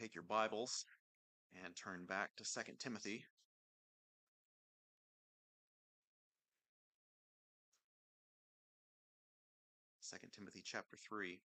take 0.00 0.14
your 0.14 0.22
Bibles 0.22 0.84
and 1.64 1.74
turn 1.74 2.06
back 2.06 2.36
to 2.36 2.44
Second 2.44 2.78
Timothy. 2.78 3.24
Second 10.00 10.30
Timothy 10.30 10.62
chapter 10.64 10.96
3. 11.08 11.40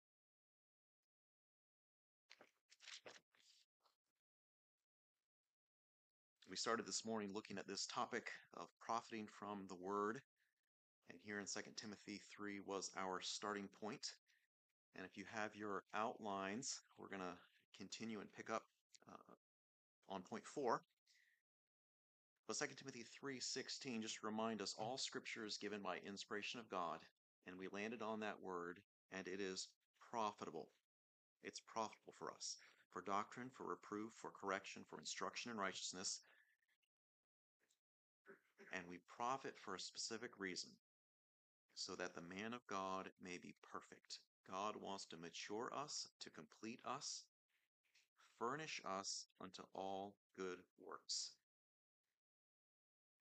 We 6.47 6.55
started 6.55 6.85
this 6.85 7.03
morning 7.03 7.31
looking 7.33 7.57
at 7.57 7.67
this 7.67 7.87
topic 7.87 8.29
of 8.55 8.67
profiting 8.79 9.25
from 9.39 9.65
the 9.67 9.75
word. 9.75 10.21
And 11.09 11.17
here 11.25 11.39
in 11.39 11.47
Second 11.47 11.73
Timothy 11.75 12.21
3 12.37 12.59
was 12.67 12.91
our 12.95 13.19
starting 13.23 13.67
point. 13.81 14.05
And 14.95 15.07
if 15.07 15.17
you 15.17 15.23
have 15.33 15.55
your 15.55 15.81
outlines, 15.95 16.79
we're 16.99 17.09
going 17.09 17.21
to 17.21 17.37
continue 17.77 18.19
and 18.19 18.31
pick 18.33 18.49
up 18.49 18.63
uh, 19.09 20.13
on 20.13 20.21
point 20.21 20.45
four. 20.45 20.81
But 22.47 22.57
2 22.57 22.65
Timothy 22.75 23.05
3:16 23.23 24.01
just 24.01 24.23
remind 24.23 24.61
us 24.61 24.75
all 24.77 24.97
scripture 24.97 25.45
is 25.45 25.57
given 25.57 25.81
by 25.81 25.99
inspiration 25.99 26.59
of 26.59 26.69
God, 26.69 26.99
and 27.47 27.57
we 27.57 27.67
landed 27.69 28.01
on 28.01 28.19
that 28.19 28.41
word, 28.41 28.81
and 29.11 29.27
it 29.27 29.39
is 29.39 29.69
profitable. 30.11 30.67
It's 31.43 31.61
profitable 31.61 32.13
for 32.17 32.31
us, 32.31 32.57
for 32.91 33.01
doctrine, 33.01 33.49
for 33.49 33.65
reproof, 33.65 34.11
for 34.13 34.29
correction, 34.29 34.83
for 34.89 34.99
instruction 34.99 35.51
in 35.51 35.57
righteousness. 35.57 36.21
And 38.73 38.83
we 38.89 38.97
profit 39.17 39.57
for 39.59 39.75
a 39.75 39.79
specific 39.79 40.31
reason, 40.37 40.71
so 41.75 41.95
that 41.95 42.13
the 42.13 42.21
man 42.21 42.53
of 42.53 42.65
God 42.67 43.09
may 43.21 43.37
be 43.37 43.55
perfect. 43.71 44.19
God 44.49 44.75
wants 44.75 45.05
to 45.05 45.17
mature 45.17 45.71
us, 45.73 46.07
to 46.21 46.29
complete 46.29 46.79
us, 46.85 47.23
furnish 48.43 48.81
us 48.99 49.25
unto 49.41 49.61
all 49.73 50.15
good 50.37 50.57
works. 50.85 51.31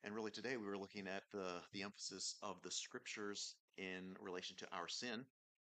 And 0.03 0.15
really 0.15 0.33
today 0.33 0.57
we 0.57 0.67
were 0.67 0.79
looking 0.79 1.07
at 1.07 1.23
the, 1.33 1.61
the 1.73 1.83
emphasis 1.83 2.35
of 2.43 2.57
the 2.63 2.71
scriptures 2.73 3.55
in 3.79 4.17
relation 4.21 4.57
to 4.57 4.67
our 4.73 4.89
sin. 4.89 5.25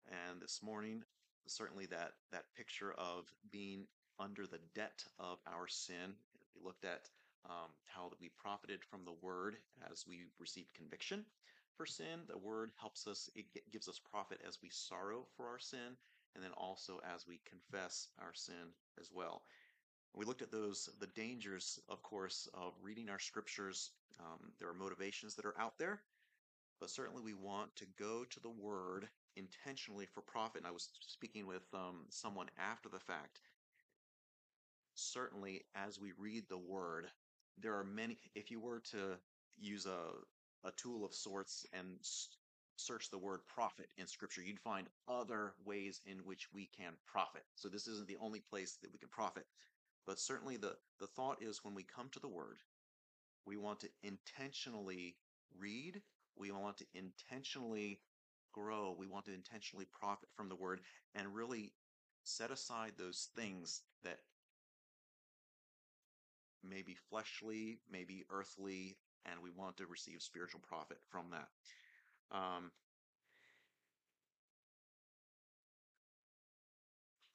And 0.08 0.42
this 0.42 0.61
morning, 0.62 1.03
certainly 1.47 1.86
that, 1.86 2.12
that 2.33 2.45
picture 2.55 2.92
of 2.98 3.25
being 3.50 3.86
under 4.20 4.47
the 4.47 4.61
debt 4.75 5.03
of 5.19 5.39
our 5.47 5.67
sin. 5.69 6.12
We 6.55 6.62
looked 6.62 6.84
at 6.84 7.08
um, 7.48 7.70
how 7.86 8.11
we 8.20 8.30
profited 8.36 8.84
from 8.84 9.05
the 9.05 9.17
word 9.23 9.56
as 9.91 10.05
we 10.06 10.25
received 10.39 10.75
conviction 10.75 11.25
for 11.78 11.86
sin. 11.86 12.20
The 12.28 12.39
word 12.39 12.73
helps 12.78 13.06
us, 13.06 13.30
it 13.34 13.47
gives 13.73 13.89
us 13.89 14.00
profit 14.11 14.41
as 14.47 14.58
we 14.62 14.69
sorrow 14.70 15.27
for 15.36 15.47
our 15.47 15.58
sin, 15.58 15.97
and 16.37 16.45
then 16.45 16.53
also 16.56 17.01
as 17.15 17.27
we 17.27 17.41
confess 17.48 18.09
our 18.20 18.34
sin 18.34 18.75
as 19.01 19.11
well. 19.12 19.42
We 20.15 20.27
looked 20.27 20.42
at 20.42 20.53
those, 20.53 20.89
the 21.01 21.09
dangers, 21.09 21.81
of 21.89 22.03
course, 22.03 22.48
of 22.55 22.75
reading 22.83 23.09
our 23.09 23.19
scriptures. 23.19 23.91
Um, 24.20 24.53
there 24.61 24.69
are 24.69 24.75
motivations 24.75 25.34
that 25.34 25.47
are 25.47 25.59
out 25.59 25.79
there, 25.79 26.01
but 26.79 26.91
certainly 26.91 27.23
we 27.23 27.34
want 27.34 27.75
to 27.77 27.87
go 27.98 28.25
to 28.25 28.41
the 28.41 28.51
word 28.51 29.09
intentionally 29.37 30.07
for 30.07 30.20
profit. 30.20 30.61
And 30.61 30.67
I 30.67 30.70
was 30.70 30.91
speaking 31.01 31.47
with 31.47 31.64
um, 31.75 32.05
someone 32.11 32.48
after 32.59 32.89
the 32.89 33.01
fact. 33.01 33.41
Certainly, 34.95 35.62
as 35.75 36.01
we 36.01 36.12
read 36.19 36.45
the 36.48 36.59
word, 36.59 37.07
there 37.61 37.75
are 37.75 37.84
many, 37.84 38.19
if 38.34 38.51
you 38.51 38.61
were 38.61 38.81
to 38.92 39.19
use 39.59 39.87
a, 39.87 40.67
a 40.67 40.73
tool 40.73 41.05
of 41.05 41.14
sorts 41.14 41.67
and 41.73 41.98
search 42.77 43.10
the 43.10 43.19
word 43.19 43.41
profit 43.46 43.88
in 43.96 44.06
scripture, 44.06 44.42
you'd 44.42 44.60
find 44.60 44.86
other 45.08 45.55
ways 45.64 46.00
in 46.06 46.19
which 46.19 46.48
we 46.52 46.69
can 46.77 46.92
profit. 47.06 47.44
So 47.55 47.68
this 47.68 47.86
isn't 47.86 48.08
the 48.08 48.18
only 48.20 48.41
place 48.41 48.78
that 48.83 48.92
we 48.92 48.98
can 48.98 49.08
profit. 49.08 49.46
But 50.06 50.20
certainly 50.20 50.56
the, 50.56 50.77
the 51.00 51.06
thought 51.06 51.42
is 51.42 51.64
when 51.64 51.74
we 51.74 51.83
come 51.83 52.08
to 52.12 52.20
the 52.20 52.28
word, 52.28 52.58
we 53.46 53.56
want 53.56 53.80
to 53.80 53.88
intentionally 54.02 55.17
read, 55.58 56.01
we 56.36 56.51
want 56.51 56.77
to 56.78 56.86
intentionally 56.95 58.01
grow, 58.52 58.95
we 58.98 59.06
want 59.06 59.24
to 59.27 59.34
intentionally 59.34 59.86
profit 59.98 60.28
from 60.34 60.48
the 60.48 60.55
word 60.55 60.80
and 61.14 61.34
really 61.34 61.72
set 62.24 62.51
aside 62.51 62.92
those 62.96 63.28
things 63.36 63.83
that 64.05 64.18
may 66.68 66.83
be 66.83 66.96
fleshly, 67.08 67.78
maybe 67.90 68.24
earthly, 68.30 68.96
and 69.24 69.40
we 69.42 69.51
want 69.51 69.77
to 69.77 69.86
receive 69.86 70.22
spiritual 70.22 70.61
profit 70.67 70.98
from 71.11 71.27
that. 71.30 71.48
Um, 72.33 72.70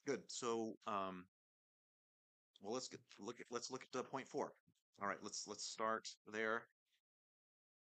good. 0.05 0.21
So 0.27 0.77
um, 0.87 1.25
well, 2.61 2.73
let's 2.73 2.87
get, 2.87 2.99
look 3.19 3.39
at 3.39 3.47
let's 3.49 3.71
look 3.71 3.85
at 3.93 3.99
uh, 3.99 4.03
point 4.03 4.27
four. 4.27 4.53
All 5.01 5.07
right, 5.07 5.17
let's 5.23 5.47
let's 5.47 5.65
start 5.65 6.09
there. 6.31 6.63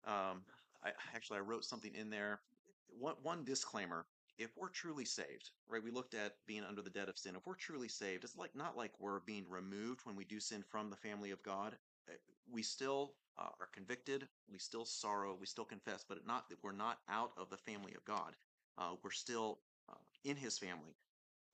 Um, 0.07 0.43
I 0.85 0.91
actually 1.15 1.39
I 1.39 1.43
wrote 1.43 1.65
something 1.65 1.95
in 1.95 2.11
there. 2.11 2.41
One 2.89 3.15
one 3.23 3.45
disclaimer: 3.45 4.07
if 4.39 4.57
we're 4.57 4.69
truly 4.69 5.05
saved, 5.05 5.51
right? 5.69 5.83
We 5.83 5.91
looked 5.91 6.15
at 6.15 6.37
being 6.47 6.65
under 6.65 6.83
the 6.83 6.91
debt 6.91 7.09
of 7.09 7.19
sin. 7.19 7.35
If 7.37 7.47
we're 7.47 7.55
truly 7.55 7.89
saved, 7.89 8.25
it's 8.25 8.37
like 8.37 8.55
not 8.55 8.77
like 8.77 8.93
we're 9.01 9.21
being 9.21 9.45
removed 9.49 10.01
when 10.05 10.17
we 10.17 10.25
do 10.25 10.41
sin 10.41 10.63
from 10.63 10.91
the 10.91 10.97
family 10.97 11.31
of 11.31 11.43
God. 11.43 11.77
Uh, 12.09 12.15
we 12.51 12.63
still 12.63 13.15
uh, 13.39 13.51
are 13.61 13.69
convicted. 13.73 14.27
We 14.51 14.59
still 14.59 14.85
sorrow. 14.85 15.37
We 15.39 15.47
still 15.47 15.65
confess, 15.65 16.05
but 16.09 16.27
not 16.27 16.47
we're 16.63 16.73
not 16.73 16.99
out 17.09 17.33
of 17.37 17.51
the 17.51 17.57
family 17.57 17.93
of 17.95 18.05
God. 18.05 18.35
Uh, 18.77 18.93
we're 19.03 19.11
still 19.11 19.59
uh, 19.89 19.95
in 20.25 20.37
His 20.37 20.59
family, 20.59 20.97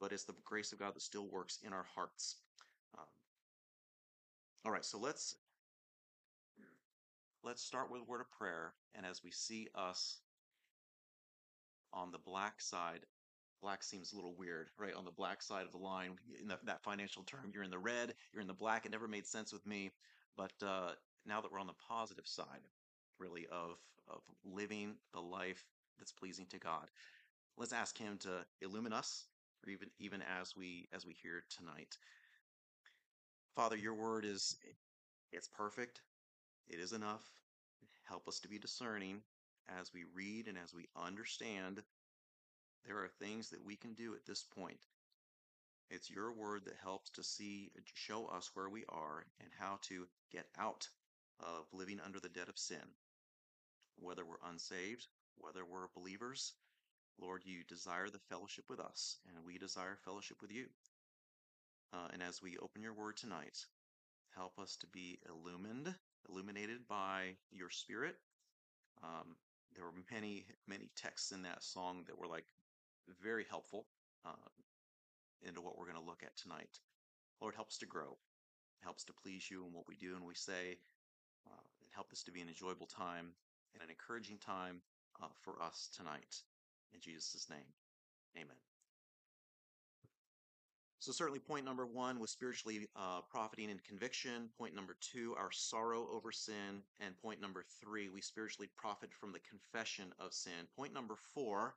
but 0.01 0.13
it's 0.13 0.25
the 0.25 0.35
grace 0.45 0.73
of 0.73 0.79
God 0.79 0.95
that 0.95 1.03
still 1.03 1.27
works 1.29 1.59
in 1.65 1.73
our 1.73 1.87
hearts. 1.95 2.37
Um, 2.97 3.07
all 4.65 4.73
right, 4.73 4.85
so 4.85 4.99
let's 4.99 5.37
let's 7.43 7.63
start 7.63 7.91
with 7.91 8.01
a 8.01 8.05
word 8.05 8.21
of 8.21 8.31
prayer, 8.31 8.73
and 8.95 9.05
as 9.05 9.23
we 9.23 9.31
see 9.31 9.69
us 9.75 10.19
on 11.93 12.11
the 12.11 12.19
black 12.19 12.61
side, 12.61 13.01
black 13.61 13.83
seems 13.83 14.13
a 14.13 14.17
little 14.17 14.35
weird, 14.35 14.69
right? 14.79 14.95
On 14.95 15.05
the 15.05 15.11
black 15.11 15.43
side 15.43 15.65
of 15.67 15.73
the 15.73 15.79
line, 15.79 16.13
in 16.41 16.49
the, 16.49 16.59
that 16.65 16.83
financial 16.83 17.23
term, 17.23 17.51
you're 17.53 17.63
in 17.63 17.71
the 17.71 17.79
red, 17.79 18.15
you're 18.33 18.43
in 18.43 18.49
the 18.49 18.55
black. 18.55 18.87
It 18.87 18.93
never 18.93 19.09
made 19.09 19.27
sense 19.27 19.53
with 19.53 19.67
me, 19.67 19.91
but 20.37 20.53
uh, 20.63 20.93
now 21.27 21.41
that 21.41 21.53
we're 21.53 21.61
on 21.61 21.67
the 21.67 21.73
positive 21.89 22.27
side, 22.27 22.69
really 23.19 23.47
of 23.51 23.79
of 24.09 24.21
living 24.45 24.95
the 25.13 25.21
life 25.21 25.65
that's 25.99 26.13
pleasing 26.13 26.47
to 26.51 26.59
God, 26.59 26.91
let's 27.57 27.73
ask 27.73 27.97
Him 27.97 28.19
to 28.19 28.45
illumine 28.61 28.93
us, 28.93 29.25
or 29.65 29.71
even 29.71 29.89
even 29.99 30.23
as 30.41 30.57
we 30.57 30.89
as 30.93 31.07
we 31.07 31.15
hear 31.15 31.45
tonight. 31.51 31.97
Father, 33.57 33.77
your 33.77 33.95
word 33.95 34.25
is 34.25 34.57
it's 35.33 35.49
perfect. 35.49 36.01
It 36.69 36.79
is 36.81 36.93
enough. 36.93 37.23
Help 38.05 38.29
us 38.29 38.41
to 38.41 38.49
be 38.49 38.59
discerning 38.59 39.21
as 39.81 39.93
we 39.93 40.05
read 40.15 40.49
and 40.49 40.59
as 40.59 40.75
we 40.75 40.89
understand. 40.97 41.83
There 42.87 42.99
are 42.99 43.09
things 43.09 43.49
that 43.51 43.65
we 43.65 43.77
can 43.77 43.95
do 43.95 44.15
at 44.15 44.27
this 44.27 44.45
point. 44.45 44.81
It's 45.91 46.11
your 46.11 46.33
word 46.33 46.65
that 46.67 46.77
helps 46.83 47.11
to 47.11 47.23
see, 47.23 47.71
show 47.95 48.27
us 48.27 48.51
where 48.55 48.69
we 48.69 48.85
are 48.89 49.25
and 49.41 49.51
how 49.59 49.79
to 49.83 50.07
get 50.31 50.47
out 50.59 50.89
of 51.41 51.67
living 51.73 52.01
under 52.05 52.21
the 52.21 52.29
debt 52.29 52.49
of 52.49 52.59
sin. 52.59 52.85
Whether 53.97 54.25
we're 54.25 54.49
unsaved, 54.49 55.07
whether 55.37 55.65
we're 55.65 55.89
believers, 55.95 56.53
Lord, 57.21 57.43
you 57.45 57.63
desire 57.69 58.09
the 58.11 58.19
fellowship 58.19 58.65
with 58.69 58.81
us, 58.81 59.19
and 59.29 59.45
we 59.45 59.59
desire 59.59 59.97
fellowship 60.05 60.43
with 60.43 60.53
you. 60.53 60.67
Uh, 61.93 62.09
and 62.13 62.23
as 62.23 62.43
we 62.43 62.57
open 62.59 62.83
your 62.83 62.93
word 62.93 63.17
tonight, 63.17 63.67
help 64.35 64.59
us 64.59 64.77
to 64.77 64.87
be 64.89 65.19
illumined, 65.29 65.95
illuminated 66.29 66.89
by 66.89 67.37
your 67.53 67.71
spirit. 67.71 68.17
Um, 69.03 69.37
there 69.77 69.85
were 69.85 69.93
many, 70.11 70.47
many 70.67 70.91
texts 70.97 71.31
in 71.31 71.43
that 71.43 71.63
song 71.63 72.05
that 72.07 72.19
were 72.19 72.27
like 72.27 72.47
very 73.23 73.45
helpful 73.49 73.87
uh, 74.25 74.51
into 75.43 75.61
what 75.61 75.79
we're 75.79 75.91
going 75.91 76.03
to 76.03 76.09
look 76.09 76.23
at 76.23 76.37
tonight. 76.37 76.81
Lord, 77.41 77.55
help 77.55 77.69
us 77.69 77.79
to 77.79 77.87
grow, 77.87 78.17
helps 78.83 79.05
to 79.05 79.13
please 79.13 79.51
you 79.51 79.65
in 79.67 79.73
what 79.73 79.87
we 79.89 79.97
do 79.97 80.17
and 80.17 80.25
we 80.25 80.35
say, 80.35 80.79
uh, 81.47 81.65
and 81.81 81.91
help 81.95 82.11
this 82.11 82.23
to 82.25 82.33
be 82.33 82.41
an 82.41 82.49
enjoyable 82.49 82.87
time 82.87 83.33
and 83.75 83.83
an 83.83 83.91
encouraging 83.91 84.39
time 84.39 84.81
uh, 85.23 85.27
for 85.43 85.63
us 85.63 85.91
tonight. 85.97 86.43
In 86.93 87.01
Jesus' 87.01 87.49
name, 87.51 87.67
amen. 88.37 88.57
So 91.05 91.13
certainly 91.13 91.39
point 91.39 91.67
number 91.67 91.85
one 91.85 92.19
was 92.19 92.31
spiritually 92.31 92.89
uh, 92.97 93.21
profiting 93.29 93.71
and 93.71 93.85
conviction. 93.85 94.49
Point 94.57 94.75
number 94.75 94.97
two, 95.03 95.35
our 95.37 95.51
sorrow 95.53 96.09
over 96.11 96.33
sin. 96.33 96.81
And 96.99 97.15
point 97.21 97.43
number 97.43 97.63
three, 97.79 98.09
we 98.09 98.23
spiritually 98.23 98.71
profit 98.75 99.11
from 99.13 99.31
the 99.31 99.41
confession 99.41 100.15
of 100.19 100.33
sin. 100.33 100.67
Point 100.75 100.95
number 100.95 101.17
four, 101.35 101.75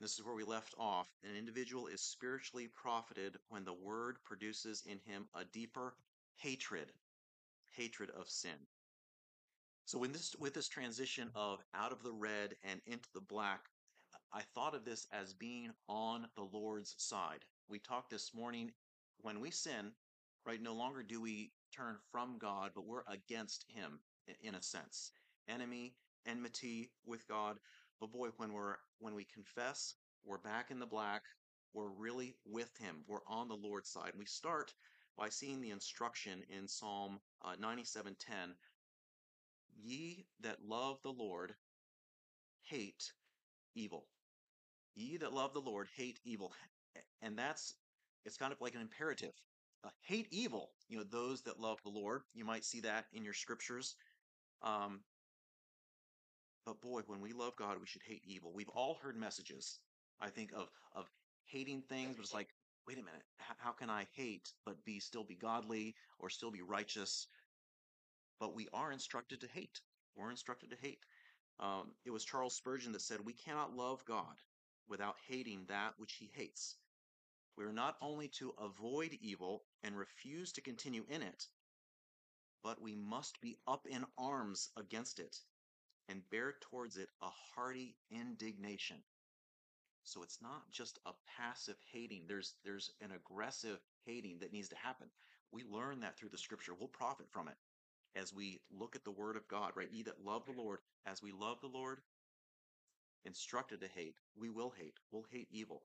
this 0.00 0.12
is 0.12 0.24
where 0.24 0.36
we 0.36 0.44
left 0.44 0.76
off. 0.78 1.08
An 1.24 1.34
individual 1.36 1.88
is 1.88 2.02
spiritually 2.02 2.68
profited 2.72 3.36
when 3.48 3.64
the 3.64 3.72
word 3.72 4.18
produces 4.24 4.84
in 4.86 5.00
him 5.10 5.26
a 5.34 5.44
deeper 5.44 5.96
hatred, 6.36 6.92
hatred 7.70 8.10
of 8.10 8.28
sin. 8.28 8.68
So 9.86 10.02
in 10.02 10.10
this, 10.10 10.34
with 10.40 10.52
this 10.52 10.66
transition 10.66 11.30
of 11.36 11.60
out 11.72 11.92
of 11.92 12.02
the 12.02 12.12
red 12.12 12.56
and 12.64 12.80
into 12.86 13.08
the 13.14 13.20
black, 13.20 13.66
I 14.32 14.42
thought 14.52 14.74
of 14.74 14.84
this 14.84 15.06
as 15.12 15.32
being 15.32 15.70
on 15.88 16.26
the 16.34 16.42
Lord's 16.42 16.96
side. 16.98 17.44
We 17.68 17.78
talked 17.78 18.10
this 18.10 18.34
morning 18.34 18.72
when 19.20 19.38
we 19.38 19.52
sin, 19.52 19.92
right? 20.44 20.60
No 20.60 20.74
longer 20.74 21.04
do 21.04 21.22
we 21.22 21.52
turn 21.72 21.98
from 22.10 22.36
God, 22.36 22.72
but 22.74 22.84
we're 22.84 23.04
against 23.08 23.64
Him 23.68 24.00
in 24.42 24.56
a 24.56 24.62
sense. 24.62 25.12
Enemy, 25.48 25.94
enmity 26.26 26.90
with 27.04 27.26
God. 27.28 27.58
But 28.00 28.10
boy, 28.10 28.30
when 28.38 28.52
we're 28.52 28.78
when 28.98 29.14
we 29.14 29.24
confess, 29.24 29.94
we're 30.24 30.38
back 30.38 30.72
in 30.72 30.80
the 30.80 30.86
black. 30.86 31.22
We're 31.74 31.90
really 31.90 32.34
with 32.44 32.76
Him. 32.76 33.04
We're 33.06 33.24
on 33.28 33.46
the 33.46 33.54
Lord's 33.54 33.90
side. 33.90 34.14
We 34.18 34.26
start 34.26 34.74
by 35.16 35.28
seeing 35.28 35.60
the 35.60 35.70
instruction 35.70 36.42
in 36.50 36.66
Psalm 36.66 37.20
uh, 37.44 37.54
97:10. 37.62 38.56
Ye 39.82 40.26
that 40.40 40.58
love 40.66 40.98
the 41.02 41.12
Lord 41.12 41.54
hate 42.62 43.12
evil. 43.74 44.06
Ye 44.94 45.16
that 45.18 45.32
love 45.32 45.52
the 45.52 45.60
Lord 45.60 45.88
hate 45.96 46.18
evil. 46.24 46.52
And 47.22 47.38
that's, 47.38 47.74
it's 48.24 48.36
kind 48.36 48.52
of 48.52 48.60
like 48.60 48.74
an 48.74 48.80
imperative. 48.80 49.32
Uh, 49.84 49.90
hate 50.02 50.26
evil, 50.30 50.70
you 50.88 50.96
know, 50.96 51.04
those 51.04 51.42
that 51.42 51.60
love 51.60 51.78
the 51.84 51.90
Lord. 51.90 52.22
You 52.34 52.44
might 52.44 52.64
see 52.64 52.80
that 52.80 53.06
in 53.12 53.22
your 53.22 53.34
scriptures. 53.34 53.94
Um, 54.62 55.00
but 56.64 56.80
boy, 56.80 57.02
when 57.06 57.20
we 57.20 57.32
love 57.32 57.54
God, 57.56 57.76
we 57.78 57.86
should 57.86 58.02
hate 58.02 58.22
evil. 58.26 58.52
We've 58.54 58.68
all 58.70 58.98
heard 59.00 59.16
messages, 59.16 59.78
I 60.20 60.28
think, 60.28 60.52
of, 60.52 60.68
of 60.94 61.08
hating 61.44 61.82
things, 61.82 62.16
but 62.16 62.22
it's 62.22 62.34
like, 62.34 62.48
wait 62.88 62.98
a 62.98 63.02
minute, 63.02 63.22
how 63.58 63.72
can 63.72 63.90
I 63.90 64.06
hate 64.14 64.52
but 64.64 64.84
be 64.84 64.98
still 64.98 65.24
be 65.24 65.34
godly 65.34 65.94
or 66.18 66.30
still 66.30 66.50
be 66.50 66.62
righteous? 66.62 67.28
But 68.38 68.54
we 68.54 68.68
are 68.72 68.92
instructed 68.92 69.40
to 69.40 69.48
hate. 69.48 69.80
We're 70.14 70.30
instructed 70.30 70.70
to 70.70 70.76
hate. 70.76 71.00
Um, 71.58 71.92
it 72.04 72.10
was 72.10 72.24
Charles 72.24 72.54
Spurgeon 72.56 72.92
that 72.92 73.02
said, 73.02 73.20
We 73.20 73.32
cannot 73.32 73.76
love 73.76 74.04
God 74.04 74.36
without 74.88 75.16
hating 75.28 75.66
that 75.66 75.94
which 75.98 76.14
he 76.14 76.30
hates. 76.34 76.76
We 77.56 77.64
are 77.64 77.72
not 77.72 77.96
only 78.02 78.28
to 78.38 78.54
avoid 78.58 79.18
evil 79.20 79.64
and 79.82 79.96
refuse 79.96 80.52
to 80.52 80.60
continue 80.60 81.04
in 81.08 81.22
it, 81.22 81.48
but 82.62 82.80
we 82.82 82.94
must 82.94 83.40
be 83.40 83.58
up 83.66 83.86
in 83.86 84.04
arms 84.18 84.70
against 84.76 85.18
it 85.18 85.36
and 86.08 86.28
bear 86.30 86.56
towards 86.60 86.98
it 86.98 87.08
a 87.22 87.30
hearty 87.54 87.96
indignation. 88.10 89.02
So 90.04 90.22
it's 90.22 90.40
not 90.42 90.70
just 90.70 90.98
a 91.06 91.12
passive 91.36 91.76
hating. 91.92 92.26
There's 92.28 92.54
there's 92.64 92.90
an 93.00 93.12
aggressive 93.12 93.80
hating 94.04 94.38
that 94.40 94.52
needs 94.52 94.68
to 94.68 94.76
happen. 94.76 95.08
We 95.50 95.64
learn 95.64 96.00
that 96.00 96.16
through 96.16 96.28
the 96.28 96.38
scripture. 96.38 96.74
We'll 96.74 96.88
profit 96.88 97.26
from 97.30 97.48
it 97.48 97.56
as 98.14 98.32
we 98.32 98.60
look 98.70 98.96
at 98.96 99.04
the 99.04 99.10
word 99.10 99.36
of 99.36 99.48
God, 99.48 99.72
right? 99.74 99.90
Ye 99.90 100.02
that 100.04 100.24
love 100.24 100.44
the 100.46 100.60
Lord, 100.60 100.78
as 101.06 101.22
we 101.22 101.32
love 101.32 101.60
the 101.60 101.68
Lord, 101.68 102.00
instructed 103.24 103.80
to 103.80 103.88
hate, 103.88 104.16
we 104.38 104.48
will 104.50 104.70
hate. 104.70 104.94
We'll 105.10 105.26
hate 105.30 105.48
evil. 105.50 105.82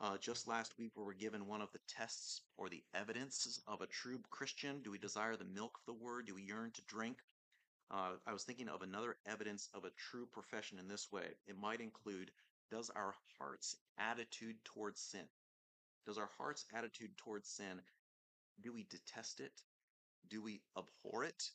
Uh, 0.00 0.16
just 0.18 0.48
last 0.48 0.74
week, 0.78 0.92
we 0.96 1.04
were 1.04 1.14
given 1.14 1.46
one 1.46 1.62
of 1.62 1.72
the 1.72 1.80
tests 1.88 2.40
or 2.56 2.68
the 2.68 2.82
evidences 2.94 3.60
of 3.66 3.80
a 3.80 3.86
true 3.86 4.20
Christian. 4.30 4.80
Do 4.82 4.90
we 4.90 4.98
desire 4.98 5.36
the 5.36 5.44
milk 5.44 5.78
of 5.78 5.86
the 5.86 6.04
word? 6.04 6.26
Do 6.26 6.34
we 6.34 6.42
yearn 6.42 6.72
to 6.72 6.82
drink? 6.82 7.18
Uh, 7.90 8.16
I 8.26 8.32
was 8.32 8.44
thinking 8.44 8.68
of 8.68 8.82
another 8.82 9.16
evidence 9.26 9.68
of 9.74 9.84
a 9.84 9.90
true 10.10 10.26
profession 10.26 10.78
in 10.78 10.88
this 10.88 11.12
way. 11.12 11.26
It 11.46 11.58
might 11.58 11.80
include 11.80 12.30
does 12.70 12.90
our 12.90 13.14
heart's 13.38 13.76
attitude 13.98 14.56
towards 14.64 15.00
sin, 15.00 15.28
does 16.06 16.18
our 16.18 16.30
heart's 16.38 16.64
attitude 16.74 17.16
towards 17.18 17.48
sin, 17.48 17.80
do 18.60 18.72
we 18.72 18.84
detest 18.84 19.40
it? 19.40 19.52
Do 20.28 20.42
we 20.42 20.60
abhor 20.76 21.24
it? 21.24 21.50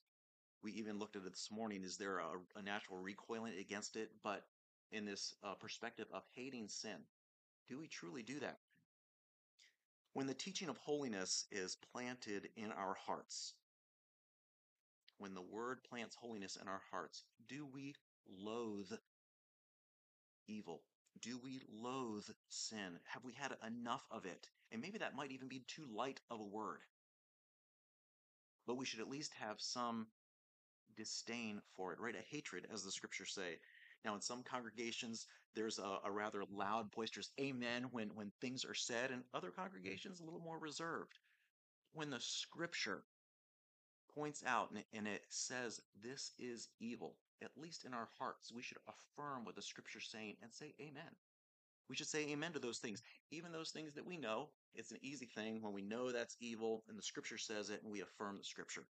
We 0.64 0.72
even 0.74 1.00
looked 1.00 1.16
at 1.16 1.24
it 1.24 1.32
this 1.32 1.50
morning. 1.52 1.84
Is 1.84 1.98
there 1.98 2.20
a, 2.20 2.30
a 2.56 2.62
natural 2.62 3.00
recoiling 3.00 3.54
against 3.60 3.96
it? 3.96 4.12
But 4.24 4.44
in 4.92 5.06
this 5.06 5.34
uh, 5.44 5.54
perspective 5.56 6.08
of 6.14 6.24
hating 6.36 6.68
sin, 6.68 6.98
do 7.68 7.80
we 7.80 7.88
truly 7.88 8.24
do 8.24 8.40
that? 8.40 8.58
When 10.14 10.28
the 10.28 10.34
teaching 10.34 10.70
of 10.70 10.78
holiness 10.78 11.46
is 11.52 11.78
planted 11.94 12.50
in 12.58 12.72
our 12.72 12.96
hearts, 13.06 13.54
when 15.18 15.34
the 15.34 15.42
word 15.42 15.84
plants 15.84 16.16
holiness 16.16 16.58
in 16.62 16.68
our 16.68 16.82
hearts, 16.92 17.24
do 17.48 17.66
we 17.66 17.94
loathe 18.28 18.92
evil? 20.48 20.82
Do 21.22 21.40
we 21.44 21.62
loathe 21.72 22.30
sin? 22.48 23.00
Have 23.06 23.24
we 23.24 23.34
had 23.34 23.56
enough 23.66 24.06
of 24.12 24.26
it? 24.26 24.50
And 24.72 24.82
maybe 24.82 24.98
that 25.00 25.16
might 25.16 25.32
even 25.32 25.48
be 25.48 25.64
too 25.68 25.86
light 25.94 26.20
of 26.32 26.40
a 26.40 26.44
word. 26.44 26.80
But 28.70 28.78
we 28.78 28.86
should 28.86 29.00
at 29.00 29.10
least 29.10 29.34
have 29.34 29.60
some 29.60 30.06
disdain 30.96 31.60
for 31.76 31.92
it, 31.92 32.00
right? 32.00 32.14
A 32.14 32.36
hatred, 32.36 32.68
as 32.72 32.84
the 32.84 32.92
scriptures 32.92 33.34
say. 33.34 33.58
Now, 34.06 34.14
in 34.14 34.22
some 34.22 34.44
congregations, 34.44 35.26
there's 35.56 35.80
a, 35.80 35.98
a, 36.06 36.12
rather 36.12 36.44
loud, 36.54 36.92
boisterous 36.92 37.32
amen 37.42 37.86
when, 37.92 38.10
when 38.10 38.32
things 38.40 38.66
are 38.66 38.76
said, 38.76 39.10
and 39.10 39.24
other 39.34 39.50
congregations 39.50 40.20
a 40.20 40.24
little 40.24 40.40
more 40.40 40.60
reserved. 40.60 41.18
When 41.94 42.12
the 42.12 42.20
scripture 42.20 43.02
points 44.14 44.44
out 44.46 44.70
and, 44.70 44.84
and 44.94 45.08
it 45.08 45.24
says 45.30 45.82
this 46.04 46.34
is 46.38 46.70
evil, 46.80 47.16
at 47.42 47.50
least 47.58 47.86
in 47.86 47.96
our 47.96 48.10
hearts, 48.20 48.54
we 48.54 48.62
should 48.62 48.78
affirm 48.88 49.46
what 49.46 49.56
the 49.56 49.64
scripture's 49.64 50.12
saying 50.12 50.36
and 50.44 50.54
say 50.54 50.76
amen. 50.80 51.16
We 51.90 51.96
should 51.96 52.08
say 52.08 52.28
amen 52.30 52.54
to 52.54 52.60
those 52.60 52.78
things, 52.78 53.02
even 53.32 53.52
those 53.52 53.72
things 53.72 53.94
that 53.96 54.06
we 54.06 54.16
know. 54.16 54.50
It's 54.76 54.92
an 54.92 55.00
easy 55.02 55.26
thing 55.26 55.62
when 55.62 55.74
we 55.74 55.82
know 55.82 56.12
that's 56.12 56.38
evil 56.40 56.84
and 56.88 56.98
the 56.98 57.04
scripture 57.04 57.38
says 57.38 57.70
it 57.72 57.82
and 57.84 57.92
we 57.92 58.02
affirm 58.02 58.38
the 58.38 58.44
scripture. 58.44 58.86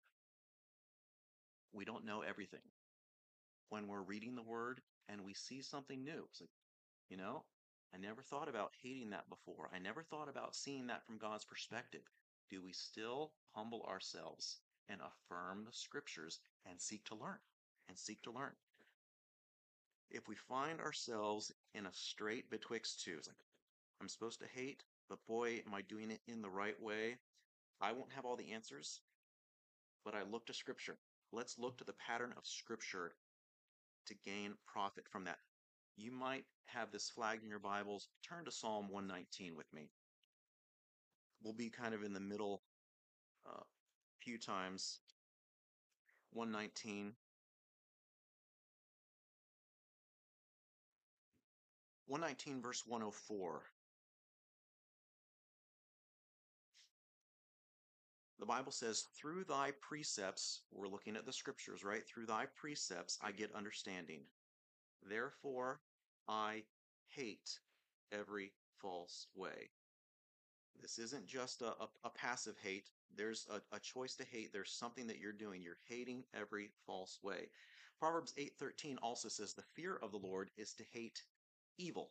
We 1.72 1.84
don't 1.84 2.04
know 2.04 2.22
everything. 2.22 2.60
When 3.68 3.86
we're 3.86 4.02
reading 4.02 4.34
the 4.34 4.42
word 4.42 4.80
and 5.08 5.24
we 5.24 5.34
see 5.34 5.62
something 5.62 6.02
new, 6.02 6.24
it's 6.30 6.40
like, 6.40 6.50
you 7.08 7.16
know, 7.16 7.44
I 7.94 7.98
never 7.98 8.22
thought 8.22 8.48
about 8.48 8.72
hating 8.82 9.10
that 9.10 9.28
before. 9.28 9.70
I 9.72 9.78
never 9.78 10.02
thought 10.02 10.28
about 10.28 10.56
seeing 10.56 10.88
that 10.88 11.06
from 11.06 11.18
God's 11.18 11.44
perspective. 11.44 12.02
Do 12.50 12.62
we 12.62 12.72
still 12.72 13.32
humble 13.52 13.86
ourselves 13.88 14.58
and 14.88 15.00
affirm 15.00 15.64
the 15.64 15.72
scriptures 15.72 16.40
and 16.68 16.80
seek 16.80 17.04
to 17.04 17.14
learn 17.14 17.38
and 17.88 17.96
seek 17.96 18.22
to 18.22 18.32
learn? 18.32 18.52
If 20.10 20.28
we 20.28 20.34
find 20.34 20.80
ourselves 20.80 21.52
in 21.74 21.86
a 21.86 21.92
strait 21.92 22.50
betwixt 22.50 23.02
two, 23.02 23.16
it's 23.18 23.28
like, 23.28 23.36
I'm 24.00 24.08
supposed 24.08 24.40
to 24.40 24.46
hate, 24.46 24.82
but 25.08 25.24
boy, 25.26 25.62
am 25.66 25.74
I 25.74 25.82
doing 25.82 26.10
it 26.10 26.20
in 26.26 26.40
the 26.40 26.50
right 26.50 26.80
way? 26.80 27.16
I 27.80 27.92
won't 27.92 28.12
have 28.12 28.24
all 28.24 28.36
the 28.36 28.52
answers, 28.52 29.00
but 30.04 30.14
I 30.14 30.22
look 30.22 30.46
to 30.46 30.54
scripture. 30.54 30.96
Let's 31.32 31.58
look 31.58 31.76
to 31.78 31.84
the 31.84 31.92
pattern 31.94 32.32
of 32.36 32.46
scripture 32.46 33.12
to 34.06 34.14
gain 34.24 34.54
profit 34.66 35.04
from 35.08 35.24
that. 35.24 35.38
You 35.96 36.10
might 36.10 36.44
have 36.66 36.90
this 36.90 37.10
flagged 37.10 37.42
in 37.42 37.50
your 37.50 37.58
Bibles. 37.58 38.08
Turn 38.26 38.44
to 38.44 38.50
Psalm 38.50 38.88
119 38.88 39.56
with 39.56 39.72
me. 39.72 39.90
We'll 41.42 41.54
be 41.54 41.70
kind 41.70 41.94
of 41.94 42.02
in 42.02 42.12
the 42.12 42.20
middle 42.20 42.62
uh, 43.46 43.62
few 44.22 44.38
times. 44.38 45.00
119. 46.32 47.12
119 52.08 52.62
verse 52.62 52.84
104. 52.86 53.62
The 58.38 58.46
Bible 58.46 58.72
says, 58.72 59.08
through 59.14 59.44
thy 59.44 59.72
precepts, 59.80 60.62
we're 60.70 60.88
looking 60.88 61.16
at 61.16 61.26
the 61.26 61.32
scriptures, 61.32 61.82
right? 61.84 62.06
Through 62.06 62.26
thy 62.26 62.46
precepts, 62.46 63.18
I 63.20 63.32
get 63.32 63.54
understanding. 63.54 64.20
Therefore, 65.02 65.80
I 66.28 66.62
hate 67.08 67.58
every 68.12 68.52
false 68.80 69.26
way. 69.34 69.70
This 70.80 70.98
isn't 70.98 71.26
just 71.26 71.62
a, 71.62 71.70
a, 71.82 71.88
a 72.04 72.10
passive 72.10 72.56
hate. 72.62 72.90
There's 73.16 73.46
a, 73.50 73.60
a 73.74 73.80
choice 73.80 74.14
to 74.16 74.24
hate. 74.24 74.52
There's 74.52 74.70
something 74.70 75.08
that 75.08 75.18
you're 75.18 75.32
doing. 75.32 75.60
You're 75.60 75.78
hating 75.88 76.22
every 76.32 76.70
false 76.86 77.18
way. 77.22 77.48
Proverbs 77.98 78.32
8:13 78.38 78.96
also 79.02 79.28
says 79.28 79.52
the 79.52 79.62
fear 79.62 79.96
of 79.96 80.12
the 80.12 80.18
Lord 80.18 80.50
is 80.56 80.72
to 80.74 80.84
hate 80.92 81.24
evil. 81.78 82.10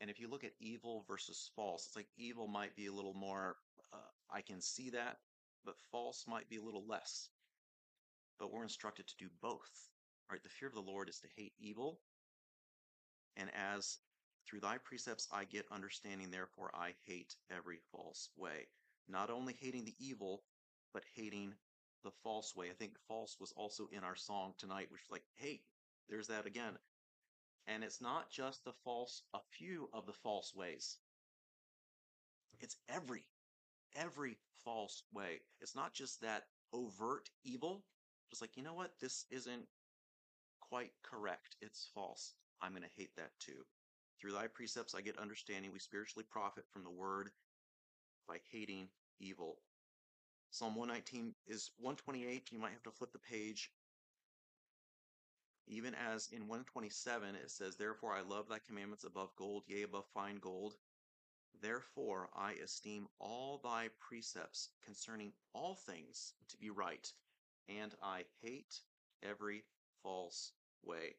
And 0.00 0.10
if 0.10 0.18
you 0.18 0.28
look 0.28 0.44
at 0.44 0.52
evil 0.60 1.04
versus 1.06 1.50
false, 1.54 1.86
it's 1.86 1.96
like 1.96 2.08
evil 2.16 2.48
might 2.48 2.74
be 2.74 2.86
a 2.86 2.92
little 2.92 3.14
more 3.14 3.56
uh, 3.92 3.96
I 4.30 4.40
can 4.40 4.60
see 4.60 4.90
that, 4.90 5.18
but 5.64 5.74
false 5.90 6.24
might 6.26 6.48
be 6.48 6.56
a 6.56 6.62
little 6.62 6.86
less. 6.86 7.28
But 8.38 8.52
we're 8.52 8.62
instructed 8.62 9.06
to 9.08 9.16
do 9.18 9.28
both. 9.42 9.70
Right? 10.30 10.42
The 10.42 10.48
fear 10.48 10.68
of 10.68 10.74
the 10.74 10.80
Lord 10.80 11.08
is 11.08 11.18
to 11.20 11.28
hate 11.36 11.52
evil. 11.58 12.00
And 13.36 13.50
as 13.54 13.98
through 14.46 14.60
thy 14.60 14.78
precepts 14.78 15.28
I 15.32 15.44
get 15.44 15.66
understanding, 15.70 16.30
therefore 16.30 16.70
I 16.74 16.94
hate 17.06 17.34
every 17.50 17.78
false 17.92 18.30
way. 18.36 18.68
Not 19.08 19.30
only 19.30 19.54
hating 19.58 19.84
the 19.84 19.96
evil, 19.98 20.42
but 20.94 21.02
hating 21.14 21.54
the 22.04 22.12
false 22.22 22.54
way. 22.56 22.70
I 22.70 22.74
think 22.74 22.92
false 23.08 23.36
was 23.40 23.52
also 23.56 23.88
in 23.92 24.04
our 24.04 24.16
song 24.16 24.54
tonight, 24.56 24.90
which 24.90 25.02
like, 25.10 25.24
hey, 25.34 25.60
there's 26.08 26.28
that 26.28 26.46
again. 26.46 26.78
And 27.66 27.84
it's 27.84 28.00
not 28.00 28.30
just 28.30 28.64
the 28.64 28.72
false, 28.84 29.22
a 29.34 29.38
few 29.58 29.88
of 29.92 30.06
the 30.06 30.12
false 30.12 30.52
ways. 30.54 30.98
It's 32.60 32.76
every 32.88 33.24
every 33.96 34.36
false 34.64 35.02
way. 35.12 35.40
It's 35.60 35.74
not 35.74 35.94
just 35.94 36.20
that 36.20 36.44
overt 36.72 37.28
evil, 37.44 37.84
just 38.30 38.42
like, 38.42 38.56
you 38.56 38.62
know 38.62 38.74
what, 38.74 38.92
this 39.00 39.24
isn't 39.30 39.66
quite 40.60 40.92
correct. 41.02 41.56
It's 41.60 41.90
false. 41.94 42.34
I'm 42.62 42.72
going 42.72 42.82
to 42.82 42.88
hate 42.96 43.16
that 43.16 43.30
too. 43.40 43.64
Through 44.20 44.32
thy 44.32 44.46
precepts, 44.48 44.94
I 44.94 45.00
get 45.00 45.18
understanding. 45.18 45.72
We 45.72 45.78
spiritually 45.78 46.26
profit 46.30 46.64
from 46.70 46.84
the 46.84 46.90
word 46.90 47.30
by 48.28 48.36
hating 48.50 48.88
evil. 49.18 49.56
Psalm 50.50 50.74
119 50.74 51.34
is 51.46 51.70
128. 51.78 52.52
You 52.52 52.58
might 52.58 52.72
have 52.72 52.82
to 52.82 52.90
flip 52.90 53.12
the 53.12 53.18
page. 53.18 53.70
Even 55.66 55.94
as 55.94 56.28
in 56.32 56.48
127 56.48 57.34
it 57.36 57.50
says, 57.50 57.76
Therefore 57.76 58.12
I 58.12 58.22
love 58.22 58.48
thy 58.48 58.58
commandments 58.58 59.04
above 59.04 59.34
gold, 59.36 59.64
yea, 59.66 59.82
above 59.82 60.06
fine 60.12 60.36
gold. 60.36 60.74
Therefore 61.60 62.30
I 62.34 62.52
esteem 62.54 63.08
all 63.18 63.58
thy 63.58 63.88
precepts 63.98 64.70
concerning 64.84 65.32
all 65.52 65.74
things 65.74 66.34
to 66.48 66.56
be 66.56 66.70
right, 66.70 67.12
and 67.68 67.94
I 68.02 68.24
hate 68.42 68.80
every 69.22 69.64
false 70.02 70.52
way. 70.82 71.16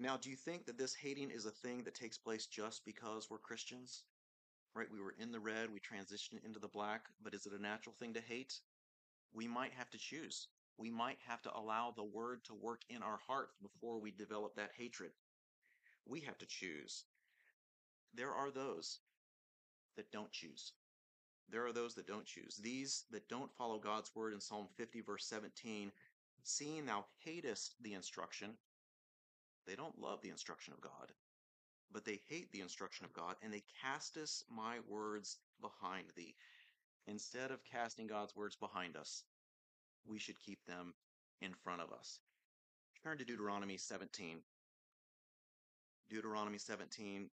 Now, 0.00 0.16
do 0.16 0.30
you 0.30 0.36
think 0.36 0.66
that 0.66 0.78
this 0.78 0.94
hating 0.94 1.30
is 1.30 1.44
a 1.44 1.50
thing 1.50 1.82
that 1.82 1.94
takes 1.94 2.16
place 2.16 2.46
just 2.46 2.84
because 2.84 3.28
we're 3.28 3.38
Christians? 3.38 4.04
Right? 4.74 4.90
We 4.90 5.00
were 5.00 5.14
in 5.18 5.32
the 5.32 5.40
red, 5.40 5.72
we 5.72 5.80
transitioned 5.80 6.44
into 6.44 6.60
the 6.60 6.68
black, 6.68 7.06
but 7.20 7.34
is 7.34 7.46
it 7.46 7.52
a 7.52 7.60
natural 7.60 7.94
thing 7.98 8.14
to 8.14 8.20
hate? 8.20 8.60
We 9.32 9.48
might 9.48 9.72
have 9.72 9.90
to 9.90 9.98
choose. 9.98 10.46
We 10.78 10.90
might 10.90 11.18
have 11.26 11.42
to 11.42 11.56
allow 11.56 11.90
the 11.90 12.04
word 12.04 12.44
to 12.44 12.54
work 12.54 12.82
in 12.88 13.02
our 13.02 13.18
hearts 13.26 13.56
before 13.60 13.98
we 13.98 14.12
develop 14.12 14.54
that 14.54 14.70
hatred. 14.78 15.10
We 16.06 16.20
have 16.20 16.38
to 16.38 16.46
choose. 16.46 17.04
There 18.14 18.32
are 18.32 18.50
those 18.50 19.00
that 19.96 20.12
don't 20.12 20.30
choose. 20.30 20.72
There 21.50 21.66
are 21.66 21.72
those 21.72 21.94
that 21.94 22.06
don't 22.06 22.26
choose. 22.26 22.56
These 22.56 23.04
that 23.10 23.28
don't 23.28 23.52
follow 23.56 23.78
God's 23.78 24.14
word 24.14 24.32
in 24.32 24.40
Psalm 24.40 24.68
50, 24.76 25.00
verse 25.00 25.24
17, 25.26 25.90
seeing 26.42 26.86
thou 26.86 27.04
hatest 27.24 27.74
the 27.82 27.94
instruction, 27.94 28.50
they 29.66 29.74
don't 29.74 30.00
love 30.00 30.22
the 30.22 30.30
instruction 30.30 30.72
of 30.72 30.80
God, 30.80 31.12
but 31.90 32.04
they 32.04 32.20
hate 32.28 32.52
the 32.52 32.60
instruction 32.60 33.04
of 33.04 33.12
God, 33.12 33.36
and 33.42 33.52
they 33.52 33.64
castest 33.82 34.44
my 34.50 34.78
words 34.88 35.38
behind 35.60 36.06
thee. 36.16 36.36
Instead 37.06 37.50
of 37.50 37.64
casting 37.64 38.06
God's 38.06 38.36
words 38.36 38.56
behind 38.56 38.96
us, 38.96 39.24
we 40.06 40.18
should 40.18 40.38
keep 40.38 40.64
them 40.66 40.94
in 41.40 41.52
front 41.54 41.80
of 41.80 41.92
us. 41.92 42.20
Turn 43.02 43.18
to 43.18 43.24
Deuteronomy 43.24 43.76
17. 43.76 44.38
Deuteronomy 46.10 46.58
17. 46.58 47.30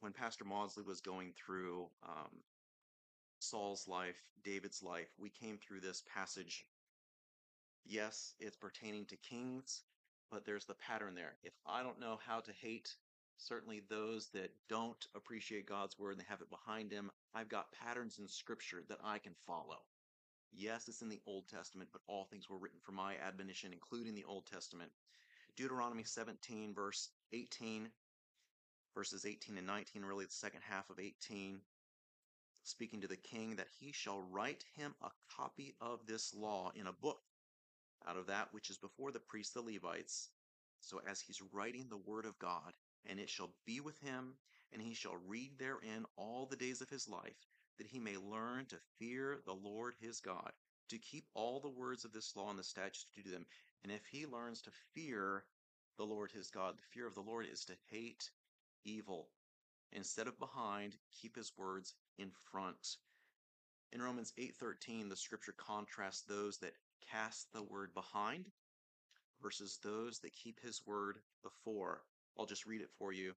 When 0.00 0.12
Pastor 0.12 0.44
Maudsley 0.44 0.84
was 0.84 1.00
going 1.00 1.32
through 1.32 1.88
um, 2.06 2.42
Saul's 3.40 3.88
life, 3.88 4.16
David's 4.44 4.82
life, 4.82 5.08
we 5.18 5.30
came 5.30 5.58
through 5.58 5.80
this 5.80 6.02
passage 6.14 6.64
Yes, 7.88 8.34
it's 8.38 8.56
pertaining 8.56 9.06
to 9.06 9.16
kings, 9.16 9.82
but 10.30 10.44
there's 10.44 10.66
the 10.66 10.74
pattern 10.74 11.14
there. 11.14 11.36
If 11.42 11.54
I 11.66 11.82
don't 11.82 11.98
know 11.98 12.18
how 12.26 12.40
to 12.40 12.52
hate 12.52 12.94
certainly 13.38 13.82
those 13.88 14.28
that 14.34 14.50
don't 14.68 15.06
appreciate 15.14 15.66
God's 15.66 15.98
word 15.98 16.12
and 16.12 16.20
they 16.20 16.26
have 16.28 16.40
it 16.40 16.50
behind 16.50 16.90
them, 16.90 17.10
I've 17.34 17.48
got 17.48 17.72
patterns 17.72 18.18
in 18.18 18.28
scripture 18.28 18.82
that 18.88 18.98
I 19.02 19.18
can 19.18 19.34
follow. 19.46 19.78
Yes, 20.52 20.88
it's 20.88 21.02
in 21.02 21.08
the 21.08 21.20
Old 21.26 21.48
Testament, 21.48 21.90
but 21.92 22.02
all 22.06 22.24
things 22.24 22.48
were 22.48 22.58
written 22.58 22.80
for 22.82 22.92
my 22.92 23.14
admonition, 23.26 23.72
including 23.72 24.14
the 24.14 24.24
Old 24.24 24.46
Testament. 24.46 24.90
Deuteronomy 25.56 26.04
17, 26.04 26.74
verse 26.74 27.10
18, 27.32 27.88
verses 28.94 29.24
18 29.24 29.58
and 29.58 29.66
19, 29.66 30.04
really 30.04 30.24
the 30.24 30.32
second 30.32 30.60
half 30.68 30.88
of 30.90 30.98
18, 30.98 31.60
speaking 32.64 33.00
to 33.00 33.08
the 33.08 33.16
king, 33.16 33.56
that 33.56 33.68
he 33.78 33.92
shall 33.92 34.20
write 34.30 34.64
him 34.76 34.94
a 35.02 35.10
copy 35.36 35.74
of 35.80 36.06
this 36.06 36.34
law 36.34 36.72
in 36.74 36.86
a 36.86 36.92
book 36.92 37.20
out 38.06 38.16
of 38.16 38.26
that 38.26 38.48
which 38.52 38.70
is 38.70 38.78
before 38.78 39.12
the 39.12 39.20
priests, 39.20 39.52
the 39.54 39.60
Levites. 39.60 40.30
So 40.80 41.00
as 41.08 41.20
he's 41.20 41.42
writing 41.52 41.86
the 41.88 41.96
word 41.96 42.24
of 42.24 42.38
God, 42.38 42.72
and 43.06 43.18
it 43.18 43.30
shall 43.30 43.50
be 43.66 43.80
with 43.80 43.98
him, 44.00 44.34
and 44.72 44.82
he 44.82 44.94
shall 44.94 45.16
read 45.26 45.58
therein 45.58 46.04
all 46.16 46.46
the 46.46 46.56
days 46.56 46.80
of 46.80 46.90
his 46.90 47.08
life, 47.08 47.46
that 47.78 47.86
he 47.86 47.98
may 47.98 48.16
learn 48.16 48.66
to 48.66 48.76
fear 48.98 49.38
the 49.44 49.54
Lord 49.54 49.94
his 50.00 50.20
God, 50.20 50.52
to 50.90 50.98
keep 50.98 51.26
all 51.34 51.60
the 51.60 51.68
words 51.68 52.04
of 52.04 52.12
this 52.12 52.34
law 52.36 52.50
and 52.50 52.58
the 52.58 52.64
statutes 52.64 53.04
to 53.14 53.22
do 53.22 53.30
them. 53.30 53.46
And 53.82 53.92
if 53.92 54.04
he 54.06 54.26
learns 54.26 54.62
to 54.62 54.70
fear 54.94 55.44
the 55.96 56.04
Lord 56.04 56.32
his 56.32 56.50
God, 56.50 56.76
the 56.76 56.82
fear 56.92 57.06
of 57.06 57.14
the 57.14 57.20
Lord 57.20 57.46
is 57.50 57.64
to 57.66 57.74
hate 57.90 58.30
evil. 58.84 59.28
Instead 59.92 60.26
of 60.26 60.38
behind, 60.38 60.96
keep 61.10 61.36
his 61.36 61.56
words 61.56 61.94
in 62.18 62.30
front. 62.50 62.96
In 63.92 64.02
Romans 64.02 64.32
8:13, 64.36 65.08
the 65.08 65.16
scripture 65.16 65.54
contrasts 65.56 66.22
those 66.22 66.58
that 66.58 66.74
cast 67.00 67.52
the 67.52 67.62
word 67.62 67.94
behind 67.94 68.50
versus 69.40 69.78
those 69.78 70.18
that 70.20 70.34
keep 70.34 70.60
his 70.60 70.86
word 70.86 71.22
before. 71.42 72.04
I'll 72.38 72.46
just 72.46 72.66
read 72.66 72.80
it 72.80 72.90
for 72.98 73.12
you. 73.12 73.34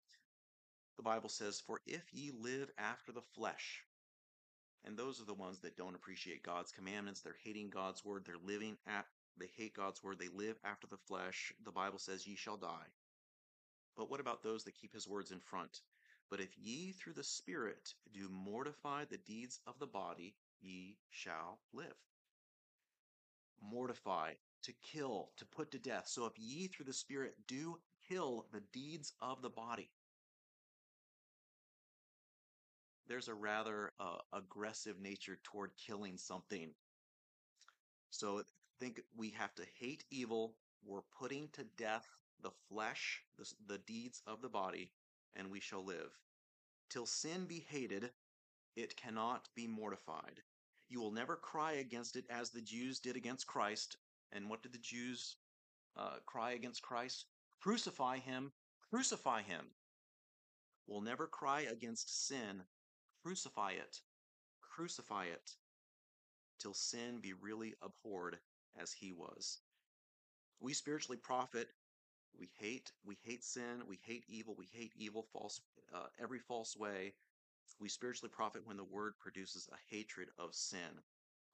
The 0.98 1.04
Bible 1.04 1.30
says, 1.30 1.60
For 1.60 1.80
if 1.86 2.04
ye 2.14 2.32
live 2.32 2.70
after 2.78 3.12
the 3.12 3.22
flesh, 3.22 3.84
and 4.86 4.98
those 4.98 5.22
are 5.22 5.26
the 5.26 5.34
ones 5.34 5.60
that 5.60 5.78
don't 5.78 5.96
appreciate 5.96 6.44
God's 6.44 6.72
commandments, 6.72 7.22
they're 7.22 7.36
hating 7.44 7.70
God's 7.70 8.04
word, 8.04 8.24
they're 8.26 8.36
living 8.44 8.78
at, 8.88 9.06
they 9.38 9.50
hate 9.56 9.74
God's 9.74 10.04
word, 10.04 10.20
they 10.20 10.28
live 10.28 10.58
after 10.64 10.88
the 10.88 10.98
flesh. 10.98 11.54
The 11.64 11.72
Bible 11.72 12.00
says, 12.00 12.28
Ye 12.28 12.36
shall 12.36 12.58
die. 12.58 12.92
But 13.96 14.10
what 14.10 14.20
about 14.20 14.44
those 14.44 14.64
that 14.66 14.80
keep 14.80 14.94
his 14.94 15.08
words 15.08 15.32
in 15.32 15.40
front? 15.40 15.82
But 16.30 16.42
if 16.42 16.58
ye 16.58 16.92
through 16.92 17.14
the 17.14 17.24
Spirit 17.24 17.94
do 18.14 18.30
mortify 18.30 19.06
the 19.06 19.18
deeds 19.18 19.60
of 19.66 19.80
the 19.80 19.88
body, 19.88 20.36
ye 20.62 20.98
shall 21.10 21.60
live 21.74 21.96
mortify, 23.62 24.34
to 24.64 24.74
kill, 24.82 25.32
to 25.38 25.46
put 25.46 25.72
to 25.72 25.80
death. 25.80 26.08
So 26.08 26.26
if 26.26 26.38
ye 26.38 26.68
through 26.68 26.86
the 26.86 26.94
Spirit 26.94 27.36
do 27.48 27.80
kill 28.10 28.46
the 28.52 28.62
deeds 28.74 29.14
of 29.22 29.42
the 29.42 29.50
body, 29.50 29.90
there's 33.08 33.28
a 33.28 33.34
rather 33.34 33.92
uh, 34.00 34.18
aggressive 34.34 35.00
nature 35.02 35.40
toward 35.44 35.72
killing 35.78 36.18
something. 36.18 36.70
So 38.12 38.40
I 38.40 38.44
think 38.80 39.02
we 39.18 39.32
have 39.32 39.54
to 39.56 39.64
hate 39.80 40.04
evil. 40.12 40.56
We're 40.86 41.02
putting 41.20 41.50
to 41.54 41.64
death 41.78 42.08
the 42.42 42.52
flesh, 42.70 43.22
the, 43.38 43.52
the 43.68 43.80
deeds 43.80 44.22
of 44.28 44.42
the 44.42 44.50
body, 44.50 44.92
and 45.36 45.52
we 45.52 45.60
shall 45.60 45.84
live. 45.84 46.12
Till 46.90 47.06
sin 47.06 47.46
be 47.46 47.66
hated, 47.70 48.12
it 48.76 48.96
cannot 48.96 49.50
be 49.56 49.68
mortified. 49.68 50.42
You 50.88 51.02
will 51.02 51.12
never 51.12 51.36
cry 51.36 51.74
against 51.74 52.16
it 52.16 52.26
as 52.30 52.50
the 52.50 52.62
Jews 52.62 53.00
did 53.00 53.16
against 53.16 53.46
Christ. 53.46 53.98
And 54.32 54.50
what 54.50 54.64
did 54.64 54.74
the 54.74 54.80
Jews 54.80 55.36
uh, 55.98 56.18
cry 56.26 56.52
against 56.52 56.82
Christ? 56.82 57.26
Crucify 57.62 58.20
him, 58.20 58.52
crucify 58.90 59.42
him. 59.42 59.66
We'll 60.88 61.02
never 61.02 61.28
cry 61.28 61.62
against 61.62 62.28
sin. 62.28 62.64
Crucify 63.22 63.72
it, 63.72 64.00
crucify 64.62 65.26
it, 65.26 65.52
till 66.58 66.74
sin 66.74 67.20
be 67.22 67.34
really 67.34 67.76
abhorred 67.82 68.38
as 68.82 68.94
he 68.94 69.12
was. 69.12 69.60
We 70.62 70.74
spiritually 70.74 71.18
profit. 71.18 71.70
We 72.38 72.50
hate, 72.60 72.94
we 73.04 73.18
hate 73.24 73.44
sin, 73.44 73.84
we 73.88 74.00
hate 74.06 74.24
evil, 74.30 74.56
we 74.58 74.68
hate 74.72 74.94
evil, 74.96 75.26
false, 75.34 75.60
uh, 75.94 76.06
every 76.22 76.40
false 76.40 76.78
way, 76.78 77.14
we 77.80 77.90
spiritually 77.90 78.32
profit 78.34 78.66
when 78.66 78.78
the 78.78 78.84
word 78.84 79.14
produces 79.20 79.68
a 79.72 79.96
hatred 79.96 80.30
of 80.38 80.54
sin. 80.54 81.02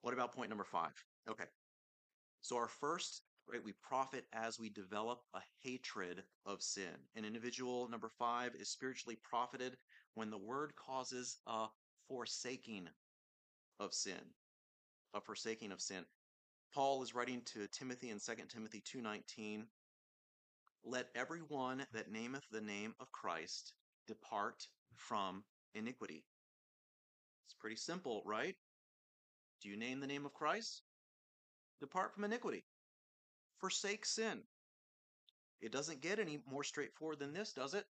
What 0.02 0.14
about 0.14 0.34
point 0.34 0.50
number 0.50 0.64
five? 0.64 0.94
Okay. 1.30 1.46
So 2.42 2.58
our 2.58 2.68
first, 2.68 3.22
right, 3.48 3.64
we 3.64 3.74
profit 3.74 4.26
as 4.34 4.60
we 4.60 4.70
develop 4.70 5.22
a 5.34 5.40
hatred 5.64 6.24
of 6.46 6.62
sin. 6.62 6.96
An 7.16 7.26
individual, 7.26 7.88
number 7.90 8.10
five, 8.10 8.56
is 8.56 8.70
spiritually 8.70 9.18
profited 9.24 9.78
when 10.16 10.30
the 10.30 10.38
word 10.38 10.74
causes 10.76 11.38
a 11.48 11.68
forsaking 12.08 12.90
of 13.80 13.94
sin. 13.94 14.34
A 15.14 15.22
forsaking 15.22 15.72
of 15.72 15.82
sin. 15.82 16.06
Paul 16.74 17.04
is 17.04 17.16
writing 17.16 17.42
to 17.54 17.68
Timothy 17.68 18.10
in 18.10 18.20
2 18.20 18.50
Timothy 18.50 18.82
2:19, 18.82 19.70
"Let 20.84 21.10
every 21.16 21.42
one 21.42 21.88
that 21.92 22.12
nameth 22.12 22.48
the 22.50 22.62
name 22.62 22.96
of 23.00 23.12
Christ 23.12 23.74
depart 24.08 24.68
from 24.96 25.44
iniquity. 25.74 26.26
It's 27.46 27.54
pretty 27.54 27.76
simple, 27.76 28.24
right? 28.26 28.56
Do 29.62 29.70
you 29.70 29.78
name 29.78 30.00
the 30.00 30.08
name 30.08 30.26
of 30.26 30.34
Christ? 30.34 30.84
Depart 31.80 32.14
from 32.14 32.24
iniquity. 32.24 32.66
Forsake 33.60 34.06
sin. 34.06 34.42
It 35.62 35.72
doesn't 35.72 36.02
get 36.02 36.20
any 36.20 36.40
more 36.50 36.64
straightforward 36.64 37.20
than 37.20 37.34
this, 37.34 37.54
does 37.54 37.74
it? 37.74 37.86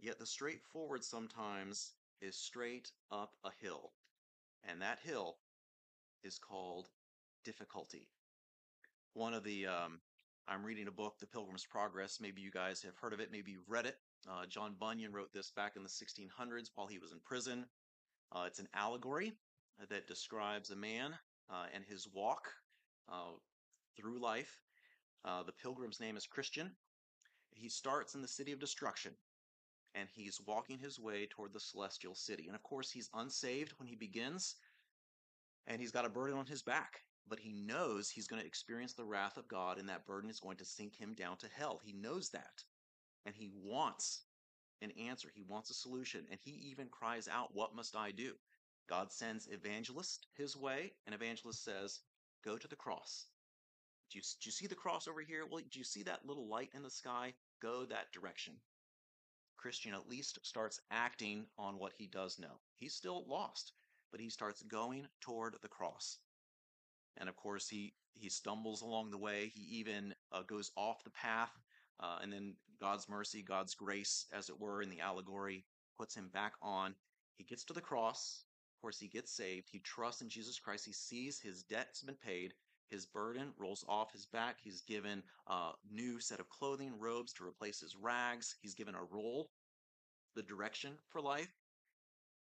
Yet 0.00 0.18
the 0.18 0.26
straightforward 0.26 1.04
sometimes 1.04 1.92
is 2.20 2.36
straight 2.36 2.90
up 3.10 3.34
a 3.44 3.50
hill, 3.60 3.92
and 4.68 4.80
that 4.80 5.00
hill 5.00 5.38
is 6.22 6.38
called 6.38 6.88
difficulty. 7.44 8.08
One 9.14 9.34
of 9.34 9.44
the, 9.44 9.66
um, 9.66 10.00
I'm 10.46 10.64
reading 10.64 10.88
a 10.88 10.92
book, 10.92 11.18
The 11.18 11.26
Pilgrim's 11.26 11.66
Progress. 11.66 12.20
Maybe 12.20 12.40
you 12.40 12.50
guys 12.50 12.82
have 12.82 12.96
heard 12.96 13.12
of 13.12 13.20
it, 13.20 13.32
maybe 13.32 13.52
you've 13.52 13.68
read 13.68 13.86
it. 13.86 13.96
Uh, 14.28 14.46
John 14.46 14.74
Bunyan 14.78 15.12
wrote 15.12 15.32
this 15.32 15.50
back 15.50 15.76
in 15.76 15.82
the 15.82 15.88
1600s 15.88 16.70
while 16.74 16.86
he 16.86 16.98
was 16.98 17.12
in 17.12 17.20
prison. 17.20 17.66
Uh, 18.32 18.44
it's 18.46 18.58
an 18.58 18.68
allegory 18.74 19.32
that 19.88 20.06
describes 20.06 20.70
a 20.70 20.76
man 20.76 21.14
uh, 21.50 21.66
and 21.74 21.84
his 21.84 22.08
walk 22.12 22.52
uh, 23.12 23.36
through 23.96 24.20
life. 24.20 24.62
Uh, 25.24 25.42
the 25.44 25.52
pilgrim's 25.52 26.00
name 26.00 26.16
is 26.16 26.26
Christian. 26.26 26.72
He 27.52 27.68
starts 27.68 28.14
in 28.14 28.22
the 28.22 28.28
city 28.28 28.52
of 28.52 28.60
destruction. 28.60 29.12
and 29.94 30.08
he's 30.14 30.40
walking 30.46 30.78
his 30.78 30.98
way 31.00 31.26
toward 31.26 31.52
the 31.52 31.60
celestial 31.60 32.14
city. 32.14 32.46
And 32.46 32.54
of 32.54 32.62
course, 32.62 32.90
he's 32.90 33.10
unsaved 33.14 33.72
when 33.78 33.88
he 33.88 33.96
begins, 33.96 34.56
and 35.66 35.80
he's 35.80 35.92
got 35.92 36.04
a 36.06 36.10
burden 36.10 36.38
on 36.38 36.46
his 36.46 36.62
back. 36.62 37.00
But 37.28 37.40
he 37.40 37.52
knows 37.52 38.10
he's 38.10 38.28
going 38.28 38.40
to 38.40 38.46
experience 38.48 38.94
the 38.94 39.04
wrath 39.04 39.36
of 39.36 39.48
God, 39.48 39.78
and 39.78 39.88
that 39.88 40.06
burden 40.06 40.30
is 40.30 40.40
going 40.40 40.56
to 40.58 40.64
sink 40.64 40.96
him 40.96 41.14
down 41.14 41.36
to 41.38 41.48
hell. 41.48 41.80
He 41.84 41.92
knows 41.92 42.30
that. 42.30 42.64
And 43.26 43.34
he 43.36 43.50
wants 43.54 44.22
an 44.82 44.92
answer. 44.92 45.30
He 45.34 45.42
wants 45.42 45.70
a 45.70 45.74
solution. 45.74 46.26
And 46.30 46.40
he 46.42 46.52
even 46.70 46.88
cries 46.88 47.28
out, 47.28 47.54
What 47.54 47.74
must 47.74 47.96
I 47.96 48.12
do? 48.12 48.32
God 48.88 49.12
sends 49.12 49.48
evangelist 49.48 50.26
his 50.36 50.56
way, 50.56 50.92
and 51.06 51.14
evangelist 51.14 51.64
says, 51.64 52.00
Go 52.44 52.56
to 52.56 52.68
the 52.68 52.76
cross. 52.76 53.26
Do 54.10 54.18
you, 54.18 54.22
do 54.22 54.48
you 54.48 54.52
see 54.52 54.66
the 54.66 54.74
cross 54.74 55.06
over 55.06 55.20
here? 55.20 55.44
Well, 55.50 55.62
do 55.70 55.78
you 55.78 55.84
see 55.84 56.02
that 56.04 56.26
little 56.26 56.48
light 56.48 56.70
in 56.74 56.82
the 56.82 56.90
sky? 56.90 57.34
Go 57.60 57.84
that 57.84 58.12
direction. 58.12 58.54
Christian 59.58 59.92
at 59.92 60.08
least 60.08 60.38
starts 60.42 60.80
acting 60.90 61.46
on 61.58 61.78
what 61.78 61.92
he 61.98 62.06
does 62.06 62.38
know. 62.38 62.60
He's 62.76 62.94
still 62.94 63.24
lost, 63.28 63.72
but 64.10 64.20
he 64.20 64.30
starts 64.30 64.62
going 64.62 65.06
toward 65.20 65.56
the 65.60 65.68
cross. 65.68 66.18
And 67.16 67.28
of 67.28 67.36
course, 67.36 67.68
he 67.68 67.92
he 68.14 68.28
stumbles 68.28 68.82
along 68.82 69.10
the 69.10 69.18
way. 69.18 69.52
He 69.54 69.78
even 69.78 70.14
uh, 70.32 70.42
goes 70.42 70.70
off 70.76 71.04
the 71.04 71.10
path, 71.10 71.52
uh, 72.00 72.18
and 72.22 72.32
then 72.32 72.54
God's 72.80 73.08
mercy, 73.08 73.42
God's 73.42 73.74
grace, 73.74 74.26
as 74.32 74.48
it 74.48 74.58
were, 74.58 74.82
in 74.82 74.90
the 74.90 75.00
allegory, 75.00 75.64
puts 75.98 76.14
him 76.14 76.28
back 76.32 76.54
on. 76.62 76.94
He 77.36 77.44
gets 77.44 77.64
to 77.64 77.72
the 77.72 77.80
cross. 77.80 78.44
Of 78.78 78.82
course, 78.82 79.00
he 79.00 79.08
gets 79.08 79.32
saved. 79.32 79.68
He 79.72 79.80
trusts 79.80 80.22
in 80.22 80.28
Jesus 80.28 80.60
Christ. 80.60 80.86
He 80.86 80.92
sees 80.92 81.40
his 81.40 81.64
debt's 81.64 82.02
been 82.02 82.14
paid. 82.14 82.54
His 82.90 83.06
burden 83.06 83.52
rolls 83.58 83.84
off 83.88 84.12
his 84.12 84.24
back. 84.26 84.58
He's 84.62 84.82
given 84.82 85.24
a 85.48 85.72
new 85.90 86.20
set 86.20 86.38
of 86.38 86.48
clothing, 86.48 86.92
robes 86.96 87.32
to 87.34 87.44
replace 87.44 87.80
his 87.80 87.96
rags. 87.96 88.54
He's 88.62 88.76
given 88.76 88.94
a 88.94 89.02
roll, 89.02 89.50
the 90.36 90.44
direction 90.44 90.92
for 91.08 91.20
life. 91.20 91.52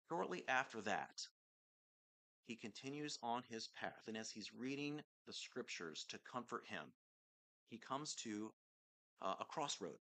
Shortly 0.07 0.45
after 0.47 0.79
that, 0.83 1.27
he 2.47 2.55
continues 2.55 3.19
on 3.21 3.43
his 3.50 3.67
path. 3.67 4.03
And 4.07 4.15
as 4.15 4.31
he's 4.31 4.53
reading 4.57 5.01
the 5.27 5.33
scriptures 5.33 6.05
to 6.11 6.17
comfort 6.31 6.63
him, 6.65 6.93
he 7.69 7.77
comes 7.77 8.15
to 8.23 8.53
uh, 9.21 9.35
a 9.41 9.45
crossroad 9.45 10.00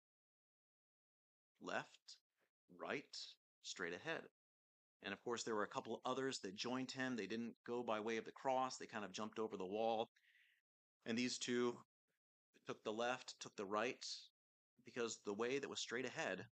left, 1.60 2.18
right, 2.80 3.18
straight 3.64 3.94
ahead. 3.94 4.22
And 5.04 5.14
of 5.14 5.24
course, 5.24 5.44
there 5.44 5.56
were 5.56 5.64
a 5.64 5.68
couple 5.68 6.02
others 6.06 6.40
that 6.40 6.56
joined 6.56 6.92
him. 6.92 7.16
They 7.16 7.28
didn't 7.28 7.56
go 7.66 7.84
by 7.84 8.00
way 8.02 8.18
of 8.18 8.26
the 8.26 8.32
cross, 8.32 8.78
they 8.78 8.86
kind 8.86 9.06
of 9.06 9.14
jumped 9.14 9.40
over 9.40 9.56
the 9.56 9.66
wall. 9.66 10.12
And 11.06 11.18
these 11.18 11.38
two 11.38 11.78
took 12.68 12.84
the 12.84 12.92
left, 12.92 13.40
took 13.40 13.56
the 13.56 13.66
right, 13.66 14.06
because 14.84 15.20
the 15.26 15.34
way 15.34 15.58
that 15.58 15.70
was 15.70 15.80
straight 15.80 16.06
ahead 16.06 16.46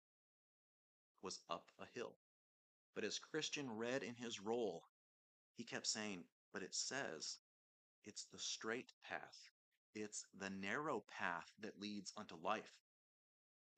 was 1.22 1.40
up 1.48 1.70
a 1.80 1.86
hill. 1.94 2.16
But 2.94 3.04
as 3.04 3.18
Christian 3.18 3.70
read 3.70 4.02
in 4.02 4.14
his 4.14 4.40
roll, 4.40 4.84
he 5.56 5.64
kept 5.64 5.86
saying, 5.86 6.24
But 6.52 6.62
it 6.62 6.74
says 6.74 7.38
it's 8.04 8.26
the 8.26 8.38
straight 8.38 8.92
path, 9.02 9.50
it's 9.94 10.26
the 10.38 10.50
narrow 10.50 11.02
path 11.18 11.50
that 11.60 11.80
leads 11.80 12.12
unto 12.16 12.36
life. 12.36 12.74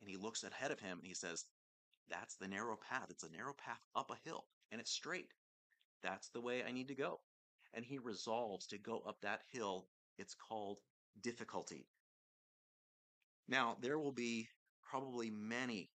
And 0.00 0.10
he 0.10 0.16
looks 0.16 0.42
ahead 0.42 0.72
of 0.72 0.80
him 0.80 0.98
and 0.98 1.06
he 1.06 1.14
says, 1.14 1.44
That's 2.10 2.34
the 2.34 2.48
narrow 2.48 2.76
path. 2.76 3.06
It's 3.10 3.22
a 3.22 3.30
narrow 3.30 3.54
path 3.54 3.80
up 3.94 4.10
a 4.10 4.28
hill 4.28 4.44
and 4.70 4.80
it's 4.80 4.90
straight. 4.90 5.32
That's 6.02 6.28
the 6.28 6.40
way 6.40 6.62
I 6.62 6.72
need 6.72 6.88
to 6.88 6.94
go. 6.94 7.20
And 7.74 7.84
he 7.84 7.98
resolves 7.98 8.66
to 8.68 8.78
go 8.78 9.02
up 9.06 9.20
that 9.22 9.40
hill. 9.52 9.88
It's 10.18 10.34
called 10.34 10.78
difficulty. 11.22 11.86
Now, 13.48 13.76
there 13.80 13.98
will 13.98 14.12
be 14.12 14.48
probably 14.82 15.30
many. 15.30 15.90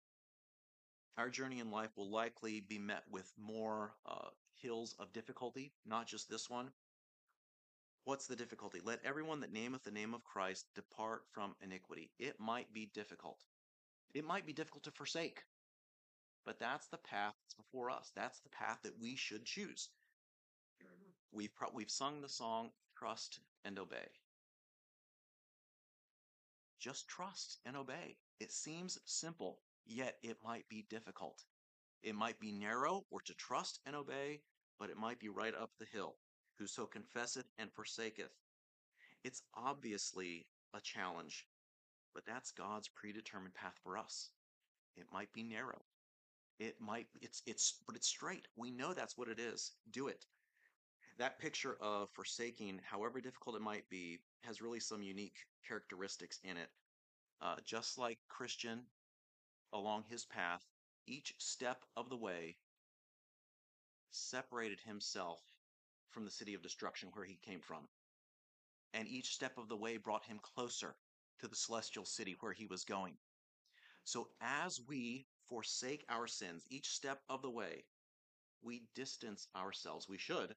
Our 1.16 1.30
journey 1.30 1.60
in 1.60 1.70
life 1.70 1.90
will 1.96 2.10
likely 2.10 2.60
be 2.60 2.78
met 2.78 3.02
with 3.10 3.30
more 3.38 3.94
uh, 4.04 4.28
hills 4.60 4.94
of 4.98 5.12
difficulty, 5.12 5.72
not 5.84 6.06
just 6.06 6.28
this 6.28 6.50
one. 6.50 6.70
What's 8.04 8.26
the 8.26 8.36
difficulty? 8.36 8.80
Let 8.84 9.04
everyone 9.04 9.40
that 9.40 9.52
nameth 9.52 9.82
the 9.82 9.90
name 9.90 10.14
of 10.14 10.24
Christ 10.24 10.66
depart 10.74 11.22
from 11.32 11.56
iniquity. 11.60 12.10
It 12.18 12.36
might 12.38 12.72
be 12.72 12.90
difficult. 12.94 13.38
It 14.14 14.24
might 14.24 14.46
be 14.46 14.52
difficult 14.52 14.84
to 14.84 14.92
forsake, 14.92 15.42
but 16.46 16.58
that's 16.58 16.86
the 16.86 16.98
path 16.98 17.34
that's 17.42 17.54
before 17.54 17.90
us. 17.90 18.12
That's 18.16 18.40
the 18.40 18.48
path 18.48 18.78
that 18.84 18.98
we 18.98 19.16
should 19.16 19.44
choose. 19.44 19.90
Mm-hmm. 20.82 21.10
We've 21.36 21.54
pro- 21.54 21.74
we've 21.74 21.90
sung 21.90 22.22
the 22.22 22.28
song 22.28 22.70
"Trust 22.96 23.40
and 23.64 23.78
Obey." 23.78 24.08
Just 26.78 27.08
trust 27.08 27.58
and 27.64 27.76
obey. 27.76 28.16
It 28.38 28.52
seems 28.52 28.98
simple, 29.06 29.58
yet 29.86 30.18
it 30.22 30.36
might 30.44 30.68
be 30.68 30.86
difficult. 30.88 31.42
It 32.02 32.14
might 32.14 32.38
be 32.38 32.52
narrow 32.52 33.06
or 33.10 33.20
to 33.22 33.34
trust 33.34 33.80
and 33.86 33.96
obey, 33.96 34.42
but 34.78 34.90
it 34.90 34.96
might 34.96 35.18
be 35.18 35.28
right 35.28 35.54
up 35.54 35.70
the 35.78 35.86
hill. 35.86 36.16
Whoso 36.58 36.86
confesseth 36.86 37.46
and 37.58 37.72
forsaketh. 37.72 38.30
It's 39.24 39.42
obviously 39.54 40.46
a 40.74 40.80
challenge, 40.80 41.48
but 42.14 42.24
that's 42.26 42.52
God's 42.52 42.88
predetermined 42.88 43.54
path 43.54 43.78
for 43.82 43.98
us. 43.98 44.30
It 44.96 45.06
might 45.12 45.32
be 45.32 45.42
narrow. 45.42 45.82
It 46.58 46.80
might 46.80 47.06
it's 47.20 47.42
it's 47.46 47.82
but 47.86 47.96
it's 47.96 48.08
straight. 48.08 48.48
We 48.56 48.70
know 48.70 48.94
that's 48.94 49.18
what 49.18 49.28
it 49.28 49.38
is. 49.38 49.72
Do 49.90 50.08
it. 50.08 50.24
That 51.18 51.38
picture 51.38 51.76
of 51.80 52.10
forsaking, 52.10 52.80
however 52.84 53.20
difficult 53.20 53.56
it 53.56 53.62
might 53.62 53.88
be, 53.88 54.18
has 54.42 54.60
really 54.60 54.80
some 54.80 55.02
unique 55.02 55.36
characteristics 55.66 56.40
in 56.44 56.56
it. 56.56 56.68
Uh, 57.40 57.56
just 57.64 57.98
like 57.98 58.18
Christian 58.28 58.80
along 59.72 60.04
his 60.08 60.24
path, 60.24 60.64
each 61.06 61.34
step 61.38 61.84
of 61.96 62.08
the 62.08 62.16
way 62.16 62.56
separated 64.10 64.80
himself 64.80 65.40
from 66.10 66.24
the 66.24 66.30
city 66.30 66.54
of 66.54 66.62
destruction 66.62 67.10
where 67.12 67.24
he 67.24 67.38
came 67.42 67.60
from. 67.60 67.88
And 68.94 69.06
each 69.08 69.34
step 69.34 69.58
of 69.58 69.68
the 69.68 69.76
way 69.76 69.98
brought 69.98 70.24
him 70.24 70.38
closer 70.42 70.96
to 71.40 71.48
the 71.48 71.56
celestial 71.56 72.06
city 72.06 72.36
where 72.40 72.52
he 72.52 72.66
was 72.66 72.84
going. 72.84 73.14
So 74.04 74.28
as 74.40 74.80
we 74.88 75.26
forsake 75.48 76.04
our 76.08 76.26
sins 76.26 76.64
each 76.70 76.88
step 76.88 77.22
of 77.28 77.42
the 77.42 77.50
way, 77.50 77.84
we 78.62 78.82
distance 78.94 79.48
ourselves. 79.56 80.08
We 80.08 80.18
should. 80.18 80.54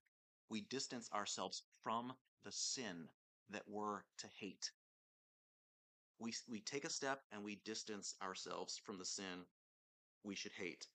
We 0.49 0.61
distance 0.61 1.09
ourselves 1.13 1.63
from 1.83 2.13
the 2.43 2.51
sin 2.51 3.09
that 3.51 3.67
we're 3.67 4.01
to 4.17 4.27
hate. 4.39 4.71
We, 6.19 6.33
we 6.49 6.59
take 6.61 6.85
a 6.85 6.89
step 6.89 7.21
and 7.31 7.43
we 7.43 7.55
distance 7.65 8.15
ourselves 8.21 8.77
from 8.77 8.97
the 8.97 9.05
sin 9.05 9.45
we 10.23 10.35
should 10.35 10.51
hate. 10.53 10.87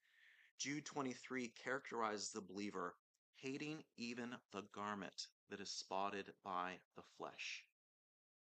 Jude 0.58 0.84
23 0.84 1.48
characterizes 1.48 2.30
the 2.30 2.40
believer 2.40 2.94
hating 3.36 3.84
even 3.96 4.30
the 4.52 4.62
garment 4.74 5.28
that 5.50 5.60
is 5.60 5.70
spotted 5.70 6.32
by 6.44 6.74
the 6.96 7.02
flesh. 7.16 7.64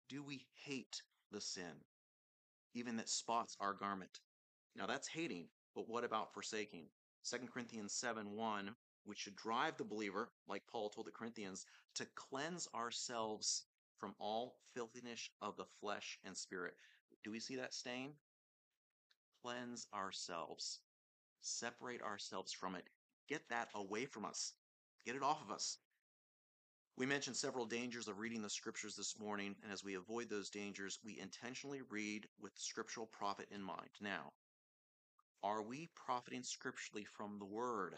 Do 0.09 0.23
we 0.23 0.47
hate 0.65 1.03
the 1.31 1.41
sin, 1.41 1.85
even 2.75 2.97
that 2.97 3.09
spots 3.09 3.57
our 3.61 3.73
garment? 3.73 4.21
Now 4.77 4.87
that's 4.87 5.09
hating, 5.09 5.49
but 5.75 5.89
what 5.89 6.05
about 6.05 6.35
forsaking? 6.35 6.87
2 7.31 7.39
Corinthians 7.53 7.93
7 7.93 8.37
1, 8.37 8.75
which 9.05 9.19
should 9.19 9.37
drive 9.37 9.77
the 9.77 9.85
believer, 9.85 10.31
like 10.49 10.67
Paul 10.67 10.91
told 10.91 11.07
the 11.07 11.13
Corinthians, 11.13 11.65
to 11.95 12.07
cleanse 12.15 12.69
ourselves 12.75 13.65
from 13.99 14.15
all 14.19 14.57
filthiness 14.75 15.31
of 15.41 15.57
the 15.57 15.67
flesh 15.81 16.19
and 16.25 16.37
spirit. 16.37 16.75
Do 17.23 17.31
we 17.31 17.41
see 17.41 17.57
that 17.57 17.73
stain? 17.73 18.15
Cleanse 19.43 19.87
ourselves, 19.95 20.81
separate 21.41 22.03
ourselves 22.03 22.53
from 22.53 22.75
it, 22.75 22.89
get 23.29 23.49
that 23.49 23.69
away 23.75 24.07
from 24.07 24.25
us, 24.25 24.55
get 25.07 25.17
it 25.17 25.23
off 25.23 25.43
of 25.43 25.51
us. 25.51 25.79
We 26.97 27.07
mentioned 27.07 27.37
several 27.37 27.67
dangers 27.67 28.09
of 28.09 28.19
reading 28.19 28.43
the 28.43 28.51
scriptures 28.51 28.97
this 28.97 29.19
morning, 29.19 29.57
and 29.63 29.73
as 29.73 29.83
we 29.83 29.95
avoid 29.95 30.29
those 30.29 30.51
dangers, 30.51 30.99
we 31.05 31.19
intentionally 31.19 31.83
read 31.91 32.29
with 32.41 32.53
scriptural 32.57 33.07
profit 33.07 33.49
in 33.51 33.63
mind. 33.63 33.91
Now, 34.01 34.33
are 35.45 35.63
we 35.63 35.91
profiting 35.95 36.43
scripturally 36.43 37.05
from 37.05 37.39
the 37.39 37.45
word? 37.45 37.95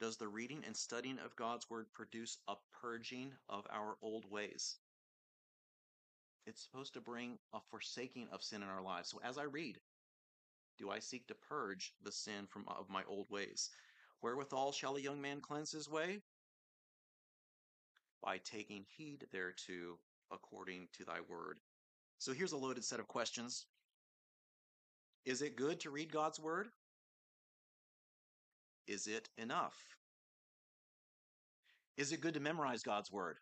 Does 0.00 0.16
the 0.16 0.28
reading 0.28 0.64
and 0.66 0.74
studying 0.74 1.18
of 1.18 1.36
God's 1.36 1.68
word 1.68 1.86
produce 1.92 2.38
a 2.48 2.54
purging 2.80 3.32
of 3.50 3.66
our 3.70 3.96
old 4.00 4.24
ways? 4.30 4.76
It's 6.46 6.62
supposed 6.62 6.94
to 6.94 7.02
bring 7.02 7.38
a 7.52 7.60
forsaking 7.70 8.28
of 8.32 8.42
sin 8.42 8.62
in 8.62 8.68
our 8.68 8.80
lives. 8.80 9.10
So 9.10 9.20
as 9.22 9.36
I 9.36 9.42
read, 9.42 9.78
do 10.78 10.90
I 10.90 11.00
seek 11.00 11.26
to 11.26 11.34
purge 11.34 11.92
the 12.02 12.12
sin 12.12 12.46
from 12.48 12.64
uh, 12.66 12.80
of 12.80 12.88
my 12.88 13.02
old 13.06 13.28
ways? 13.28 13.68
Wherewithal 14.22 14.72
shall 14.72 14.96
a 14.96 15.00
young 15.00 15.20
man 15.20 15.42
cleanse 15.42 15.72
his 15.72 15.90
way? 15.90 16.22
By 18.22 18.38
taking 18.38 18.86
heed 18.96 19.26
thereto 19.32 19.98
according 20.30 20.88
to 20.94 21.04
thy 21.04 21.20
word. 21.28 21.58
So 22.18 22.32
here's 22.32 22.52
a 22.52 22.56
loaded 22.56 22.84
set 22.84 23.00
of 23.00 23.06
questions. 23.06 23.66
Is 25.24 25.42
it 25.42 25.56
good 25.56 25.80
to 25.80 25.90
read 25.90 26.12
God's 26.12 26.40
word? 26.40 26.68
Is 28.86 29.06
it 29.06 29.28
enough? 29.36 29.76
Is 31.96 32.12
it 32.12 32.20
good 32.20 32.34
to 32.34 32.40
memorize 32.40 32.82
God's 32.82 33.12
word? 33.12 33.36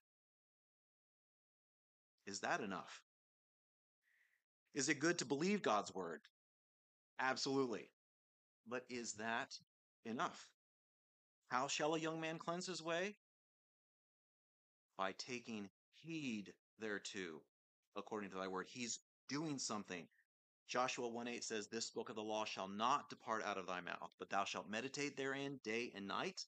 Is 2.26 2.40
that 2.40 2.60
enough? 2.60 3.02
Is 4.74 4.88
it 4.88 4.98
good 4.98 5.18
to 5.18 5.24
believe 5.24 5.62
God's 5.62 5.94
word? 5.94 6.20
Absolutely. 7.20 7.88
But 8.68 8.82
is 8.90 9.14
that 9.14 9.54
enough? 10.04 10.48
How 11.48 11.68
shall 11.68 11.94
a 11.94 12.00
young 12.00 12.20
man 12.20 12.38
cleanse 12.38 12.66
his 12.66 12.82
way? 12.82 13.14
By 14.98 15.12
taking 15.12 15.68
heed 15.94 16.52
thereto, 16.80 17.42
according 17.96 18.30
to 18.30 18.36
thy 18.36 18.48
word. 18.48 18.66
He's 18.68 18.98
doing 19.28 19.58
something. 19.58 20.06
Joshua 20.68 21.08
1 21.08 21.28
8 21.28 21.44
says, 21.44 21.68
This 21.68 21.90
book 21.90 22.08
of 22.08 22.16
the 22.16 22.22
law 22.22 22.44
shall 22.44 22.68
not 22.68 23.08
depart 23.08 23.44
out 23.44 23.58
of 23.58 23.66
thy 23.66 23.80
mouth, 23.80 24.10
but 24.18 24.30
thou 24.30 24.44
shalt 24.44 24.68
meditate 24.68 25.16
therein 25.16 25.60
day 25.62 25.92
and 25.94 26.06
night, 26.06 26.44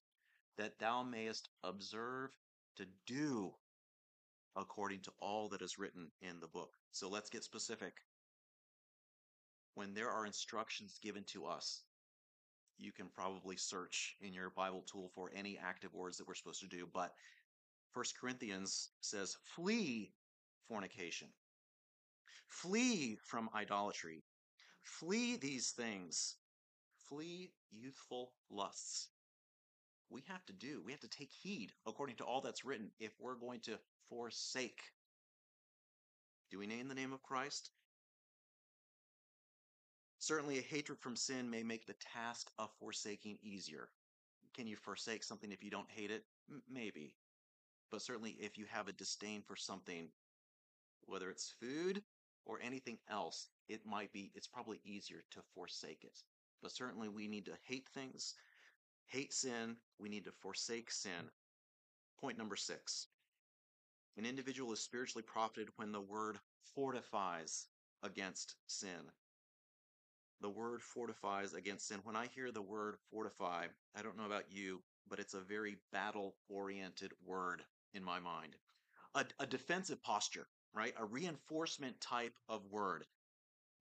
that 0.56 0.78
thou 0.78 1.02
mayest 1.02 1.48
observe 1.62 2.30
to 2.76 2.86
do 3.06 3.54
according 4.56 5.00
to 5.00 5.12
all 5.20 5.48
that 5.48 5.62
is 5.62 5.78
written 5.78 6.10
in 6.20 6.40
the 6.40 6.48
book. 6.48 6.74
So 6.90 7.08
let's 7.08 7.30
get 7.30 7.44
specific. 7.44 7.94
When 9.74 9.94
there 9.94 10.10
are 10.10 10.26
instructions 10.26 10.98
given 11.00 11.22
to 11.28 11.46
us, 11.46 11.82
you 12.76 12.90
can 12.92 13.08
probably 13.08 13.56
search 13.56 14.16
in 14.20 14.32
your 14.32 14.50
Bible 14.50 14.82
tool 14.82 15.10
for 15.14 15.30
any 15.34 15.58
active 15.58 15.94
words 15.94 16.16
that 16.16 16.26
we're 16.26 16.34
supposed 16.34 16.60
to 16.60 16.66
do. 16.66 16.88
But 16.92 17.14
First 17.92 18.18
Corinthians 18.18 18.90
says, 19.00 19.36
flee 19.44 20.12
fornication, 20.66 21.28
flee 22.48 23.18
from 23.24 23.50
idolatry, 23.54 24.24
flee 24.82 25.36
these 25.36 25.70
things, 25.70 26.36
flee 27.08 27.52
youthful 27.70 28.32
lusts. 28.50 29.08
We 30.10 30.22
have 30.28 30.44
to 30.46 30.52
do, 30.52 30.82
we 30.84 30.92
have 30.92 31.00
to 31.00 31.08
take 31.08 31.30
heed 31.30 31.72
according 31.86 32.16
to 32.16 32.24
all 32.24 32.40
that's 32.40 32.64
written 32.64 32.90
if 32.98 33.12
we're 33.20 33.34
going 33.34 33.60
to 33.60 33.78
forsake. 34.08 34.80
Do 36.50 36.58
we 36.58 36.66
name 36.66 36.88
the 36.88 36.94
name 36.94 37.12
of 37.12 37.22
Christ? 37.22 37.70
Certainly, 40.18 40.58
a 40.58 40.62
hatred 40.62 40.98
from 40.98 41.14
sin 41.14 41.48
may 41.48 41.62
make 41.62 41.86
the 41.86 41.94
task 41.94 42.50
of 42.58 42.70
forsaking 42.80 43.38
easier. 43.42 43.88
Can 44.54 44.66
you 44.66 44.76
forsake 44.76 45.22
something 45.22 45.52
if 45.52 45.62
you 45.62 45.70
don't 45.70 45.90
hate 45.90 46.10
it? 46.10 46.24
M- 46.50 46.62
maybe. 46.68 47.14
But 47.90 48.02
certainly, 48.02 48.36
if 48.40 48.58
you 48.58 48.64
have 48.68 48.88
a 48.88 48.92
disdain 48.92 49.42
for 49.46 49.56
something, 49.56 50.08
whether 51.06 51.30
it's 51.30 51.54
food 51.60 52.02
or 52.44 52.60
anything 52.62 52.98
else, 53.08 53.48
it 53.68 53.84
might 53.86 54.12
be, 54.12 54.30
it's 54.34 54.46
probably 54.46 54.80
easier 54.84 55.22
to 55.30 55.40
forsake 55.54 56.04
it. 56.04 56.18
But 56.62 56.72
certainly, 56.72 57.08
we 57.08 57.28
need 57.28 57.46
to 57.46 57.58
hate 57.64 57.88
things, 57.88 58.34
hate 59.06 59.32
sin, 59.32 59.76
we 59.98 60.08
need 60.08 60.24
to 60.24 60.32
forsake 60.32 60.90
sin. 60.90 61.30
Point 62.20 62.38
number 62.38 62.56
six 62.56 63.06
an 64.16 64.26
individual 64.26 64.72
is 64.72 64.80
spiritually 64.80 65.22
profited 65.22 65.68
when 65.76 65.92
the 65.92 66.00
word 66.00 66.38
fortifies 66.74 67.66
against 68.02 68.56
sin 68.66 69.12
the 70.40 70.48
word 70.48 70.82
fortifies 70.82 71.54
against 71.54 71.88
sin. 71.88 72.00
When 72.04 72.16
I 72.16 72.26
hear 72.26 72.50
the 72.50 72.62
word 72.62 72.96
fortify, 73.10 73.66
I 73.96 74.02
don't 74.02 74.16
know 74.16 74.26
about 74.26 74.50
you, 74.50 74.82
but 75.08 75.18
it's 75.18 75.34
a 75.34 75.40
very 75.40 75.78
battle 75.92 76.36
oriented 76.48 77.12
word 77.24 77.62
in 77.94 78.04
my 78.04 78.20
mind. 78.20 78.56
A, 79.14 79.24
a, 79.40 79.46
defensive 79.46 80.02
posture, 80.02 80.46
right? 80.74 80.94
A 80.98 81.04
reinforcement 81.04 82.00
type 82.00 82.34
of 82.48 82.66
word. 82.70 83.04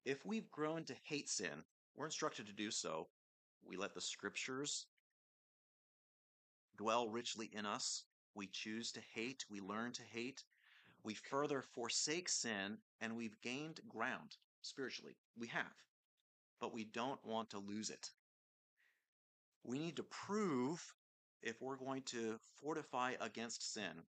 If 0.05 0.25
we've 0.25 0.49
grown 0.51 0.83
to 0.85 0.95
hate 1.03 1.29
sin, 1.29 1.63
we're 1.95 2.05
instructed 2.05 2.47
to 2.47 2.53
do 2.53 2.71
so. 2.71 3.07
We 3.65 3.77
let 3.77 3.93
the 3.93 4.01
scriptures 4.01 4.85
dwell 6.77 7.09
richly 7.09 7.49
in 7.53 7.65
us. 7.65 8.03
We 8.35 8.47
choose 8.47 8.91
to 8.93 9.01
hate. 9.13 9.45
We 9.49 9.59
learn 9.59 9.91
to 9.93 10.03
hate. 10.03 10.43
We 11.03 11.15
further 11.15 11.61
forsake 11.61 12.29
sin 12.29 12.77
and 13.01 13.15
we've 13.15 13.39
gained 13.41 13.79
ground 13.89 14.37
spiritually. 14.61 15.17
We 15.37 15.47
have 15.47 15.73
but 16.59 16.73
we 16.73 16.83
don't 16.83 17.23
want 17.25 17.49
to 17.51 17.59
lose 17.59 17.89
it. 17.89 18.09
We 19.63 19.79
need 19.79 19.97
to 19.97 20.03
prove, 20.03 20.95
if 21.41 21.61
we're 21.61 21.75
going 21.75 22.03
to 22.03 22.37
fortify 22.61 23.13
against 23.21 23.73
sin, 23.73 24.03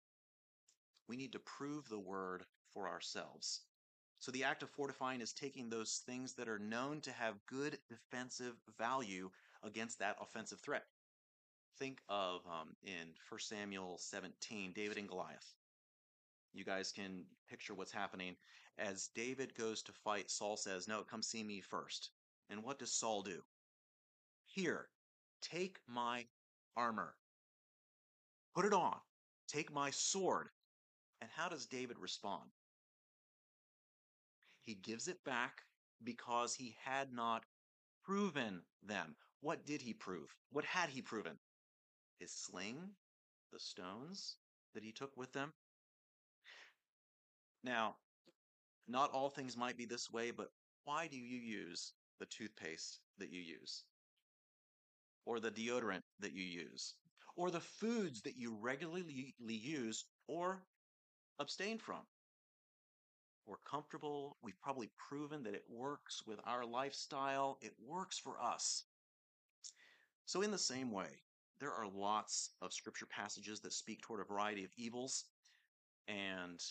we 1.07 1.17
need 1.17 1.33
to 1.33 1.39
prove 1.39 1.89
the 1.89 1.99
word 1.99 2.43
for 2.77 2.87
ourselves. 2.87 3.61
So 4.19 4.31
the 4.31 4.43
act 4.43 4.61
of 4.61 4.69
fortifying 4.69 5.19
is 5.19 5.33
taking 5.33 5.69
those 5.69 6.03
things 6.05 6.33
that 6.33 6.47
are 6.47 6.59
known 6.59 7.01
to 7.01 7.11
have 7.11 7.45
good 7.47 7.79
defensive 7.89 8.53
value 8.77 9.31
against 9.63 9.97
that 9.99 10.17
offensive 10.21 10.59
threat. 10.59 10.85
Think 11.79 11.99
of 12.07 12.41
um, 12.45 12.75
in 12.83 13.13
1 13.29 13.39
Samuel 13.39 13.97
17, 13.97 14.73
David 14.73 14.97
and 14.97 15.07
Goliath. 15.07 15.55
You 16.53 16.63
guys 16.63 16.91
can 16.91 17.25
picture 17.49 17.73
what's 17.73 17.91
happening. 17.91 18.35
As 18.77 19.09
David 19.15 19.55
goes 19.55 19.81
to 19.83 19.91
fight, 19.91 20.29
Saul 20.29 20.57
says, 20.57 20.87
No, 20.87 21.01
come 21.01 21.23
see 21.23 21.43
me 21.43 21.61
first. 21.61 22.11
And 22.49 22.63
what 22.63 22.79
does 22.79 22.91
Saul 22.91 23.23
do? 23.23 23.41
Here, 24.45 24.87
take 25.41 25.77
my 25.87 26.25
armor. 26.75 27.15
Put 28.55 28.65
it 28.65 28.73
on. 28.73 28.97
Take 29.47 29.73
my 29.73 29.89
sword. 29.91 30.49
And 31.21 31.29
how 31.35 31.49
does 31.49 31.65
David 31.65 31.97
respond? 31.99 32.49
He 34.67 34.75
gives 34.75 35.07
it 35.07 35.23
back 35.23 35.63
because 36.03 36.53
he 36.53 36.75
had 36.83 37.13
not 37.13 37.45
proven 38.03 38.61
them. 38.83 39.15
What 39.39 39.65
did 39.65 39.81
he 39.81 39.93
prove? 39.93 40.35
What 40.51 40.65
had 40.65 40.89
he 40.89 41.01
proven? 41.01 41.39
His 42.19 42.33
sling, 42.33 42.77
the 43.53 43.59
stones 43.59 44.35
that 44.73 44.83
he 44.83 44.91
took 44.91 45.15
with 45.15 45.31
them. 45.31 45.53
Now, 47.63 47.95
not 48.89 49.11
all 49.11 49.29
things 49.29 49.55
might 49.55 49.77
be 49.77 49.85
this 49.85 50.11
way, 50.11 50.31
but 50.31 50.49
why 50.83 51.07
do 51.07 51.15
you 51.15 51.39
use 51.39 51.93
the 52.19 52.25
toothpaste 52.25 52.99
that 53.19 53.31
you 53.31 53.39
use, 53.39 53.85
or 55.25 55.39
the 55.39 55.51
deodorant 55.51 56.03
that 56.19 56.33
you 56.33 56.43
use, 56.43 56.93
or 57.37 57.51
the 57.51 57.61
foods 57.61 58.21
that 58.23 58.35
you 58.35 58.57
regularly 58.59 59.33
use 59.47 60.03
or 60.27 60.61
abstain 61.39 61.77
from. 61.77 62.01
We're 63.47 63.57
comfortable. 63.69 64.37
We've 64.43 64.61
probably 64.61 64.91
proven 65.09 65.43
that 65.43 65.55
it 65.55 65.65
works 65.69 66.23
with 66.27 66.39
our 66.45 66.65
lifestyle. 66.65 67.59
It 67.61 67.73
works 67.87 68.19
for 68.19 68.41
us. 68.41 68.85
So, 70.25 70.41
in 70.43 70.51
the 70.51 70.59
same 70.59 70.91
way, 70.91 71.09
there 71.59 71.73
are 71.73 71.87
lots 71.87 72.51
of 72.61 72.73
scripture 72.73 73.07
passages 73.07 73.61
that 73.61 73.73
speak 73.73 74.01
toward 74.01 74.21
a 74.21 74.25
variety 74.25 74.65
of 74.65 74.71
evils, 74.77 75.25
and 76.07 76.61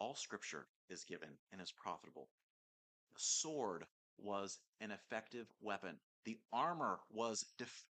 all 0.00 0.14
scripture 0.16 0.66
is 0.90 1.04
given 1.04 1.30
and 1.52 1.60
is 1.62 1.72
profitable 1.72 2.28
The 3.14 3.20
sword 3.22 3.86
was 4.18 4.58
an 4.80 4.92
effective 4.92 5.48
weapon. 5.62 5.96
The 6.24 6.38
armor 6.52 7.00
was 7.10 7.46
def- 7.58 7.86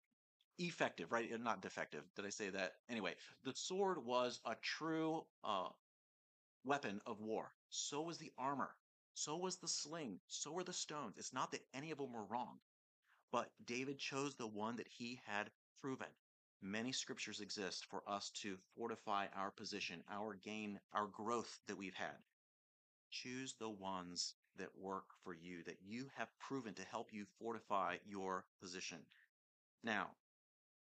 effective, 0.59 1.13
right? 1.13 1.31
Not 1.43 1.63
defective. 1.63 2.05
Did 2.17 2.27
I 2.27 2.31
say 2.31 2.51
that? 2.51 2.75
Anyway, 2.91 3.15
the 3.45 3.55
sword 3.55 4.05
was 4.05 4.41
a 4.47 4.57
true 4.63 5.25
uh, 5.45 5.69
weapon 6.65 7.01
of 7.07 7.21
war. 7.21 7.53
So 7.69 8.03
was 8.03 8.19
the 8.19 8.33
armor. 8.39 8.71
So 9.15 9.37
was 9.37 9.57
the 9.57 9.69
sling. 9.69 10.21
So 10.29 10.53
were 10.53 10.65
the 10.65 10.73
stones. 10.73 11.19
It's 11.19 11.33
not 11.33 11.51
that 11.53 11.67
any 11.75 11.91
of 11.91 11.99
them 11.99 12.13
were 12.13 12.25
wrong, 12.25 12.59
but 13.33 13.51
David 13.65 13.99
chose 13.99 14.35
the 14.35 14.47
one 14.47 14.77
that 14.77 14.89
he 14.89 15.21
had 15.27 15.51
proven. 15.81 16.07
Many 16.63 16.93
scriptures 16.93 17.41
exist 17.41 17.87
for 17.87 18.03
us 18.07 18.31
to 18.43 18.59
fortify 18.77 19.27
our 19.35 19.51
position, 19.51 20.03
our 20.11 20.35
gain, 20.35 20.79
our 20.93 21.07
growth 21.07 21.59
that 21.67 21.77
we've 21.77 21.95
had. 21.95 22.17
Choose 23.11 23.55
the 23.55 23.71
ones 23.71 24.35
that 24.57 24.79
work 24.79 25.07
for 25.25 25.33
you, 25.33 25.63
that 25.65 25.79
you 25.83 26.11
have 26.17 26.39
proven 26.39 26.75
to 26.75 26.85
help 26.85 27.13
you 27.13 27.25
fortify 27.39 27.97
your 28.07 28.45
position. 28.61 28.99
Now, 29.83 30.11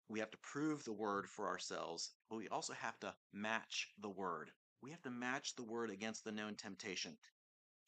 we 0.08 0.18
have 0.20 0.30
to 0.30 0.38
prove 0.38 0.84
the 0.84 0.92
word 0.92 1.28
for 1.28 1.46
ourselves, 1.46 2.12
but 2.30 2.36
we 2.36 2.48
also 2.48 2.72
have 2.72 2.98
to 3.00 3.14
match 3.32 3.88
the 4.00 4.08
word. 4.08 4.50
We 4.82 4.90
have 4.90 5.02
to 5.02 5.10
match 5.10 5.54
the 5.54 5.62
word 5.62 5.90
against 5.90 6.24
the 6.24 6.32
known 6.32 6.54
temptation. 6.54 7.16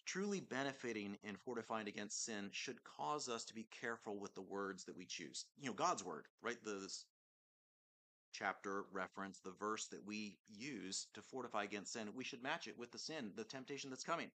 Truly 0.05 0.41
benefiting 0.41 1.19
and 1.23 1.39
fortifying 1.39 1.87
against 1.87 2.25
sin 2.25 2.49
should 2.53 2.83
cause 2.85 3.29
us 3.29 3.45
to 3.45 3.55
be 3.55 3.69
careful 3.81 4.19
with 4.19 4.35
the 4.35 4.43
words 4.43 4.85
that 4.85 4.97
we 4.97 5.05
choose. 5.05 5.45
You 5.61 5.69
know, 5.69 5.75
God's 5.75 6.05
word, 6.05 6.27
right? 6.43 6.57
The 6.65 6.91
chapter 8.33 8.85
reference, 8.93 9.41
the 9.41 9.53
verse 9.59 9.87
that 9.89 10.07
we 10.07 10.39
use 10.49 11.09
to 11.15 11.23
fortify 11.23 11.65
against 11.65 11.93
sin, 11.93 12.09
we 12.15 12.25
should 12.25 12.43
match 12.43 12.69
it 12.69 12.79
with 12.79 12.91
the 12.91 12.99
sin, 12.99 13.33
the 13.37 13.45
temptation 13.45 13.91
that's 13.91 14.05
coming. 14.05 14.31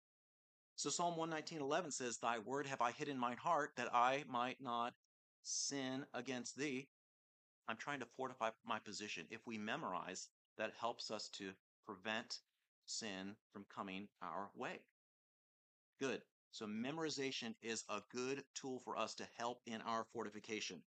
So 0.75 0.89
Psalm 0.89 1.15
119.11 1.15 1.93
says, 1.93 2.17
Thy 2.17 2.39
word 2.39 2.67
have 2.67 2.81
I 2.81 2.91
hid 2.91 3.07
in 3.07 3.17
mine 3.17 3.37
heart 3.37 3.71
that 3.77 3.93
I 3.93 4.23
might 4.29 4.61
not 4.61 4.93
sin 5.43 6.05
against 6.13 6.57
thee. 6.57 6.87
I'm 7.67 7.77
trying 7.77 7.99
to 7.99 8.05
fortify 8.17 8.49
my 8.65 8.79
position. 8.79 9.27
If 9.29 9.45
we 9.45 9.57
memorize, 9.57 10.29
that 10.57 10.73
helps 10.79 11.11
us 11.11 11.29
to 11.29 11.51
prevent 11.85 12.39
sin 12.85 13.35
from 13.53 13.65
coming 13.73 14.07
our 14.21 14.49
way. 14.55 14.79
Good. 15.99 16.21
So 16.51 16.65
memorization 16.65 17.55
is 17.61 17.85
a 17.89 18.01
good 18.13 18.43
tool 18.55 18.79
for 18.79 18.97
us 18.97 19.15
to 19.15 19.27
help 19.37 19.61
in 19.65 19.81
our 19.81 20.05
fortification. 20.13 20.81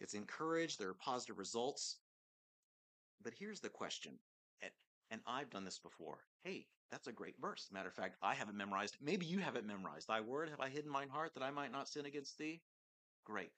It's 0.00 0.14
encouraged, 0.14 0.78
there 0.78 0.88
are 0.88 0.94
positive 0.94 1.38
results. 1.38 1.96
But 3.22 3.34
here's 3.38 3.60
the 3.60 3.68
question, 3.68 4.12
and 5.10 5.20
I've 5.26 5.50
done 5.50 5.64
this 5.64 5.78
before. 5.78 6.18
Hey, 6.44 6.66
that's 6.90 7.06
a 7.06 7.12
great 7.12 7.34
verse. 7.40 7.68
Matter 7.72 7.88
of 7.88 7.94
fact, 7.94 8.16
I 8.22 8.34
haven't 8.34 8.56
memorized. 8.56 8.96
Maybe 9.00 9.26
you 9.26 9.40
have 9.40 9.56
it 9.56 9.66
memorized. 9.66 10.08
Thy 10.08 10.20
word 10.20 10.50
have 10.50 10.60
I 10.60 10.68
hidden 10.68 10.90
mine 10.90 11.08
heart 11.08 11.34
that 11.34 11.42
I 11.42 11.50
might 11.50 11.72
not 11.72 11.88
sin 11.88 12.06
against 12.06 12.38
thee. 12.38 12.60
Great. 13.24 13.50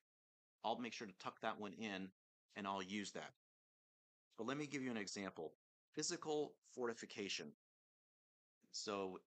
I'll 0.64 0.78
make 0.78 0.92
sure 0.92 1.06
to 1.06 1.12
tuck 1.18 1.40
that 1.42 1.60
one 1.60 1.72
in 1.74 2.08
and 2.56 2.66
I'll 2.66 2.82
use 2.82 3.12
that. 3.12 3.32
But 4.36 4.46
let 4.46 4.56
me 4.56 4.66
give 4.66 4.82
you 4.82 4.90
an 4.90 4.96
example. 4.96 5.52
Physical 5.94 6.54
fortification. 6.74 7.52
So 8.72 9.20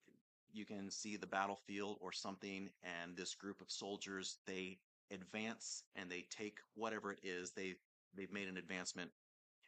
you 0.54 0.66
can 0.66 0.90
see 0.90 1.18
the 1.18 1.28
battlefield 1.28 1.98
or 2.02 2.12
something, 2.12 2.70
and 2.84 3.16
this 3.16 3.36
group 3.36 3.62
of 3.62 3.72
soldiers, 3.72 4.38
they 4.46 4.80
advance 5.12 5.84
and 5.96 6.10
they 6.10 6.26
take 6.30 6.60
whatever 6.76 7.12
it 7.12 7.20
is 7.24 7.52
they 7.52 7.76
they've 8.16 8.32
made 8.32 8.48
an 8.48 8.58
advancement. 8.58 9.12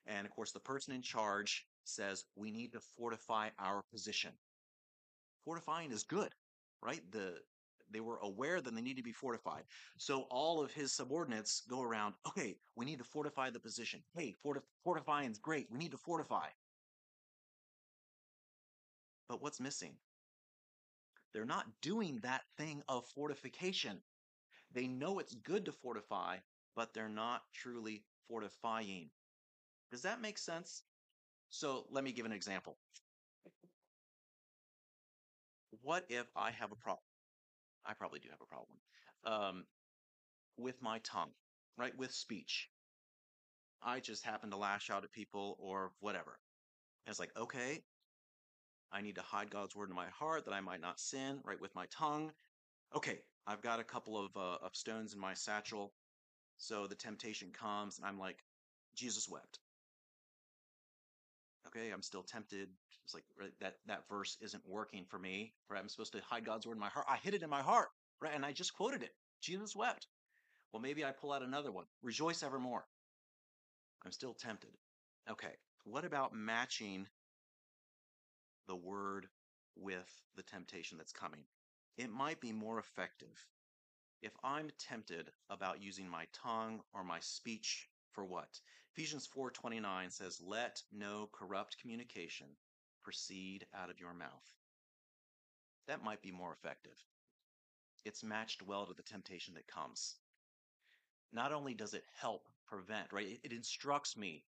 And 0.06 0.26
of 0.26 0.32
course 0.32 0.52
the 0.52 0.60
person 0.60 0.94
in 0.94 1.02
charge 1.02 1.66
says 1.84 2.26
we 2.36 2.52
need 2.52 2.72
to 2.74 2.80
fortify 2.80 3.50
our 3.60 3.84
position. 3.92 4.32
Fortifying 5.44 5.92
is 5.92 6.04
good 6.04 6.34
right? 6.82 7.02
The 7.12 7.36
they 7.92 8.00
were 8.00 8.18
aware 8.24 8.60
that 8.60 8.74
they 8.74 8.82
need 8.82 8.98
to 8.98 9.04
be 9.04 9.12
fortified. 9.12 9.64
So 9.98 10.22
all 10.32 10.64
of 10.64 10.72
his 10.72 10.94
subordinates 10.94 11.62
go 11.70 11.82
around 11.82 12.16
okay 12.28 12.58
we 12.76 12.86
need 12.86 13.00
to 13.00 13.04
fortify 13.04 13.50
the 13.50 13.60
position. 13.60 14.02
Hey 14.16 14.36
fortif- 14.46 14.64
fortifying 14.84 15.32
is 15.32 15.40
great. 15.40 15.68
We 15.72 15.80
need 15.80 15.92
to 15.92 15.98
fortify 15.98 16.48
but 19.34 19.42
what's 19.42 19.60
missing 19.60 19.98
they're 21.34 21.46
not 21.46 21.82
doing 21.82 22.20
that 22.24 22.44
thing 22.58 22.84
of 22.88 23.08
fortification 23.16 24.02
they 24.74 24.88
know 24.88 25.20
it's 25.20 25.36
good 25.36 25.66
to 25.66 25.72
fortify, 25.72 26.38
but 26.76 26.94
they're 26.94 27.10
not 27.10 27.44
truly 27.54 28.04
fortifying. 28.28 29.10
Does 29.92 30.02
that 30.02 30.22
make 30.22 30.38
sense? 30.38 30.84
So 31.50 31.86
let 31.92 32.04
me 32.04 32.12
give 32.12 32.26
an 32.26 32.32
example. 32.32 32.78
What 35.82 36.06
if 36.10 36.28
I 36.36 36.52
have 36.52 36.72
a 36.72 36.76
problem? 36.76 37.04
I 37.86 37.94
probably 37.94 38.20
do 38.20 38.30
have 38.32 38.42
a 38.42 38.46
problem 38.46 38.78
um, 39.26 39.66
with 40.58 40.82
my 40.82 41.00
tongue, 41.00 41.32
right? 41.78 41.96
With 41.98 42.12
speech. 42.12 42.70
I 43.84 44.00
just 44.00 44.26
happen 44.26 44.52
to 44.52 44.58
lash 44.58 44.90
out 44.90 45.04
at 45.04 45.12
people 45.12 45.58
or 45.60 45.92
whatever. 46.00 46.40
And 47.06 47.12
it's 47.12 47.20
like, 47.20 47.38
okay, 47.38 47.84
I 48.94 49.02
need 49.02 49.16
to 49.16 49.22
hide 49.22 49.50
God's 49.50 49.76
word 49.76 49.90
in 49.90 49.96
my 49.96 50.08
heart 50.08 50.46
that 50.46 50.54
I 50.54 50.62
might 50.62 50.82
not 50.82 51.00
sin, 51.00 51.40
right? 51.44 51.60
With 51.60 51.74
my 51.76 51.88
tongue. 51.88 52.32
Okay, 52.96 53.20
I've 53.48 53.62
got 53.62 53.80
a 53.80 53.84
couple 53.84 54.24
of, 54.24 54.38
uh, 54.38 54.58
of 54.66 54.76
stones 54.76 55.14
in 55.14 55.20
my 55.20 55.34
satchel. 55.34 55.94
So 56.58 56.88
the 56.88 56.96
temptation 56.96 57.50
comes, 57.52 57.98
and 57.98 58.06
I'm 58.06 58.20
like, 58.20 58.38
Jesus 58.96 59.28
wept. 59.28 59.60
Okay, 61.68 61.90
I'm 61.90 62.04
still 62.04 62.22
tempted. 62.22 62.70
It's 63.04 63.14
like 63.14 63.24
right, 63.40 63.52
that 63.60 63.78
that 63.88 64.08
verse 64.08 64.38
isn't 64.42 64.64
working 64.68 65.06
for 65.10 65.18
me. 65.18 65.54
Right, 65.70 65.80
I'm 65.80 65.90
supposed 65.90 66.14
to 66.14 66.22
hide 66.30 66.46
God's 66.46 66.68
word 66.68 66.76
in 66.76 66.80
my 66.80 66.90
heart. 66.90 67.08
I 67.10 67.18
hid 67.18 67.34
it 67.34 67.42
in 67.42 67.50
my 67.50 67.62
heart. 67.62 67.90
Right, 68.22 68.34
and 68.36 68.46
I 68.46 68.52
just 68.52 68.76
quoted 68.76 69.02
it. 69.02 69.12
Jesus 69.42 69.76
wept. 69.76 70.08
Well, 70.72 70.82
maybe 70.82 71.04
I 71.04 71.12
pull 71.12 71.34
out 71.34 71.42
another 71.42 71.72
one. 71.72 71.86
Rejoice 72.02 72.44
evermore. 72.44 72.86
I'm 74.06 74.12
still 74.12 74.34
tempted. 74.34 74.72
Okay, 75.30 75.54
what 75.86 76.06
about 76.06 76.36
matching 76.36 77.08
the 78.68 78.76
word 78.76 79.28
with 79.76 80.10
the 80.36 80.44
temptation 80.44 80.98
that's 80.98 81.14
coming? 81.14 81.46
it 81.98 82.10
might 82.10 82.40
be 82.42 82.52
more 82.52 82.80
effective 82.80 83.48
if 84.22 84.32
I'm 84.44 84.72
tempted 84.80 85.32
about 85.50 85.82
using 85.82 86.08
my 86.08 86.26
tongue 86.34 86.82
or 86.94 87.04
my 87.04 87.20
speech 87.20 87.90
for 88.12 88.24
what? 88.26 88.60
Ephesians 88.94 89.28
4:29 89.28 90.12
says, 90.12 90.40
"Let 90.40 90.82
no 90.92 91.28
corrupt 91.28 91.78
communication 91.78 92.58
proceed 93.02 93.68
out 93.74 93.90
of 93.90 94.00
your 94.00 94.14
mouth." 94.14 94.56
That 95.88 96.04
might 96.04 96.22
be 96.22 96.32
more 96.32 96.54
effective. 96.54 96.98
It's 98.06 98.24
matched 98.24 98.62
well 98.62 98.88
to 98.88 98.94
the 98.94 99.04
temptation 99.04 99.56
that 99.56 99.68
comes. 99.68 100.16
Not 101.32 101.52
only 101.52 101.74
does 101.74 101.94
it 101.94 102.06
help 102.14 102.48
prevent, 102.66 103.12
right? 103.12 103.28
It, 103.28 103.40
it 103.44 103.54
instructs 103.54 104.16
me. 104.16 104.46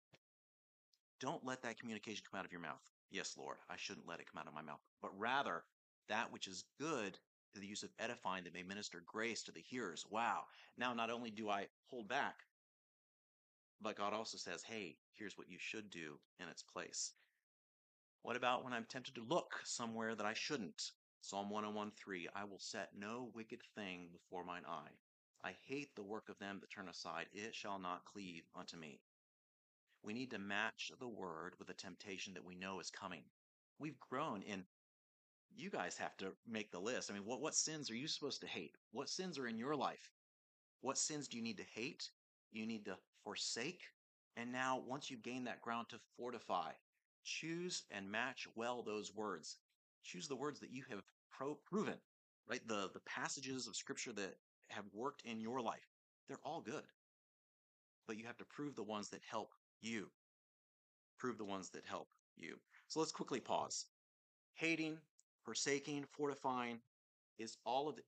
Don't 1.22 1.46
let 1.46 1.62
that 1.62 1.78
communication 1.78 2.24
come 2.28 2.40
out 2.40 2.44
of 2.44 2.50
your 2.50 2.60
mouth. 2.60 2.82
Yes, 3.12 3.36
Lord, 3.38 3.58
I 3.70 3.76
shouldn't 3.76 4.08
let 4.08 4.18
it 4.18 4.26
come 4.26 4.40
out 4.40 4.48
of 4.48 4.54
my 4.54 4.60
mouth. 4.60 4.80
But 5.00 5.16
rather, 5.16 5.62
that 6.08 6.32
which 6.32 6.48
is 6.48 6.64
good 6.80 7.16
to 7.54 7.60
the 7.60 7.66
use 7.66 7.84
of 7.84 7.90
edifying 8.00 8.42
that 8.42 8.54
may 8.54 8.64
minister 8.64 9.04
grace 9.06 9.44
to 9.44 9.52
the 9.52 9.60
hearers. 9.60 10.04
Wow. 10.10 10.42
Now, 10.76 10.92
not 10.94 11.10
only 11.10 11.30
do 11.30 11.48
I 11.48 11.68
hold 11.86 12.08
back, 12.08 12.34
but 13.80 13.96
God 13.96 14.12
also 14.12 14.36
says, 14.36 14.64
hey, 14.64 14.96
here's 15.14 15.38
what 15.38 15.48
you 15.48 15.58
should 15.60 15.90
do 15.90 16.18
in 16.40 16.48
its 16.48 16.64
place. 16.64 17.12
What 18.22 18.34
about 18.36 18.64
when 18.64 18.72
I'm 18.72 18.86
tempted 18.88 19.14
to 19.14 19.22
look 19.22 19.60
somewhere 19.62 20.16
that 20.16 20.26
I 20.26 20.34
shouldn't? 20.34 20.90
Psalm 21.20 21.50
101:3 21.50 22.26
I 22.34 22.42
will 22.42 22.58
set 22.58 22.90
no 22.98 23.30
wicked 23.32 23.60
thing 23.76 24.08
before 24.12 24.44
mine 24.44 24.64
eye. 24.66 24.90
I 25.44 25.54
hate 25.68 25.94
the 25.94 26.02
work 26.02 26.28
of 26.28 26.38
them 26.40 26.58
that 26.60 26.70
turn 26.72 26.88
aside. 26.88 27.26
It 27.32 27.54
shall 27.54 27.78
not 27.78 28.04
cleave 28.06 28.42
unto 28.56 28.76
me. 28.76 29.00
We 30.04 30.12
need 30.12 30.30
to 30.32 30.38
match 30.38 30.90
the 30.98 31.08
word 31.08 31.54
with 31.58 31.68
the 31.68 31.74
temptation 31.74 32.34
that 32.34 32.44
we 32.44 32.54
know 32.54 32.80
is 32.80 32.90
coming. 32.90 33.22
We've 33.78 33.98
grown 34.00 34.42
in 34.42 34.64
you 35.54 35.70
guys 35.70 35.96
have 35.98 36.16
to 36.16 36.32
make 36.48 36.70
the 36.70 36.80
list. 36.80 37.10
I 37.10 37.14
mean, 37.14 37.24
what, 37.24 37.40
what 37.40 37.54
sins 37.54 37.90
are 37.90 37.94
you 37.96 38.08
supposed 38.08 38.40
to 38.40 38.46
hate? 38.46 38.74
What 38.92 39.08
sins 39.08 39.38
are 39.38 39.46
in 39.46 39.58
your 39.58 39.76
life? 39.76 40.10
What 40.80 40.98
sins 40.98 41.28
do 41.28 41.36
you 41.36 41.42
need 41.42 41.58
to 41.58 41.64
hate? 41.74 42.10
You 42.50 42.66
need 42.66 42.84
to 42.86 42.96
forsake. 43.22 43.82
And 44.36 44.50
now, 44.50 44.82
once 44.86 45.10
you 45.10 45.18
gain 45.18 45.44
that 45.44 45.60
ground 45.60 45.88
to 45.90 46.00
fortify, 46.16 46.72
choose 47.24 47.84
and 47.90 48.10
match 48.10 48.48
well 48.56 48.82
those 48.82 49.14
words. 49.14 49.58
Choose 50.02 50.26
the 50.26 50.36
words 50.36 50.58
that 50.60 50.72
you 50.72 50.84
have 50.90 51.02
pro- 51.30 51.58
proven, 51.66 51.98
right? 52.48 52.66
The, 52.66 52.90
the 52.92 53.00
passages 53.00 53.68
of 53.68 53.76
scripture 53.76 54.12
that 54.14 54.36
have 54.68 54.84
worked 54.92 55.22
in 55.24 55.40
your 55.40 55.60
life. 55.60 55.86
They're 56.28 56.38
all 56.44 56.60
good. 56.62 56.84
But 58.08 58.16
you 58.16 58.26
have 58.26 58.38
to 58.38 58.44
prove 58.44 58.74
the 58.74 58.82
ones 58.82 59.10
that 59.10 59.20
help 59.30 59.52
you. 59.82 60.08
Prove 61.18 61.38
the 61.38 61.44
ones 61.44 61.70
that 61.70 61.84
help 61.86 62.08
you. 62.36 62.56
So 62.88 63.00
let's 63.00 63.12
quickly 63.12 63.40
pause. 63.40 63.86
Hating, 64.54 64.98
forsaking, 65.44 66.04
fortifying 66.10 66.80
is 67.38 67.56
all 67.64 67.88
of 67.88 67.96
the 67.96 68.02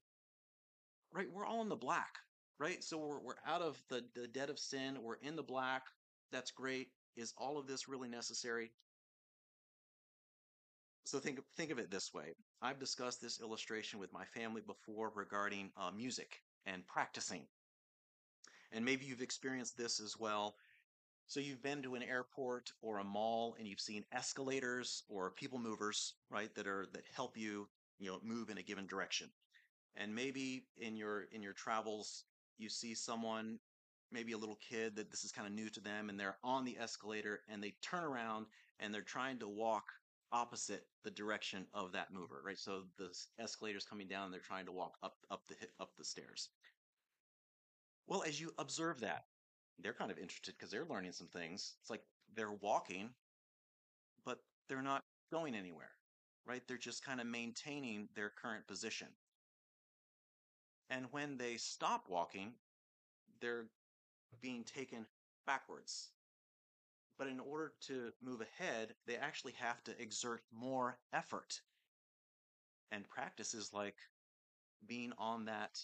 right. 1.12 1.30
We're 1.32 1.46
all 1.46 1.62
in 1.62 1.68
the 1.68 1.76
black, 1.76 2.18
right? 2.58 2.82
So 2.82 2.98
we're 2.98 3.20
we're 3.20 3.34
out 3.46 3.62
of 3.62 3.82
the, 3.88 4.04
the 4.14 4.26
debt 4.26 4.50
of 4.50 4.58
sin. 4.58 4.98
We're 5.02 5.16
in 5.22 5.36
the 5.36 5.42
black. 5.42 5.82
That's 6.32 6.50
great. 6.50 6.88
Is 7.16 7.32
all 7.38 7.58
of 7.58 7.66
this 7.66 7.88
really 7.88 8.08
necessary? 8.08 8.72
So 11.04 11.18
think 11.18 11.40
think 11.56 11.70
of 11.70 11.78
it 11.78 11.90
this 11.90 12.12
way. 12.12 12.34
I've 12.62 12.78
discussed 12.78 13.20
this 13.20 13.40
illustration 13.40 14.00
with 14.00 14.12
my 14.12 14.24
family 14.24 14.62
before 14.66 15.12
regarding 15.14 15.70
uh, 15.76 15.90
music 15.90 16.40
and 16.66 16.86
practicing, 16.86 17.46
and 18.72 18.84
maybe 18.84 19.04
you've 19.04 19.20
experienced 19.20 19.76
this 19.76 20.00
as 20.00 20.16
well. 20.18 20.56
So 21.26 21.40
you've 21.40 21.62
been 21.62 21.82
to 21.82 21.94
an 21.94 22.02
airport 22.02 22.72
or 22.82 22.98
a 22.98 23.04
mall 23.04 23.56
and 23.58 23.66
you've 23.66 23.80
seen 23.80 24.04
escalators 24.12 25.02
or 25.08 25.30
people 25.30 25.58
movers, 25.58 26.14
right, 26.30 26.54
that 26.54 26.66
are 26.66 26.86
that 26.92 27.04
help 27.14 27.36
you, 27.36 27.68
you 27.98 28.10
know, 28.10 28.18
move 28.22 28.50
in 28.50 28.58
a 28.58 28.62
given 28.62 28.86
direction. 28.86 29.30
And 29.96 30.14
maybe 30.14 30.66
in 30.76 30.96
your 30.96 31.22
in 31.32 31.42
your 31.42 31.52
travels 31.52 32.24
you 32.58 32.68
see 32.68 32.94
someone, 32.94 33.58
maybe 34.12 34.32
a 34.32 34.38
little 34.38 34.58
kid 34.68 34.96
that 34.96 35.10
this 35.10 35.24
is 35.24 35.32
kind 35.32 35.46
of 35.46 35.52
new 35.52 35.70
to 35.70 35.80
them 35.80 36.08
and 36.08 36.20
they're 36.20 36.36
on 36.44 36.64
the 36.64 36.78
escalator 36.78 37.40
and 37.48 37.62
they 37.62 37.74
turn 37.82 38.04
around 38.04 38.46
and 38.78 38.94
they're 38.94 39.02
trying 39.02 39.38
to 39.38 39.48
walk 39.48 39.84
opposite 40.30 40.86
the 41.04 41.10
direction 41.10 41.66
of 41.72 41.92
that 41.92 42.12
mover, 42.12 42.42
right? 42.44 42.58
So 42.58 42.82
the 42.98 43.10
escalator's 43.40 43.84
coming 43.84 44.08
down 44.08 44.26
and 44.26 44.34
they're 44.34 44.40
trying 44.40 44.66
to 44.66 44.72
walk 44.72 44.96
up 45.02 45.16
up 45.30 45.42
the 45.48 45.56
up 45.80 45.90
the 45.96 46.04
stairs. 46.04 46.50
Well, 48.06 48.22
as 48.24 48.40
you 48.40 48.52
observe 48.58 49.00
that, 49.00 49.24
they're 49.78 49.92
kind 49.92 50.10
of 50.10 50.18
interested 50.18 50.54
because 50.56 50.70
they're 50.70 50.86
learning 50.88 51.12
some 51.12 51.26
things. 51.26 51.74
It's 51.80 51.90
like 51.90 52.02
they're 52.34 52.52
walking, 52.52 53.10
but 54.24 54.38
they're 54.68 54.82
not 54.82 55.04
going 55.32 55.54
anywhere, 55.54 55.90
right? 56.46 56.62
They're 56.66 56.76
just 56.76 57.04
kind 57.04 57.20
of 57.20 57.26
maintaining 57.26 58.08
their 58.14 58.30
current 58.30 58.66
position. 58.66 59.08
And 60.90 61.06
when 61.10 61.38
they 61.38 61.56
stop 61.56 62.08
walking, 62.08 62.52
they're 63.40 63.66
being 64.40 64.64
taken 64.64 65.06
backwards. 65.46 66.10
But 67.18 67.28
in 67.28 67.40
order 67.40 67.72
to 67.82 68.12
move 68.22 68.40
ahead, 68.40 68.94
they 69.06 69.16
actually 69.16 69.54
have 69.58 69.82
to 69.84 70.00
exert 70.00 70.42
more 70.52 70.98
effort. 71.12 71.60
And 72.90 73.08
practices 73.08 73.70
like 73.72 73.96
being 74.86 75.12
on 75.18 75.46
that 75.46 75.80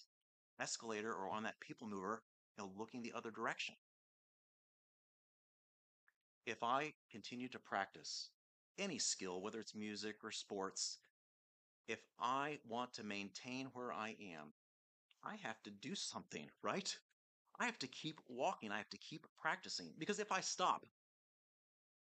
escalator 0.61 1.13
or 1.13 1.31
on 1.31 1.45
that 1.45 1.61
people 1.61 1.89
mover 1.89 2.23
know, 2.59 2.71
looking 2.77 3.03
the 3.03 3.13
other 3.15 3.31
direction. 3.31 3.75
If 6.47 6.63
I 6.63 6.95
continue 7.11 7.49
to 7.49 7.59
practice 7.59 8.31
any 8.79 8.99
skill, 8.99 9.41
whether 9.41 9.61
it's 9.61 9.75
music 9.75 10.17
or 10.25 10.31
sports, 10.31 10.99
if 11.87 12.01
I 12.19 12.59
want 12.69 12.95
to 12.95 13.05
maintain 13.05 13.67
where 13.75 13.93
I 13.93 14.17
am, 14.21 14.53
I 15.23 15.37
have 15.43 15.63
to 15.65 15.71
do 15.71 15.95
something, 15.95 16.49
right? 16.63 16.97
I 17.59 17.67
have 17.67 17.79
to 17.81 17.87
keep 17.87 18.21
walking. 18.29 18.73
I 18.73 18.79
have 18.79 18.91
to 18.91 18.99
keep 18.99 19.27
practicing 19.41 19.93
because 19.99 20.19
if 20.19 20.33
I 20.33 20.41
stop, 20.41 20.87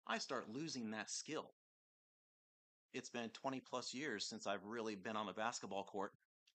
I 0.08 0.18
start 0.18 0.50
losing 0.50 0.92
that 0.92 1.10
skill. 1.10 1.52
It's 2.94 3.10
been 3.10 3.30
20 3.30 3.60
plus 3.60 3.94
years 3.94 4.26
since 4.26 4.48
I've 4.48 4.66
really 4.66 4.96
been 4.96 5.16
on 5.16 5.30
a 5.30 5.34
basketball 5.34 5.84
court. 5.84 6.14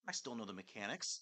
I 0.08 0.12
still 0.12 0.34
know 0.34 0.44
the 0.44 0.52
mechanics, 0.52 1.20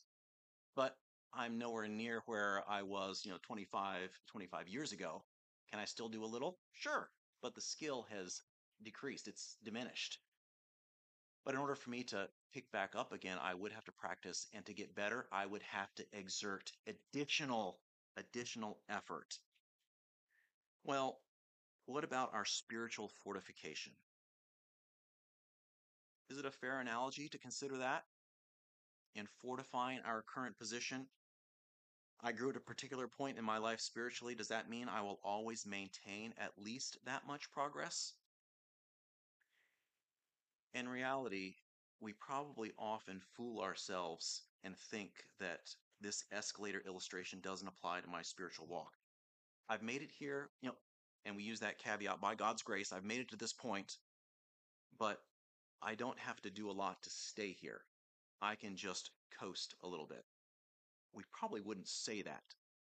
but 0.75 0.97
I'm 1.35 1.59
nowhere 1.59 1.89
near 1.89 2.23
where 2.27 2.63
I 2.69 2.83
was, 2.83 3.25
you 3.25 3.31
know, 3.31 3.39
25, 3.43 4.11
25 4.27 4.69
years 4.69 4.93
ago. 4.93 5.23
Can 5.71 5.81
I 5.81 5.87
still 5.87 6.09
do 6.09 6.25
a 6.25 6.27
little? 6.27 6.59
Sure. 6.73 7.11
But 7.41 7.55
the 7.55 7.61
skill 7.61 8.07
has 8.11 8.43
decreased, 8.83 9.29
it's 9.29 9.57
diminished. 9.65 10.19
But 11.45 11.55
in 11.55 11.61
order 11.61 11.75
for 11.75 11.91
me 11.91 12.05
to 12.05 12.29
pick 12.53 12.71
back 12.71 12.95
up 12.95 13.13
again, 13.13 13.39
I 13.41 13.55
would 13.55 13.73
have 13.73 13.85
to 13.87 13.93
practice. 13.93 14.47
And 14.53 14.65
to 14.67 14.75
get 14.75 14.95
better, 14.95 15.27
I 15.33 15.47
would 15.47 15.63
have 15.63 15.93
to 15.97 16.05
exert 16.13 16.71
additional, 16.87 17.81
additional 18.17 18.79
effort. 18.89 19.39
Well, 20.85 21.19
what 21.87 22.05
about 22.05 22.35
our 22.35 22.45
spiritual 22.45 23.09
fortification? 23.09 23.93
Is 26.31 26.39
it 26.39 26.47
a 26.47 26.51
fair 26.51 26.81
analogy 26.81 27.29
to 27.29 27.39
consider 27.39 27.79
that 27.79 28.05
in 29.15 29.27
fortifying 29.41 30.01
our 30.05 30.23
current 30.23 30.57
position? 30.59 31.07
I 32.25 32.31
grew 32.31 32.51
at 32.51 32.57
a 32.57 32.61
particular 32.61 33.09
point 33.09 33.37
in 33.37 33.45
my 33.45 33.59
life 33.59 33.81
spiritually. 33.81 34.37
Does 34.37 34.49
that 34.49 34.71
mean 34.71 34.89
I 34.89 35.03
will 35.03 35.19
always 35.25 35.67
maintain 35.67 36.33
at 36.39 36.53
least 36.57 36.99
that 37.05 37.27
much 37.27 37.51
progress? 37.51 38.13
In 40.73 40.89
reality, 40.89 41.57
we 42.01 42.13
probably 42.13 42.73
often 42.79 43.21
fool 43.37 43.61
ourselves 43.61 44.43
and 44.63 44.77
think 44.77 45.11
that 45.41 45.75
this 46.01 46.25
escalator 46.31 46.83
illustration 46.87 47.41
doesn't 47.41 47.67
apply 47.67 48.01
to 48.01 48.09
my 48.09 48.23
spiritual 48.23 48.67
walk. 48.69 48.93
I've 49.69 49.83
made 49.83 50.03
it 50.03 50.11
here, 50.17 50.51
you 50.61 50.69
know, 50.69 50.77
and 51.25 51.35
we 51.35 51.43
use 51.43 51.61
that 51.61 51.79
caveat 51.79 52.21
by 52.21 52.37
God's 52.37 52.63
grace. 52.63 52.93
I've 52.93 53.05
made 53.05 53.21
it 53.21 53.31
to 53.31 53.37
this 53.37 53.53
point, 53.53 53.99
but 54.99 55.21
I 55.83 55.97
don't 55.97 56.19
have 56.19 56.41
to 56.43 56.51
do 56.51 56.71
a 56.71 56.73
lot 56.73 57.03
to 57.03 57.11
stay 57.11 57.57
here. 57.61 57.81
I 58.41 58.55
can 58.55 58.77
just 58.77 59.11
coast 59.39 59.75
a 59.83 59.89
little 59.89 60.07
bit. 60.07 60.25
We 61.15 61.25
probably 61.31 61.61
wouldn't 61.61 61.89
say 61.89 62.23
that, 62.23 62.45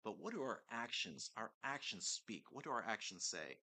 but 0.03 0.19
what 0.19 0.33
do 0.33 0.41
our 0.41 0.61
actions, 0.71 1.31
our 1.37 1.51
actions 1.63 2.05
speak? 2.05 2.43
What 2.51 2.63
do 2.63 2.71
our 2.71 2.83
actions 2.87 3.23
say? 3.23 3.57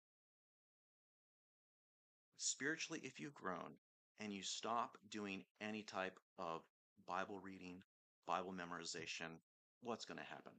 Spiritually, 2.38 3.02
if 3.04 3.20
you've 3.20 3.34
grown, 3.34 3.74
and 4.20 4.32
you 4.34 4.44
stop 4.44 4.98
doing 5.10 5.44
any 5.62 5.84
type 5.84 6.20
of 6.40 6.62
Bible 7.08 7.40
reading, 7.44 7.82
Bible 8.26 8.54
memorization, 8.54 9.40
what's 9.82 10.06
going 10.06 10.18
to 10.18 10.24
happen? 10.26 10.54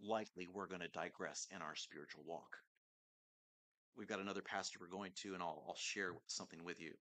Likely, 0.00 0.48
we're 0.52 0.66
going 0.66 0.80
to 0.80 0.88
digress 0.88 1.46
in 1.54 1.62
our 1.62 1.76
spiritual 1.76 2.24
walk. 2.26 2.58
We've 3.96 4.08
got 4.08 4.20
another 4.20 4.42
pastor 4.42 4.78
we're 4.80 4.96
going 4.96 5.12
to, 5.16 5.34
and 5.34 5.42
I'll, 5.42 5.62
I'll 5.68 5.76
share 5.76 6.12
something 6.26 6.64
with 6.64 6.80
you. 6.80 6.92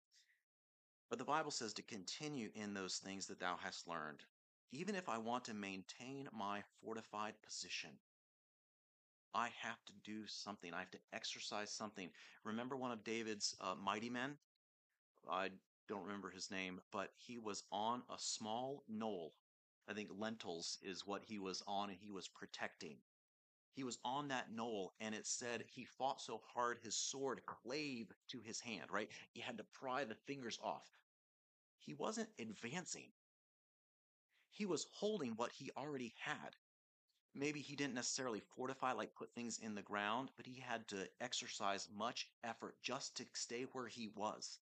But 1.09 1.19
the 1.19 1.25
Bible 1.25 1.51
says 1.51 1.73
to 1.73 1.83
continue 1.83 2.49
in 2.53 2.73
those 2.73 2.97
things 2.97 3.27
that 3.27 3.39
thou 3.39 3.57
hast 3.61 3.87
learned, 3.87 4.23
even 4.71 4.95
if 4.95 5.09
I 5.09 5.17
want 5.17 5.45
to 5.45 5.53
maintain 5.53 6.29
my 6.33 6.63
fortified 6.81 7.33
position. 7.45 7.91
I 9.33 9.49
have 9.61 9.83
to 9.85 9.93
do 10.03 10.27
something. 10.27 10.73
I 10.73 10.79
have 10.79 10.91
to 10.91 10.99
exercise 11.13 11.71
something. 11.71 12.09
Remember 12.43 12.75
one 12.75 12.91
of 12.91 13.03
David's 13.03 13.55
uh, 13.61 13.75
mighty 13.81 14.09
men? 14.09 14.37
I 15.29 15.49
don't 15.87 16.03
remember 16.03 16.29
his 16.29 16.51
name, 16.51 16.81
but 16.91 17.11
he 17.17 17.37
was 17.37 17.63
on 17.71 18.03
a 18.09 18.17
small 18.17 18.83
knoll. 18.89 19.33
I 19.87 19.93
think 19.93 20.09
lentils 20.17 20.77
is 20.81 21.05
what 21.05 21.23
he 21.23 21.39
was 21.39 21.63
on 21.67 21.89
and 21.89 21.99
he 21.99 22.11
was 22.11 22.27
protecting. 22.27 22.97
He 23.73 23.83
was 23.83 23.99
on 24.03 24.27
that 24.29 24.51
knoll 24.51 24.93
and 24.99 25.15
it 25.15 25.25
said 25.25 25.63
he 25.67 25.85
fought 25.85 26.21
so 26.21 26.41
hard 26.53 26.79
his 26.81 26.95
sword 26.95 27.41
clave 27.45 28.11
to 28.29 28.41
his 28.41 28.59
hand, 28.59 28.91
right? 28.91 29.09
He 29.33 29.41
had 29.41 29.57
to 29.57 29.65
pry 29.73 30.03
the 30.03 30.15
fingers 30.15 30.59
off. 30.61 30.87
He 31.79 31.93
wasn't 31.93 32.29
advancing. 32.39 33.11
He 34.51 34.65
was 34.65 34.87
holding 34.91 35.31
what 35.31 35.51
he 35.51 35.71
already 35.75 36.13
had 36.19 36.55
maybe 37.33 37.61
he 37.61 37.75
didn't 37.75 37.93
necessarily 37.93 38.41
fortify, 38.55 38.91
like 38.91 39.15
put 39.15 39.33
things 39.33 39.59
in 39.59 39.75
the 39.75 39.81
ground, 39.81 40.29
but 40.35 40.45
he 40.45 40.59
had 40.59 40.87
to 40.89 41.07
exercise 41.19 41.87
much 41.95 42.27
effort 42.43 42.75
just 42.81 43.15
to 43.17 43.25
stay 43.33 43.63
where 43.71 43.87
he 43.87 44.09
was. 44.15 44.59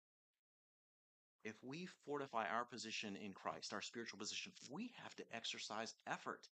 If 1.43 1.55
we 1.63 1.87
fortify 2.05 2.47
our 2.47 2.65
position 2.65 3.15
in 3.15 3.33
Christ, 3.33 3.73
our 3.73 3.81
spiritual 3.81 4.19
position, 4.19 4.51
we 4.69 4.91
have 5.01 5.15
to 5.15 5.23
exercise 5.33 5.95
effort 6.05 6.47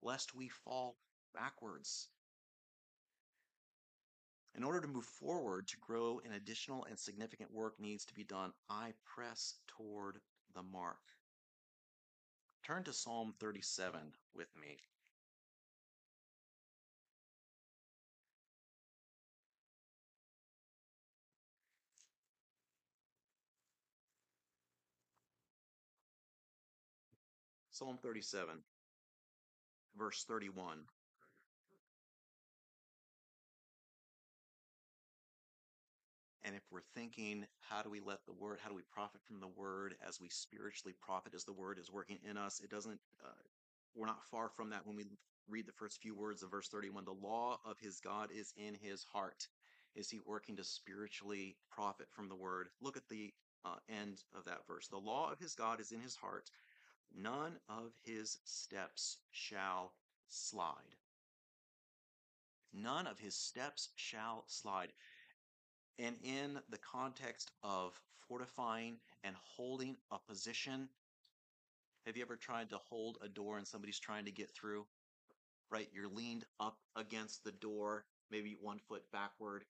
lest 0.00 0.34
we 0.34 0.48
fall 0.48 0.96
backwards. 1.34 2.08
In 4.54 4.64
order 4.64 4.80
to 4.80 4.88
move 4.88 5.04
forward, 5.04 5.66
to 5.68 5.76
grow, 5.78 6.20
an 6.24 6.32
additional 6.32 6.84
and 6.84 6.98
significant 6.98 7.50
work 7.52 7.80
needs 7.80 8.04
to 8.04 8.14
be 8.14 8.24
done. 8.24 8.52
I 8.68 8.92
press 9.04 9.54
toward 9.66 10.20
the 10.54 10.62
mark. 10.62 11.00
Turn 12.64 12.84
to 12.84 12.92
Psalm 12.92 13.34
37 13.40 14.00
with 14.36 14.48
me. 14.60 14.76
Psalm 27.72 27.98
37, 28.00 28.54
verse 29.98 30.24
31. 30.28 30.78
And 36.44 36.56
if 36.56 36.62
we're 36.70 36.80
thinking, 36.94 37.46
how 37.60 37.82
do 37.82 37.90
we 37.90 38.00
let 38.00 38.24
the 38.26 38.32
word, 38.32 38.58
how 38.62 38.68
do 38.68 38.74
we 38.74 38.82
profit 38.92 39.20
from 39.24 39.38
the 39.38 39.48
word 39.48 39.94
as 40.06 40.20
we 40.20 40.28
spiritually 40.28 40.94
profit 41.00 41.34
as 41.34 41.44
the 41.44 41.52
word 41.52 41.78
is 41.78 41.90
working 41.90 42.18
in 42.28 42.36
us? 42.36 42.60
It 42.62 42.70
doesn't, 42.70 42.98
uh, 43.24 43.28
we're 43.94 44.06
not 44.06 44.24
far 44.24 44.48
from 44.48 44.70
that 44.70 44.86
when 44.86 44.96
we 44.96 45.04
read 45.48 45.66
the 45.66 45.72
first 45.72 46.00
few 46.00 46.14
words 46.14 46.42
of 46.42 46.50
verse 46.50 46.68
31. 46.68 47.04
The 47.04 47.12
law 47.12 47.58
of 47.64 47.78
his 47.78 48.00
God 48.00 48.30
is 48.34 48.52
in 48.56 48.74
his 48.74 49.04
heart. 49.12 49.46
Is 49.94 50.10
he 50.10 50.20
working 50.26 50.56
to 50.56 50.64
spiritually 50.64 51.56
profit 51.70 52.06
from 52.10 52.28
the 52.28 52.34
word? 52.34 52.68
Look 52.80 52.96
at 52.96 53.08
the 53.08 53.32
uh, 53.64 53.76
end 53.88 54.22
of 54.36 54.44
that 54.46 54.66
verse. 54.66 54.88
The 54.88 54.98
law 54.98 55.30
of 55.30 55.38
his 55.38 55.54
God 55.54 55.80
is 55.80 55.92
in 55.92 56.00
his 56.00 56.16
heart. 56.16 56.50
None 57.14 57.58
of 57.68 57.92
his 58.04 58.38
steps 58.44 59.18
shall 59.30 59.92
slide. 60.28 60.96
None 62.72 63.06
of 63.06 63.18
his 63.18 63.34
steps 63.34 63.90
shall 63.96 64.44
slide. 64.46 64.92
And 65.98 66.16
in 66.22 66.58
the 66.70 66.78
context 66.78 67.50
of 67.62 67.92
fortifying 68.28 68.96
and 69.24 69.36
holding 69.56 69.96
a 70.10 70.18
position, 70.18 70.88
have 72.06 72.16
you 72.16 72.22
ever 72.22 72.36
tried 72.36 72.70
to 72.70 72.78
hold 72.88 73.18
a 73.22 73.28
door 73.28 73.58
and 73.58 73.66
somebody's 73.66 74.00
trying 74.00 74.24
to 74.24 74.32
get 74.32 74.50
through? 74.50 74.86
Right? 75.70 75.88
You're 75.92 76.08
leaned 76.08 76.44
up 76.58 76.76
against 76.96 77.44
the 77.44 77.52
door, 77.52 78.04
maybe 78.30 78.56
one 78.60 78.78
foot 78.88 79.02
backward. 79.12 79.64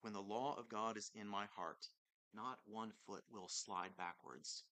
When 0.00 0.12
the 0.12 0.20
law 0.20 0.56
of 0.58 0.68
God 0.68 0.96
is 0.96 1.10
in 1.14 1.28
my 1.28 1.46
heart, 1.56 1.86
not 2.34 2.58
one 2.66 2.92
foot 3.06 3.22
will 3.32 3.48
slide 3.48 3.96
backwards. 3.96 4.62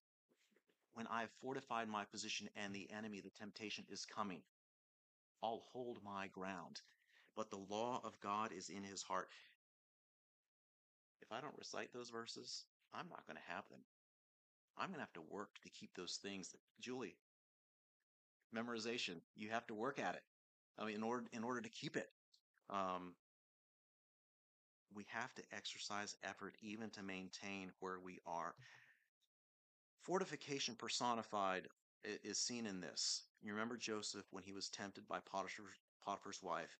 When 0.93 1.07
I 1.07 1.21
have 1.21 1.31
fortified 1.41 1.87
my 1.87 2.05
position 2.05 2.49
and 2.55 2.73
the 2.73 2.89
enemy, 2.95 3.21
the 3.21 3.29
temptation 3.29 3.85
is 3.89 4.05
coming, 4.05 4.41
I'll 5.43 5.63
hold 5.71 5.99
my 6.03 6.27
ground. 6.27 6.81
But 7.35 7.51
the 7.51 7.65
law 7.69 8.01
of 8.03 8.19
God 8.19 8.51
is 8.51 8.69
in 8.69 8.83
his 8.83 9.03
heart. 9.03 9.29
If 11.21 11.31
I 11.31 11.41
don't 11.41 11.57
recite 11.57 11.93
those 11.93 12.09
verses, 12.09 12.65
I'm 12.93 13.09
not 13.09 13.25
going 13.27 13.37
to 13.37 13.53
have 13.53 13.67
them. 13.69 13.81
I'm 14.77 14.87
going 14.87 14.97
to 14.97 15.01
have 15.01 15.13
to 15.13 15.21
work 15.33 15.49
to 15.63 15.69
keep 15.69 15.95
those 15.95 16.19
things. 16.21 16.55
Julie, 16.79 17.15
memorization, 18.55 19.21
you 19.35 19.49
have 19.49 19.65
to 19.67 19.73
work 19.73 19.99
at 19.99 20.15
it. 20.15 20.23
I 20.77 20.85
mean, 20.85 20.95
in 20.95 21.03
order, 21.03 21.25
in 21.33 21.43
order 21.43 21.61
to 21.61 21.69
keep 21.69 21.97
it. 21.97 22.09
Um, 22.69 23.13
we 24.93 25.05
have 25.09 25.33
to 25.35 25.43
exercise 25.53 26.15
effort 26.23 26.55
even 26.61 26.89
to 26.91 27.03
maintain 27.03 27.71
where 27.79 27.99
we 27.99 28.19
are. 28.25 28.55
Fortification 30.01 30.75
personified 30.75 31.67
is 32.23 32.37
seen 32.37 32.65
in 32.65 32.79
this. 32.79 33.23
You 33.41 33.51
remember 33.51 33.77
Joseph 33.77 34.25
when 34.31 34.43
he 34.43 34.53
was 34.53 34.69
tempted 34.69 35.07
by 35.07 35.19
Potiphar's, 35.19 35.77
Potiphar's 36.03 36.41
wife. 36.41 36.77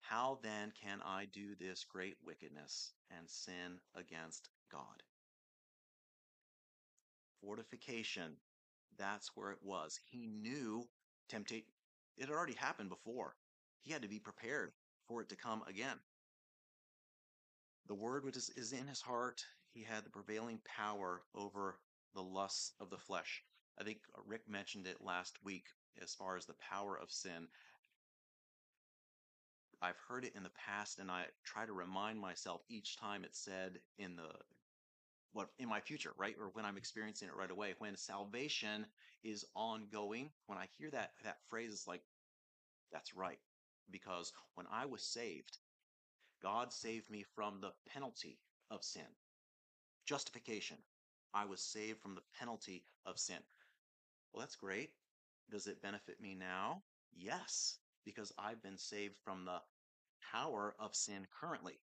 How 0.00 0.38
then 0.42 0.72
can 0.82 1.00
I 1.04 1.26
do 1.26 1.54
this 1.54 1.84
great 1.84 2.16
wickedness 2.24 2.92
and 3.16 3.28
sin 3.28 3.78
against 3.94 4.48
God? 4.70 5.02
Fortification, 7.40 8.36
that's 8.98 9.30
where 9.34 9.52
it 9.52 9.62
was. 9.62 9.98
He 10.10 10.26
knew 10.26 10.88
temptation, 11.28 11.66
it 12.16 12.26
had 12.26 12.30
already 12.30 12.54
happened 12.54 12.90
before. 12.90 13.36
He 13.82 13.92
had 13.92 14.02
to 14.02 14.08
be 14.08 14.18
prepared 14.18 14.72
for 15.06 15.22
it 15.22 15.28
to 15.30 15.36
come 15.36 15.62
again. 15.68 15.98
The 17.86 17.94
word 17.94 18.24
which 18.24 18.36
is, 18.36 18.50
is 18.50 18.72
in 18.72 18.86
his 18.86 19.00
heart, 19.00 19.44
he 19.72 19.82
had 19.82 20.04
the 20.04 20.10
prevailing 20.10 20.60
power 20.64 21.22
over 21.34 21.78
the 22.14 22.22
lusts 22.22 22.72
of 22.80 22.90
the 22.90 22.98
flesh. 22.98 23.42
I 23.78 23.84
think 23.84 23.98
uh, 24.14 24.20
Rick 24.26 24.48
mentioned 24.48 24.86
it 24.86 25.00
last 25.00 25.36
week 25.42 25.66
as 26.02 26.14
far 26.14 26.36
as 26.36 26.46
the 26.46 26.54
power 26.54 26.98
of 26.98 27.10
sin. 27.10 27.48
I've 29.82 29.96
heard 30.08 30.24
it 30.24 30.34
in 30.36 30.42
the 30.42 30.50
past 30.50 30.98
and 30.98 31.10
I 31.10 31.24
try 31.44 31.64
to 31.64 31.72
remind 31.72 32.20
myself 32.20 32.62
each 32.68 32.98
time 32.98 33.24
it's 33.24 33.42
said 33.42 33.78
in 33.98 34.16
the 34.16 34.28
what 35.32 35.48
in 35.58 35.68
my 35.68 35.80
future, 35.80 36.12
right? 36.18 36.36
Or 36.40 36.50
when 36.52 36.64
I'm 36.64 36.72
mm-hmm. 36.72 36.78
experiencing 36.78 37.28
it 37.28 37.36
right 37.36 37.50
away. 37.50 37.74
When 37.78 37.96
salvation 37.96 38.86
is 39.22 39.44
ongoing, 39.54 40.30
when 40.46 40.58
I 40.58 40.66
hear 40.78 40.90
that 40.90 41.12
that 41.24 41.38
phrase, 41.48 41.72
it's 41.72 41.86
like, 41.86 42.02
that's 42.92 43.14
right. 43.14 43.38
Because 43.90 44.32
when 44.54 44.66
I 44.70 44.86
was 44.86 45.02
saved, 45.02 45.58
God 46.42 46.72
saved 46.72 47.10
me 47.10 47.24
from 47.34 47.60
the 47.60 47.72
penalty 47.86 48.38
of 48.70 48.82
sin. 48.82 49.06
Justification. 50.06 50.78
I 51.32 51.44
was 51.44 51.60
saved 51.60 52.00
from 52.00 52.14
the 52.14 52.22
penalty 52.38 52.84
of 53.06 53.18
sin. 53.18 53.38
Well, 54.32 54.40
that's 54.40 54.56
great. 54.56 54.90
Does 55.50 55.66
it 55.66 55.82
benefit 55.82 56.20
me 56.20 56.34
now? 56.34 56.82
Yes, 57.16 57.78
because 58.04 58.32
I've 58.38 58.62
been 58.62 58.78
saved 58.78 59.14
from 59.24 59.44
the 59.44 59.60
power 60.32 60.74
of 60.78 60.94
sin 60.94 61.26
currently. 61.40 61.80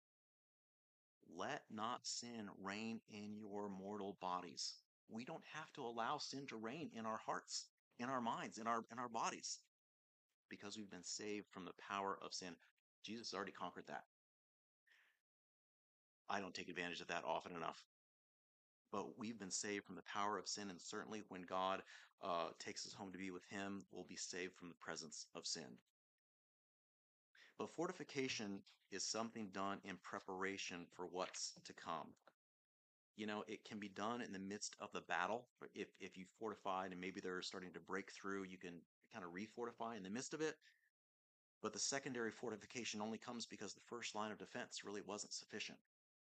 Let 1.35 1.63
not 1.69 2.05
sin 2.07 2.49
reign 2.61 3.01
in 3.09 3.35
your 3.35 3.69
mortal 3.69 4.17
bodies. 4.21 4.75
We 5.09 5.25
don't 5.25 5.43
have 5.53 5.71
to 5.73 5.81
allow 5.81 6.17
sin 6.17 6.47
to 6.47 6.57
reign 6.57 6.89
in 6.93 7.05
our 7.05 7.17
hearts, 7.17 7.65
in 7.99 8.09
our 8.09 8.21
minds, 8.21 8.57
in 8.57 8.67
our 8.67 8.83
in 8.91 8.99
our 8.99 9.09
bodies 9.09 9.59
because 10.49 10.77
we've 10.77 10.91
been 10.91 11.03
saved 11.03 11.47
from 11.51 11.65
the 11.65 11.73
power 11.89 12.17
of 12.21 12.33
sin. 12.33 12.55
Jesus 13.03 13.33
already 13.33 13.51
conquered 13.51 13.87
that. 13.87 14.03
I 16.29 16.39
don't 16.39 16.53
take 16.53 16.69
advantage 16.69 17.01
of 17.01 17.07
that 17.07 17.23
often 17.25 17.55
enough. 17.55 17.83
But 18.91 19.17
we've 19.17 19.39
been 19.39 19.51
saved 19.51 19.85
from 19.85 19.95
the 19.95 20.01
power 20.13 20.37
of 20.37 20.47
sin, 20.47 20.69
and 20.69 20.79
certainly 20.81 21.21
when 21.27 21.43
God 21.43 21.81
uh, 22.23 22.49
takes 22.59 22.85
us 22.85 22.93
home 22.93 23.11
to 23.11 23.17
be 23.17 23.31
with 23.31 23.45
Him, 23.49 23.83
we'll 23.91 24.05
be 24.07 24.15
saved 24.15 24.55
from 24.55 24.69
the 24.69 24.75
presence 24.75 25.27
of 25.35 25.45
sin. 25.45 25.77
But 27.57 27.69
fortification 27.71 28.61
is 28.91 29.03
something 29.03 29.49
done 29.51 29.79
in 29.83 29.97
preparation 29.97 30.85
for 30.95 31.05
what's 31.05 31.53
to 31.65 31.73
come. 31.73 32.07
You 33.15 33.25
know, 33.25 33.43
it 33.47 33.65
can 33.65 33.79
be 33.79 33.89
done 33.89 34.21
in 34.21 34.31
the 34.31 34.39
midst 34.39 34.75
of 34.79 34.91
the 34.93 35.01
battle. 35.01 35.45
If 35.73 35.87
if 35.99 36.17
you 36.17 36.25
fortified 36.39 36.91
and 36.91 37.01
maybe 37.01 37.19
they're 37.19 37.41
starting 37.41 37.73
to 37.73 37.79
break 37.79 38.11
through, 38.11 38.43
you 38.43 38.57
can 38.57 38.81
kind 39.11 39.25
of 39.25 39.31
refortify 39.33 39.97
in 39.97 40.03
the 40.03 40.09
midst 40.09 40.33
of 40.33 40.41
it. 40.41 40.55
But 41.61 41.73
the 41.73 41.79
secondary 41.79 42.31
fortification 42.31 43.01
only 43.01 43.17
comes 43.17 43.45
because 43.47 43.73
the 43.73 43.81
first 43.81 44.13
line 44.13 44.31
of 44.31 44.37
defense 44.37 44.83
really 44.85 45.01
wasn't 45.01 45.33
sufficient. 45.33 45.79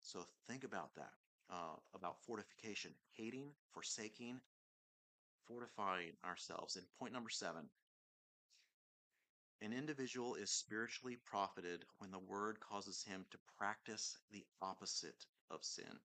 So 0.03 0.19
think 0.47 0.63
about 0.63 0.93
that, 0.95 1.11
uh, 1.49 1.75
about 1.95 2.21
fortification, 2.21 2.91
hating, 3.13 3.49
forsaking, 3.71 4.39
fortifying 5.47 6.13
ourselves. 6.23 6.75
And 6.75 6.85
point 6.99 7.13
number 7.13 7.29
seven, 7.29 7.63
an 9.61 9.73
individual 9.73 10.35
is 10.35 10.51
spiritually 10.51 11.17
profited 11.25 11.83
when 11.99 12.11
the 12.11 12.19
word 12.19 12.59
causes 12.59 13.03
him 13.07 13.25
to 13.31 13.37
practice 13.57 14.17
the 14.31 14.45
opposite 14.61 15.25
of 15.49 15.63
sin. 15.63 15.99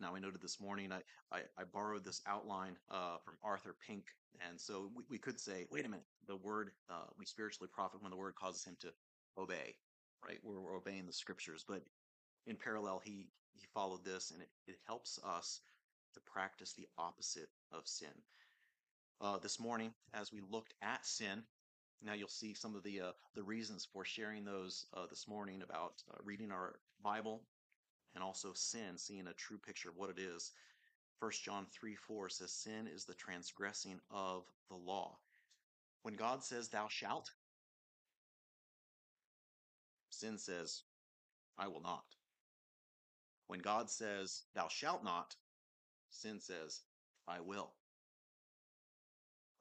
Now, 0.00 0.14
I 0.14 0.20
noted 0.20 0.40
this 0.40 0.60
morning, 0.60 0.92
I, 0.92 1.00
I, 1.32 1.40
I 1.58 1.64
borrowed 1.72 2.04
this 2.04 2.20
outline 2.26 2.76
uh, 2.90 3.16
from 3.24 3.34
Arthur 3.42 3.74
Pink. 3.86 4.04
And 4.48 4.60
so 4.60 4.90
we, 4.94 5.02
we 5.10 5.18
could 5.18 5.40
say, 5.40 5.66
wait 5.70 5.86
a 5.86 5.88
minute, 5.88 6.06
the 6.28 6.36
word, 6.36 6.70
uh, 6.88 7.06
we 7.18 7.24
spiritually 7.24 7.68
profit 7.72 8.02
when 8.02 8.10
the 8.10 8.16
word 8.16 8.36
causes 8.36 8.64
him 8.64 8.76
to 8.80 8.88
obey, 9.36 9.74
right? 10.24 10.38
We're, 10.44 10.60
we're 10.60 10.76
obeying 10.76 11.06
the 11.06 11.12
scriptures. 11.12 11.64
But 11.66 11.82
in 12.46 12.54
parallel, 12.54 13.00
he, 13.04 13.26
he 13.54 13.66
followed 13.74 14.04
this, 14.04 14.30
and 14.30 14.42
it, 14.42 14.48
it 14.68 14.78
helps 14.86 15.18
us 15.24 15.60
to 16.14 16.20
practice 16.20 16.74
the 16.74 16.86
opposite 16.96 17.48
of 17.72 17.88
sin. 17.88 18.08
Uh, 19.20 19.38
this 19.38 19.58
morning, 19.58 19.92
as 20.14 20.32
we 20.32 20.42
looked 20.48 20.74
at 20.80 21.04
sin, 21.04 21.42
now 22.02 22.14
you'll 22.14 22.28
see 22.28 22.54
some 22.54 22.74
of 22.76 22.82
the 22.82 23.00
uh, 23.00 23.12
the 23.34 23.42
reasons 23.42 23.86
for 23.92 24.04
sharing 24.04 24.44
those 24.44 24.86
uh, 24.94 25.06
this 25.10 25.26
morning 25.26 25.62
about 25.62 25.94
uh, 26.10 26.16
reading 26.24 26.52
our 26.52 26.78
Bible 27.02 27.42
and 28.14 28.22
also 28.22 28.52
sin, 28.54 28.96
seeing 28.96 29.26
a 29.26 29.32
true 29.34 29.58
picture 29.58 29.90
of 29.90 29.96
what 29.96 30.10
it 30.10 30.18
is. 30.18 30.52
1 31.20 31.32
John 31.44 31.66
3 31.72 31.96
4 31.96 32.28
says, 32.28 32.52
Sin 32.52 32.88
is 32.92 33.04
the 33.04 33.14
transgressing 33.14 34.00
of 34.10 34.44
the 34.68 34.76
law. 34.76 35.18
When 36.02 36.14
God 36.14 36.44
says, 36.44 36.68
Thou 36.68 36.86
shalt, 36.88 37.30
sin 40.10 40.38
says, 40.38 40.82
I 41.58 41.66
will 41.68 41.82
not. 41.82 42.04
When 43.48 43.60
God 43.60 43.90
says, 43.90 44.42
Thou 44.54 44.68
shalt 44.68 45.02
not, 45.02 45.34
sin 46.10 46.40
says, 46.40 46.82
I 47.26 47.40
will. 47.40 47.72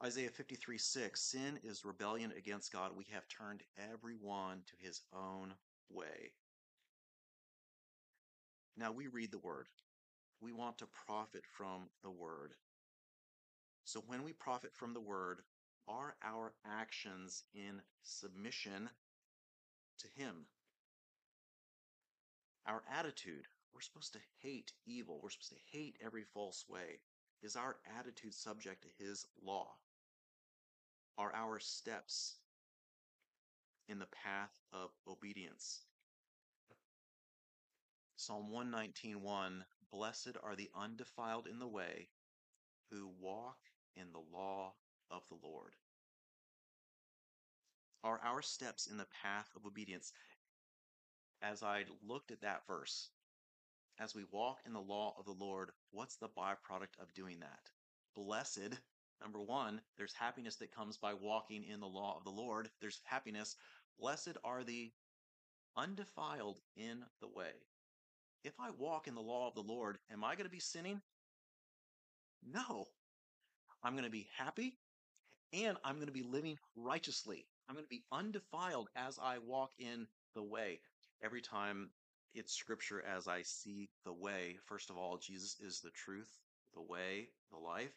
Isaiah 0.04 0.30
53 0.30 0.78
6 0.78 1.20
Sin 1.20 1.60
is 1.64 1.84
rebellion 1.84 2.32
against 2.38 2.72
God. 2.72 2.92
We 2.96 3.08
have 3.12 3.28
turned 3.28 3.64
everyone 3.92 4.62
to 4.68 4.74
his 4.86 5.02
own 5.12 5.54
way. 5.90 6.34
Now 8.78 8.92
we 8.92 9.08
read 9.08 9.32
the 9.32 9.40
word. 9.40 9.68
We 10.40 10.54
want 10.54 10.78
to 10.78 10.86
profit 11.08 11.44
from 11.48 11.90
the 12.04 12.12
word. 12.12 12.54
So 13.86 14.04
when 14.06 14.22
we 14.24 14.34
profit 14.34 14.76
from 14.76 14.94
the 14.94 15.02
word, 15.02 15.40
are 15.88 16.16
our 16.24 16.54
actions 16.64 17.44
in 17.56 17.82
submission 18.04 18.90
to 20.00 20.08
him? 20.16 20.46
Our 22.68 22.84
attitude, 22.94 23.46
we're 23.74 23.82
supposed 23.82 24.14
to 24.14 24.20
hate 24.44 24.74
evil. 24.86 25.20
We're 25.24 25.32
supposed 25.32 25.54
to 25.54 25.78
hate 25.78 25.98
every 26.06 26.24
false 26.24 26.66
way. 26.70 27.00
Is 27.42 27.56
our 27.56 27.78
attitude 27.98 28.36
subject 28.36 28.84
to 28.84 29.04
his 29.04 29.26
law? 29.42 29.70
Are 31.18 31.34
our 31.34 31.60
steps 31.60 32.36
in 33.88 33.98
the 33.98 34.06
path 34.06 34.60
of 34.72 34.92
obedience? 35.08 35.82
Psalm 38.18 38.52
119:1 38.52 39.66
Blessed 39.92 40.38
are 40.44 40.56
the 40.56 40.70
undefiled 40.76 41.48
in 41.48 41.58
the 41.58 41.68
way 41.68 42.10
who 42.92 43.08
walk 43.20 43.58
in 43.96 44.12
the 44.12 44.24
law 44.32 44.74
of 45.10 45.28
the 45.30 45.40
Lord. 45.42 45.76
Are 48.04 48.20
our 48.22 48.44
steps 48.44 48.86
in 48.86 48.98
the 48.98 49.08
path 49.24 49.50
of 49.56 49.66
obedience? 49.66 50.14
As 51.42 51.64
I 51.64 51.86
looked 52.04 52.32
at 52.32 52.42
that 52.42 52.68
verse, 52.68 53.10
as 54.00 54.14
we 54.14 54.24
walk 54.26 54.60
in 54.66 54.74
the 54.74 54.82
law 54.82 55.16
of 55.18 55.26
the 55.26 55.32
Lord, 55.32 55.72
what's 55.92 56.18
the 56.18 56.30
byproduct 56.30 57.00
of 57.00 57.14
doing 57.14 57.40
that? 57.40 57.72
Blessed, 58.16 58.80
number 59.22 59.42
one, 59.42 59.82
there's 59.98 60.14
happiness 60.14 60.56
that 60.58 60.76
comes 60.76 60.98
by 60.98 61.14
walking 61.14 61.64
in 61.64 61.80
the 61.80 61.88
law 61.88 62.18
of 62.18 62.24
the 62.24 62.30
Lord. 62.30 62.70
There's 62.82 63.02
happiness. 63.06 63.56
Blessed 64.00 64.38
are 64.44 64.64
the 64.64 64.92
undefiled 65.76 66.58
in 66.76 67.04
the 67.22 67.28
way 67.28 67.52
if 68.48 68.54
I 68.60 68.70
walk 68.72 69.08
in 69.08 69.16
the 69.16 69.22
law 69.22 69.48
of 69.48 69.56
the 69.56 69.62
Lord, 69.62 69.98
am 70.12 70.24
I 70.24 70.36
going 70.36 70.46
to 70.46 70.52
be 70.52 70.60
sinning? 70.60 71.02
No. 72.50 72.88
I'm 73.84 73.94
going 73.94 74.06
to 74.06 74.10
be 74.10 74.28
happy 74.38 74.78
and 75.54 75.78
I'm 75.84 75.96
going 75.96 76.08
to 76.08 76.14
be 76.14 76.24
living 76.24 76.58
righteously. 76.76 77.46
I'm 77.68 77.76
going 77.76 77.86
to 77.86 77.90
be 77.90 78.06
undefiled 78.12 78.88
as 78.96 79.20
I 79.22 79.40
walk 79.40 79.72
in 79.78 80.08
the 80.34 80.44
way. 80.44 80.80
Every 81.22 81.42
time 81.42 81.90
it's 82.34 82.54
scripture 82.54 83.04
as 83.04 83.28
I 83.28 83.42
see 83.42 83.90
the 84.06 84.14
way, 84.14 84.58
first 84.66 84.90
of 84.90 84.98
all, 84.98 85.18
Jesus 85.18 85.58
is 85.60 85.82
the 85.82 85.92
truth, 85.92 86.30
the 86.74 86.82
way, 86.82 87.28
the 87.52 87.58
life. 87.58 87.94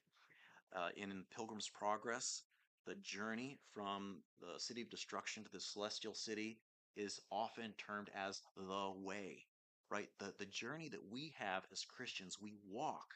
Uh, 0.75 0.89
in 0.97 1.25
Pilgrim's 1.35 1.69
Progress, 1.69 2.43
the 2.87 2.95
journey 2.97 3.59
from 3.73 4.23
the 4.41 4.59
city 4.59 4.83
of 4.83 4.91
destruction 4.91 5.45
to 5.45 5.51
the 5.53 5.61
celestial 5.61 6.15
city 6.15 6.59
is 6.97 7.21
often 7.31 7.73
termed 7.79 8.11
as 8.15 8.41
the 8.57 8.93
way 8.97 9.47
right? 9.91 10.09
The, 10.19 10.33
the 10.39 10.47
journey 10.47 10.89
that 10.89 11.11
we 11.11 11.35
have 11.39 11.65
as 11.73 11.85
Christians, 11.85 12.39
we 12.41 12.55
walk, 12.71 13.15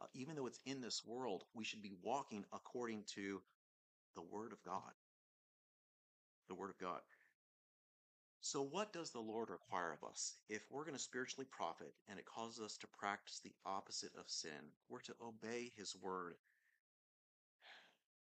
uh, 0.00 0.06
even 0.14 0.36
though 0.36 0.46
it's 0.46 0.60
in 0.64 0.80
this 0.80 1.02
world, 1.04 1.44
we 1.54 1.64
should 1.64 1.82
be 1.82 1.96
walking 2.02 2.44
according 2.52 3.04
to 3.16 3.42
the 4.14 4.22
Word 4.22 4.52
of 4.52 4.62
God. 4.64 4.92
The 6.48 6.54
Word 6.54 6.70
of 6.70 6.78
God. 6.78 7.00
So, 8.40 8.62
what 8.62 8.92
does 8.92 9.10
the 9.10 9.20
Lord 9.20 9.48
require 9.50 9.92
of 9.92 10.06
us? 10.08 10.34
If 10.48 10.62
we're 10.70 10.84
going 10.84 10.96
to 10.96 11.02
spiritually 11.02 11.46
profit 11.50 11.94
and 12.08 12.18
it 12.18 12.26
causes 12.26 12.62
us 12.64 12.76
to 12.78 12.86
practice 12.98 13.40
the 13.42 13.54
opposite 13.64 14.12
of 14.18 14.28
sin, 14.28 14.50
we're 14.88 15.00
to 15.00 15.14
obey 15.22 15.72
His 15.76 15.96
Word. 16.00 16.34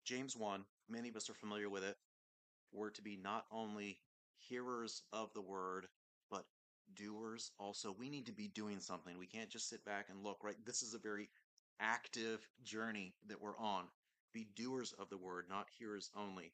James 0.07 0.37
1, 0.37 0.63
many 0.87 1.09
of 1.09 1.17
us 1.17 1.29
are 1.29 1.33
familiar 1.33 1.69
with 1.69 1.83
it. 1.83 1.97
We're 2.71 2.91
to 2.91 3.01
be 3.01 3.19
not 3.21 3.43
only 3.51 3.99
hearers 4.37 5.01
of 5.11 5.33
the 5.33 5.41
Word, 5.41 5.85
but 6.31 6.45
doers 6.95 7.51
also. 7.59 7.93
We 7.99 8.09
need 8.09 8.25
to 8.27 8.31
be 8.31 8.47
doing 8.47 8.79
something. 8.79 9.17
We 9.17 9.27
can't 9.27 9.49
just 9.49 9.67
sit 9.67 9.83
back 9.83 10.05
and 10.09 10.23
look, 10.23 10.45
right? 10.45 10.55
This 10.65 10.81
is 10.81 10.93
a 10.93 10.97
very 10.97 11.27
active 11.81 12.47
journey 12.63 13.15
that 13.27 13.41
we're 13.41 13.57
on. 13.57 13.83
Be 14.33 14.47
doers 14.55 14.93
of 14.93 15.09
the 15.09 15.17
word, 15.17 15.47
not 15.49 15.67
hearers 15.77 16.09
only. 16.15 16.53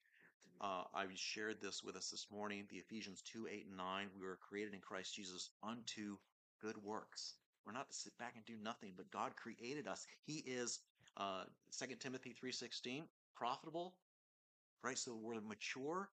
Uh, 0.59 0.85
I 0.95 1.05
shared 1.13 1.61
this 1.61 1.83
with 1.83 1.95
us 1.95 2.09
this 2.09 2.25
morning, 2.31 2.65
the 2.71 2.77
Ephesians 2.77 3.21
2 3.21 3.47
8 3.51 3.67
and 3.67 3.77
9. 3.77 4.07
We 4.19 4.25
were 4.25 4.39
created 4.41 4.73
in 4.73 4.79
Christ 4.79 5.13
Jesus 5.13 5.51
unto 5.61 6.17
good 6.59 6.77
works. 6.83 7.35
We're 7.67 7.73
not 7.73 7.87
to 7.89 7.95
sit 7.95 8.17
back 8.17 8.33
and 8.35 8.45
do 8.45 8.55
nothing, 8.63 8.93
but 8.97 9.11
God 9.11 9.35
created 9.35 9.87
us. 9.87 10.07
He 10.25 10.37
is 10.39 10.79
uh, 11.17 11.43
2 11.77 11.95
Timothy 11.99 12.35
3.16, 12.43 13.03
profitable, 13.35 13.95
right? 14.83 14.97
So 14.97 15.15
we're 15.15 15.41
mature, 15.41 16.09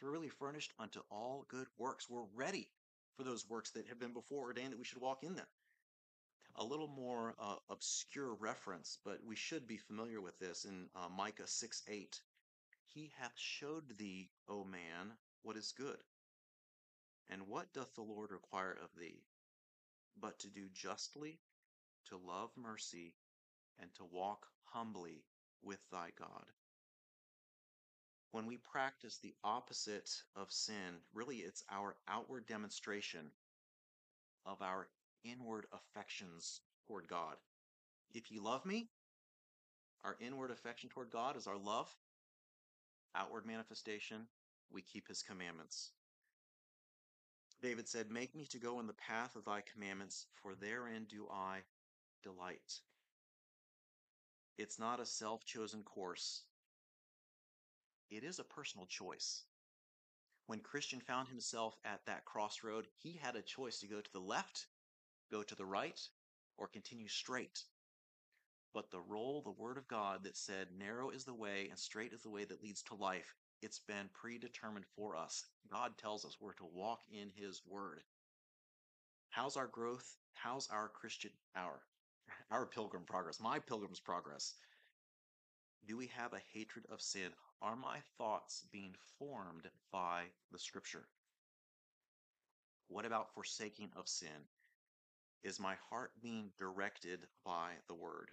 thoroughly 0.00 0.28
furnished 0.28 0.72
unto 0.78 1.00
all 1.10 1.46
good 1.48 1.68
works. 1.78 2.08
We're 2.10 2.24
ready 2.34 2.70
for 3.16 3.24
those 3.24 3.48
works 3.48 3.70
that 3.72 3.88
have 3.88 4.00
been 4.00 4.12
before 4.14 4.44
ordained 4.44 4.72
that 4.72 4.78
we 4.78 4.84
should 4.84 5.00
walk 5.00 5.24
in 5.24 5.34
them. 5.36 5.46
a 6.56 6.64
little 6.64 6.88
more 6.88 7.34
uh, 7.38 7.56
obscure 7.70 8.34
reference, 8.34 8.98
but 9.04 9.18
we 9.24 9.36
should 9.36 9.66
be 9.66 9.76
familiar 9.76 10.20
with 10.20 10.38
this 10.38 10.64
in 10.64 10.88
uh, 10.94 11.08
Micah 11.08 11.46
6 11.46 11.82
8. 11.88 12.20
He 12.86 13.12
hath 13.18 13.32
showed 13.36 13.98
thee, 13.98 14.30
O 14.48 14.64
man, 14.64 15.16
what 15.42 15.56
is 15.56 15.72
good. 15.72 15.98
And 17.28 17.48
what 17.48 17.72
doth 17.72 17.94
the 17.94 18.02
Lord 18.02 18.30
require 18.30 18.72
of 18.82 18.90
thee? 18.96 19.24
But 20.16 20.38
to 20.40 20.48
do 20.50 20.68
justly, 20.72 21.40
to 22.06 22.16
love 22.18 22.50
mercy, 22.56 23.14
and 23.78 23.92
to 23.94 24.04
walk 24.04 24.46
humbly 24.64 25.24
with 25.62 25.80
thy 25.90 26.10
God. 26.18 26.44
When 28.32 28.46
we 28.46 28.56
practice 28.56 29.18
the 29.18 29.34
opposite 29.44 30.10
of 30.34 30.50
sin, 30.50 31.00
really 31.12 31.38
it's 31.38 31.64
our 31.70 31.96
outward 32.08 32.46
demonstration 32.46 33.30
of 34.46 34.62
our 34.62 34.88
inward 35.24 35.66
affections 35.72 36.60
toward 36.86 37.08
God. 37.08 37.36
If 38.14 38.30
ye 38.30 38.38
love 38.38 38.64
me, 38.64 38.88
our 40.04 40.16
inward 40.20 40.50
affection 40.50 40.88
toward 40.90 41.10
God 41.10 41.36
is 41.36 41.46
our 41.46 41.58
love. 41.58 41.94
Outward 43.14 43.46
manifestation, 43.46 44.26
we 44.72 44.82
keep 44.82 45.06
his 45.08 45.22
commandments. 45.22 45.90
David 47.62 47.86
said, 47.88 48.10
Make 48.10 48.34
me 48.34 48.46
to 48.46 48.58
go 48.58 48.80
in 48.80 48.86
the 48.86 48.94
path 48.94 49.36
of 49.36 49.44
thy 49.44 49.60
commandments, 49.72 50.26
for 50.42 50.54
therein 50.54 51.06
do 51.08 51.28
I 51.30 51.58
delight. 52.22 52.80
It's 54.58 54.78
not 54.78 55.00
a 55.00 55.06
self 55.06 55.44
chosen 55.44 55.82
course, 55.82 56.42
it 58.10 58.24
is 58.24 58.38
a 58.38 58.44
personal 58.44 58.86
choice. 58.86 59.44
When 60.46 60.60
Christian 60.60 61.00
found 61.00 61.28
himself 61.28 61.78
at 61.84 62.04
that 62.06 62.24
crossroad, 62.24 62.86
he 62.98 63.12
had 63.22 63.36
a 63.36 63.42
choice 63.42 63.80
to 63.80 63.86
go 63.86 64.00
to 64.00 64.12
the 64.12 64.20
left, 64.20 64.66
go 65.30 65.42
to 65.42 65.54
the 65.54 65.64
right, 65.64 66.00
or 66.58 66.68
continue 66.68 67.08
straight. 67.08 67.64
But 68.74 68.90
the 68.90 69.00
roll, 69.00 69.42
the 69.42 69.50
word 69.50 69.78
of 69.78 69.88
God 69.88 70.24
that 70.24 70.36
said, 70.36 70.68
narrow 70.76 71.10
is 71.10 71.24
the 71.24 71.34
way 71.34 71.68
and 71.70 71.78
straight 71.78 72.12
is 72.12 72.22
the 72.22 72.30
way 72.30 72.44
that 72.44 72.62
leads 72.62 72.82
to 72.84 72.94
life, 72.94 73.34
it's 73.62 73.78
been 73.78 74.10
predetermined 74.12 74.86
for 74.96 75.16
us. 75.16 75.46
God 75.70 75.96
tells 75.96 76.24
us 76.24 76.36
we're 76.40 76.52
to 76.54 76.64
walk 76.64 77.00
in 77.10 77.30
his 77.34 77.62
word. 77.66 78.02
How's 79.30 79.56
our 79.56 79.68
growth? 79.68 80.16
How's 80.34 80.68
our 80.68 80.88
Christian, 80.88 81.30
our, 81.54 81.80
our 82.50 82.66
pilgrim 82.66 83.04
progress, 83.04 83.40
my 83.40 83.58
pilgrim's 83.58 84.00
progress? 84.00 84.54
Do 85.86 85.96
we 85.96 86.08
have 86.08 86.32
a 86.32 86.42
hatred 86.52 86.86
of 86.90 87.00
sin? 87.00 87.30
Are 87.60 87.76
my 87.76 87.98
thoughts 88.18 88.64
being 88.72 88.94
formed 89.18 89.68
by 89.90 90.24
the 90.50 90.58
scripture? 90.58 91.04
What 92.88 93.06
about 93.06 93.34
forsaking 93.34 93.90
of 93.96 94.08
sin? 94.08 94.46
Is 95.42 95.58
my 95.58 95.74
heart 95.90 96.12
being 96.22 96.50
directed 96.58 97.20
by 97.44 97.70
the 97.88 97.94
word? 97.94 98.30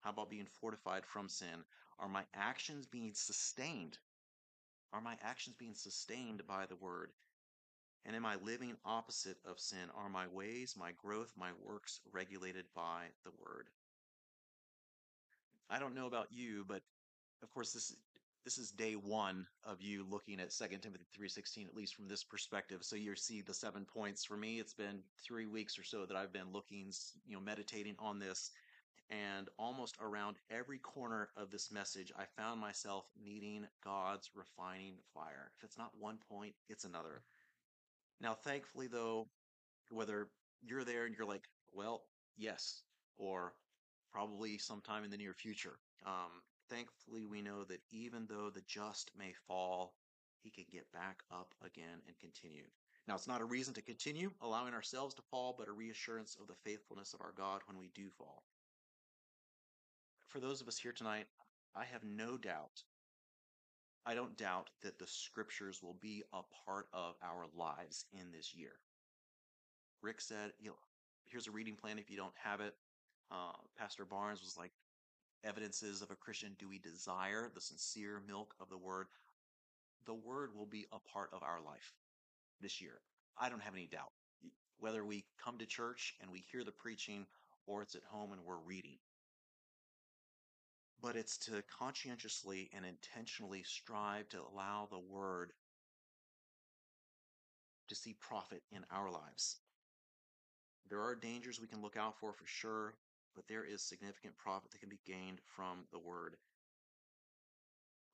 How 0.00 0.10
about 0.10 0.30
being 0.30 0.46
fortified 0.60 1.04
from 1.06 1.28
sin? 1.28 1.64
Are 1.98 2.08
my 2.08 2.24
actions 2.34 2.86
being 2.86 3.12
sustained? 3.14 3.98
Are 4.92 5.00
my 5.00 5.16
actions 5.22 5.56
being 5.58 5.74
sustained 5.74 6.46
by 6.46 6.66
the 6.66 6.76
word? 6.76 7.12
And 8.04 8.16
am 8.16 8.26
I 8.26 8.36
living 8.36 8.76
opposite 8.84 9.38
of 9.44 9.60
sin? 9.60 9.88
Are 9.96 10.08
my 10.08 10.26
ways, 10.26 10.74
my 10.76 10.92
growth, 10.92 11.32
my 11.36 11.50
works 11.64 12.00
regulated 12.12 12.64
by 12.74 13.04
the 13.24 13.30
word? 13.38 13.68
I 15.70 15.78
don't 15.78 15.94
know 15.94 16.06
about 16.06 16.28
you, 16.32 16.64
but 16.66 16.82
of 17.42 17.50
course 17.50 17.72
this 17.72 17.94
this 18.44 18.58
is 18.58 18.72
day 18.72 18.94
one 18.94 19.46
of 19.64 19.80
you 19.80 20.04
looking 20.10 20.40
at 20.40 20.50
2 20.50 20.66
timothy 20.78 21.06
3.16 21.18 21.66
at 21.66 21.76
least 21.76 21.94
from 21.94 22.08
this 22.08 22.24
perspective 22.24 22.82
so 22.82 22.96
you 22.96 23.14
see 23.14 23.40
the 23.40 23.54
seven 23.54 23.84
points 23.84 24.24
for 24.24 24.36
me 24.36 24.58
it's 24.58 24.74
been 24.74 25.00
three 25.24 25.46
weeks 25.46 25.78
or 25.78 25.84
so 25.84 26.04
that 26.04 26.16
i've 26.16 26.32
been 26.32 26.52
looking 26.52 26.92
you 27.26 27.36
know 27.36 27.42
meditating 27.42 27.94
on 27.98 28.18
this 28.18 28.50
and 29.10 29.48
almost 29.58 29.96
around 30.00 30.36
every 30.50 30.78
corner 30.78 31.28
of 31.36 31.50
this 31.50 31.70
message 31.70 32.12
i 32.18 32.24
found 32.40 32.60
myself 32.60 33.04
needing 33.22 33.66
god's 33.84 34.30
refining 34.34 34.94
fire 35.14 35.52
if 35.56 35.64
it's 35.64 35.78
not 35.78 35.92
one 35.98 36.18
point 36.28 36.54
it's 36.68 36.84
another 36.84 37.22
now 38.20 38.34
thankfully 38.34 38.86
though 38.86 39.28
whether 39.90 40.28
you're 40.62 40.84
there 40.84 41.06
and 41.06 41.14
you're 41.16 41.26
like 41.26 41.48
well 41.72 42.02
yes 42.36 42.82
or 43.18 43.54
probably 44.10 44.58
sometime 44.58 45.04
in 45.04 45.10
the 45.10 45.16
near 45.16 45.34
future 45.34 45.78
um, 46.06 46.42
thankfully, 46.68 47.26
we 47.26 47.42
know 47.42 47.64
that 47.64 47.80
even 47.90 48.26
though 48.28 48.50
the 48.50 48.62
just 48.66 49.10
may 49.16 49.32
fall, 49.46 49.94
he 50.42 50.50
can 50.50 50.64
get 50.72 50.90
back 50.92 51.18
up 51.30 51.54
again 51.64 52.00
and 52.06 52.18
continue. 52.18 52.64
Now, 53.06 53.14
it's 53.14 53.28
not 53.28 53.40
a 53.40 53.44
reason 53.44 53.74
to 53.74 53.82
continue 53.82 54.30
allowing 54.40 54.74
ourselves 54.74 55.14
to 55.14 55.22
fall, 55.22 55.54
but 55.56 55.68
a 55.68 55.72
reassurance 55.72 56.36
of 56.40 56.46
the 56.46 56.54
faithfulness 56.64 57.14
of 57.14 57.20
our 57.20 57.32
God 57.36 57.60
when 57.66 57.78
we 57.78 57.90
do 57.94 58.08
fall. 58.16 58.42
For 60.28 60.40
those 60.40 60.60
of 60.60 60.68
us 60.68 60.78
here 60.78 60.92
tonight, 60.92 61.26
I 61.74 61.84
have 61.84 62.04
no 62.04 62.36
doubt, 62.36 62.82
I 64.04 64.14
don't 64.14 64.36
doubt 64.36 64.70
that 64.82 64.98
the 64.98 65.06
scriptures 65.06 65.80
will 65.82 65.96
be 66.00 66.24
a 66.32 66.42
part 66.66 66.86
of 66.92 67.14
our 67.22 67.46
lives 67.56 68.04
in 68.12 68.32
this 68.32 68.54
year. 68.54 68.72
Rick 70.02 70.20
said, 70.20 70.52
here's 71.24 71.46
a 71.46 71.52
reading 71.52 71.76
plan 71.76 71.98
if 71.98 72.10
you 72.10 72.16
don't 72.16 72.34
have 72.42 72.60
it. 72.60 72.74
Uh, 73.30 73.52
Pastor 73.78 74.04
Barnes 74.04 74.42
was 74.42 74.56
like, 74.58 74.72
evidences 75.44 76.02
of 76.02 76.10
a 76.10 76.16
Christian 76.16 76.54
do 76.58 76.68
we 76.68 76.78
desire 76.78 77.50
the 77.54 77.60
sincere 77.60 78.20
milk 78.26 78.54
of 78.60 78.68
the 78.68 78.78
word? 78.78 79.06
The 80.06 80.14
word 80.14 80.50
will 80.56 80.66
be 80.66 80.86
a 80.92 80.98
part 81.12 81.30
of 81.32 81.42
our 81.42 81.60
life 81.64 81.94
this 82.60 82.80
year. 82.80 83.00
I 83.38 83.48
don't 83.48 83.62
have 83.62 83.74
any 83.74 83.86
doubt. 83.86 84.12
Whether 84.78 85.04
we 85.04 85.24
come 85.42 85.58
to 85.58 85.66
church 85.66 86.14
and 86.20 86.30
we 86.30 86.44
hear 86.50 86.64
the 86.64 86.72
preaching 86.72 87.26
or 87.66 87.82
it's 87.82 87.94
at 87.94 88.02
home 88.08 88.32
and 88.32 88.42
we're 88.44 88.58
reading. 88.58 88.98
But 91.02 91.16
it's 91.16 91.36
to 91.38 91.62
conscientiously 91.78 92.70
and 92.74 92.84
intentionally 92.84 93.64
strive 93.64 94.28
to 94.30 94.38
allow 94.52 94.86
the 94.90 95.00
word 95.00 95.52
to 97.88 97.94
see 97.94 98.14
profit 98.20 98.62
in 98.70 98.84
our 98.90 99.10
lives. 99.10 99.56
There 100.88 101.02
are 101.02 101.16
dangers 101.16 101.60
we 101.60 101.66
can 101.66 101.82
look 101.82 101.96
out 101.96 102.18
for 102.18 102.32
for 102.32 102.46
sure 102.46 102.94
but 103.34 103.46
there 103.48 103.64
is 103.64 103.82
significant 103.82 104.36
profit 104.36 104.70
that 104.70 104.80
can 104.80 104.88
be 104.88 105.00
gained 105.06 105.40
from 105.46 105.84
the 105.90 105.98
word. 105.98 106.36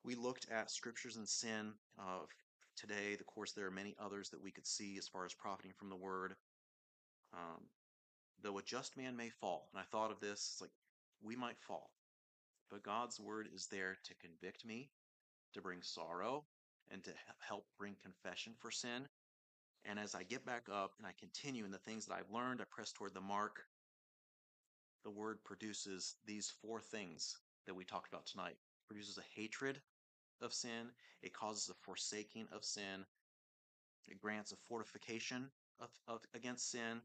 We 0.03 0.15
looked 0.15 0.47
at 0.49 0.71
scriptures 0.71 1.17
and 1.17 1.27
sin 1.27 1.73
uh, 1.99 2.25
today. 2.75 3.17
Of 3.19 3.25
course, 3.25 3.51
there 3.51 3.67
are 3.67 3.71
many 3.71 3.95
others 3.99 4.29
that 4.29 4.41
we 4.41 4.51
could 4.51 4.65
see 4.65 4.97
as 4.97 5.07
far 5.07 5.25
as 5.25 5.33
profiting 5.33 5.73
from 5.77 5.89
the 5.89 5.95
word. 5.95 6.35
Um, 7.33 7.63
though 8.41 8.57
a 8.57 8.63
just 8.63 8.97
man 8.97 9.15
may 9.15 9.29
fall, 9.29 9.69
and 9.73 9.79
I 9.79 9.83
thought 9.83 10.11
of 10.11 10.19
this, 10.19 10.57
like 10.61 10.71
we 11.21 11.35
might 11.35 11.59
fall, 11.59 11.91
but 12.69 12.83
God's 12.83 13.19
word 13.19 13.49
is 13.53 13.67
there 13.67 13.97
to 14.03 14.13
convict 14.15 14.65
me, 14.65 14.89
to 15.53 15.61
bring 15.61 15.81
sorrow, 15.81 16.45
and 16.91 17.03
to 17.03 17.11
help 17.39 17.65
bring 17.77 17.95
confession 18.01 18.53
for 18.57 18.71
sin. 18.71 19.07
And 19.85 19.97
as 19.97 20.15
I 20.15 20.23
get 20.23 20.45
back 20.45 20.67
up 20.71 20.93
and 20.97 21.07
I 21.07 21.11
continue 21.19 21.65
in 21.65 21.71
the 21.71 21.77
things 21.77 22.05
that 22.05 22.15
I've 22.15 22.31
learned, 22.33 22.61
I 22.61 22.65
press 22.65 22.91
toward 22.91 23.13
the 23.13 23.21
mark 23.21 23.61
the 25.03 25.09
word 25.09 25.43
produces 25.43 26.15
these 26.25 26.53
four 26.61 26.81
things 26.81 27.37
that 27.65 27.73
we 27.73 27.85
talked 27.85 28.11
about 28.11 28.25
tonight. 28.25 28.57
It 28.57 28.87
produces 28.87 29.17
a 29.17 29.39
hatred 29.39 29.81
of 30.41 30.53
sin, 30.53 30.91
it 31.21 31.33
causes 31.33 31.69
a 31.69 31.73
forsaking 31.73 32.47
of 32.51 32.63
sin, 32.63 33.05
it 34.07 34.19
grants 34.19 34.51
a 34.51 34.55
fortification 34.67 35.49
of, 35.79 35.89
of, 36.07 36.21
against 36.33 36.71
sin, 36.71 37.01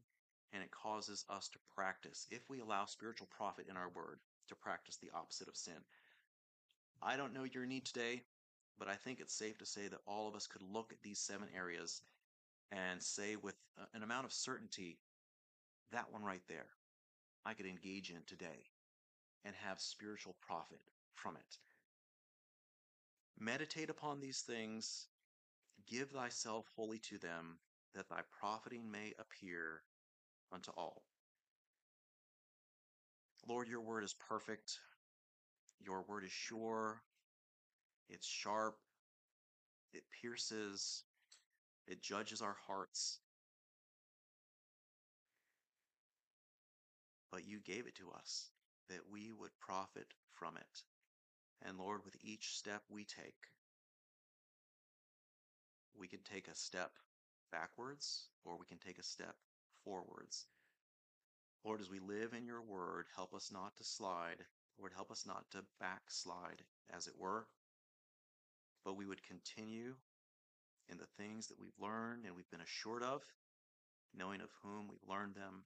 and 0.53 0.63
it 0.63 0.71
causes 0.71 1.25
us 1.29 1.49
to 1.49 1.59
practice, 1.73 2.27
if 2.31 2.49
we 2.49 2.59
allow 2.59 2.85
spiritual 2.85 3.27
profit 3.35 3.67
in 3.69 3.77
our 3.77 3.89
word, 3.89 4.19
to 4.47 4.55
practice 4.55 4.97
the 4.97 5.11
opposite 5.13 5.47
of 5.47 5.57
sin. 5.57 5.73
I 7.01 7.17
don't 7.17 7.33
know 7.33 7.43
your 7.43 7.65
need 7.65 7.85
today, 7.85 8.23
but 8.79 8.87
I 8.87 8.95
think 8.95 9.19
it's 9.19 9.33
safe 9.33 9.57
to 9.59 9.65
say 9.65 9.87
that 9.87 10.01
all 10.07 10.27
of 10.27 10.35
us 10.35 10.47
could 10.47 10.61
look 10.61 10.91
at 10.91 11.01
these 11.01 11.19
seven 11.19 11.47
areas 11.55 12.01
and 12.71 13.01
say 13.01 13.35
with 13.35 13.55
uh, 13.79 13.85
an 13.93 14.03
amount 14.03 14.25
of 14.25 14.33
certainty, 14.33 14.97
that 15.91 16.11
one 16.11 16.23
right 16.23 16.41
there, 16.47 16.67
I 17.45 17.53
could 17.53 17.67
engage 17.67 18.09
in 18.09 18.21
today 18.25 18.65
and 19.45 19.53
have 19.55 19.79
spiritual 19.79 20.35
profit 20.41 20.79
from 21.13 21.35
it. 21.35 21.57
Meditate 23.39 23.89
upon 23.89 24.19
these 24.19 24.41
things, 24.41 25.07
give 25.87 26.09
thyself 26.09 26.65
wholly 26.75 26.99
to 26.99 27.17
them, 27.17 27.57
that 27.93 28.09
thy 28.09 28.21
profiting 28.39 28.89
may 28.91 29.13
appear 29.19 29.81
unto 30.51 30.71
all. 30.71 31.03
Lord, 33.47 33.67
your 33.67 33.81
word 33.81 34.03
is 34.03 34.15
perfect. 34.27 34.79
Your 35.79 36.03
word 36.07 36.23
is 36.23 36.31
sure. 36.31 37.01
It's 38.09 38.27
sharp. 38.27 38.77
It 39.93 40.03
pierces. 40.21 41.03
It 41.87 42.01
judges 42.01 42.41
our 42.41 42.55
hearts. 42.67 43.19
but 47.35 47.45
you 47.45 47.59
gave 47.59 47.85
it 47.85 47.95
to 47.95 48.09
us 48.17 48.49
that 48.87 49.01
we 49.11 49.29
would 49.37 49.51
profit 49.59 50.07
from 50.31 50.55
it. 50.55 50.83
And 51.67 51.77
Lord, 51.77 51.99
with 52.05 52.15
each 52.23 52.55
step 52.55 52.81
we 52.89 53.03
take, 53.03 53.35
we 55.99 56.07
can 56.07 56.21
take 56.23 56.47
a 56.47 56.55
step 56.55 56.91
backwards 57.51 58.29
or 58.45 58.57
we 58.57 58.65
can 58.65 58.77
take 58.77 58.99
a 58.99 59.03
step 59.03 59.35
forwards. 59.83 60.45
Lord, 61.65 61.81
as 61.81 61.89
we 61.89 61.97
live 61.99 62.33
in 62.37 62.45
your 62.45 62.61
word, 62.61 63.07
help 63.15 63.33
us 63.33 63.49
not 63.51 63.75
to 63.77 63.83
slide. 63.83 64.37
Lord, 64.77 64.91
help 64.95 65.09
us 65.09 65.25
not 65.25 65.49
to 65.51 65.63
backslide, 65.79 66.61
as 66.95 67.07
it 67.07 67.15
were, 67.17 67.47
but 68.83 68.95
we 68.95 69.07
would 69.07 69.23
continue 69.23 69.95
in 70.89 70.99
the 70.99 71.07
things 71.17 71.47
that 71.47 71.59
we've 71.59 71.79
learned 71.79 72.25
and 72.25 72.35
we've 72.35 72.49
been 72.51 72.61
assured 72.61 73.01
of, 73.01 73.23
knowing 74.13 74.41
of 74.41 74.49
whom 74.61 74.87
we've 74.87 75.09
learned 75.09 75.33
them. 75.33 75.63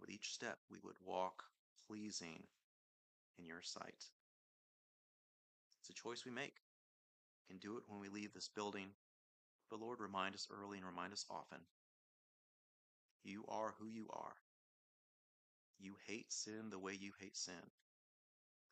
With 0.00 0.08
each 0.08 0.32
step, 0.32 0.56
we 0.70 0.78
would 0.82 0.96
walk 1.04 1.42
pleasing 1.86 2.44
in 3.38 3.44
your 3.44 3.60
sight. 3.60 4.06
It's 5.80 5.90
a 5.90 6.02
choice 6.02 6.24
we 6.24 6.32
make. 6.32 6.54
We 7.46 7.54
can 7.54 7.58
do 7.58 7.76
it 7.76 7.84
when 7.88 8.00
we 8.00 8.08
leave 8.08 8.32
this 8.32 8.48
building, 8.48 8.88
but 9.68 9.80
Lord, 9.80 10.00
remind 10.00 10.34
us 10.34 10.48
early 10.50 10.78
and 10.78 10.86
remind 10.86 11.12
us 11.12 11.26
often. 11.30 11.58
You 13.22 13.44
are 13.48 13.74
who 13.78 13.86
you 13.86 14.06
are. 14.10 14.36
You 15.78 15.94
hate 16.06 16.32
sin 16.32 16.70
the 16.70 16.78
way 16.78 16.92
you 16.98 17.12
hate 17.20 17.36
sin. 17.36 17.54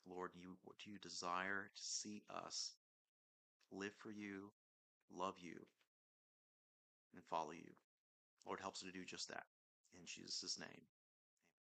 Lord, 0.09 0.31
you 0.35 0.57
do 0.85 0.91
you 0.91 0.99
desire 0.99 1.71
to 1.75 1.83
see 1.83 2.23
us 2.31 2.73
live 3.73 3.95
for 3.99 4.11
you, 4.11 4.51
love 5.13 5.35
you, 5.39 5.57
and 7.15 7.25
follow 7.25 7.53
you. 7.53 7.73
Lord 8.47 8.61
helps 8.61 8.83
us 8.83 8.91
to 8.91 8.99
do 8.99 9.05
just 9.05 9.29
that. 9.29 9.47
In 9.95 10.07
Jesus' 10.07 10.59
name. 10.59 10.96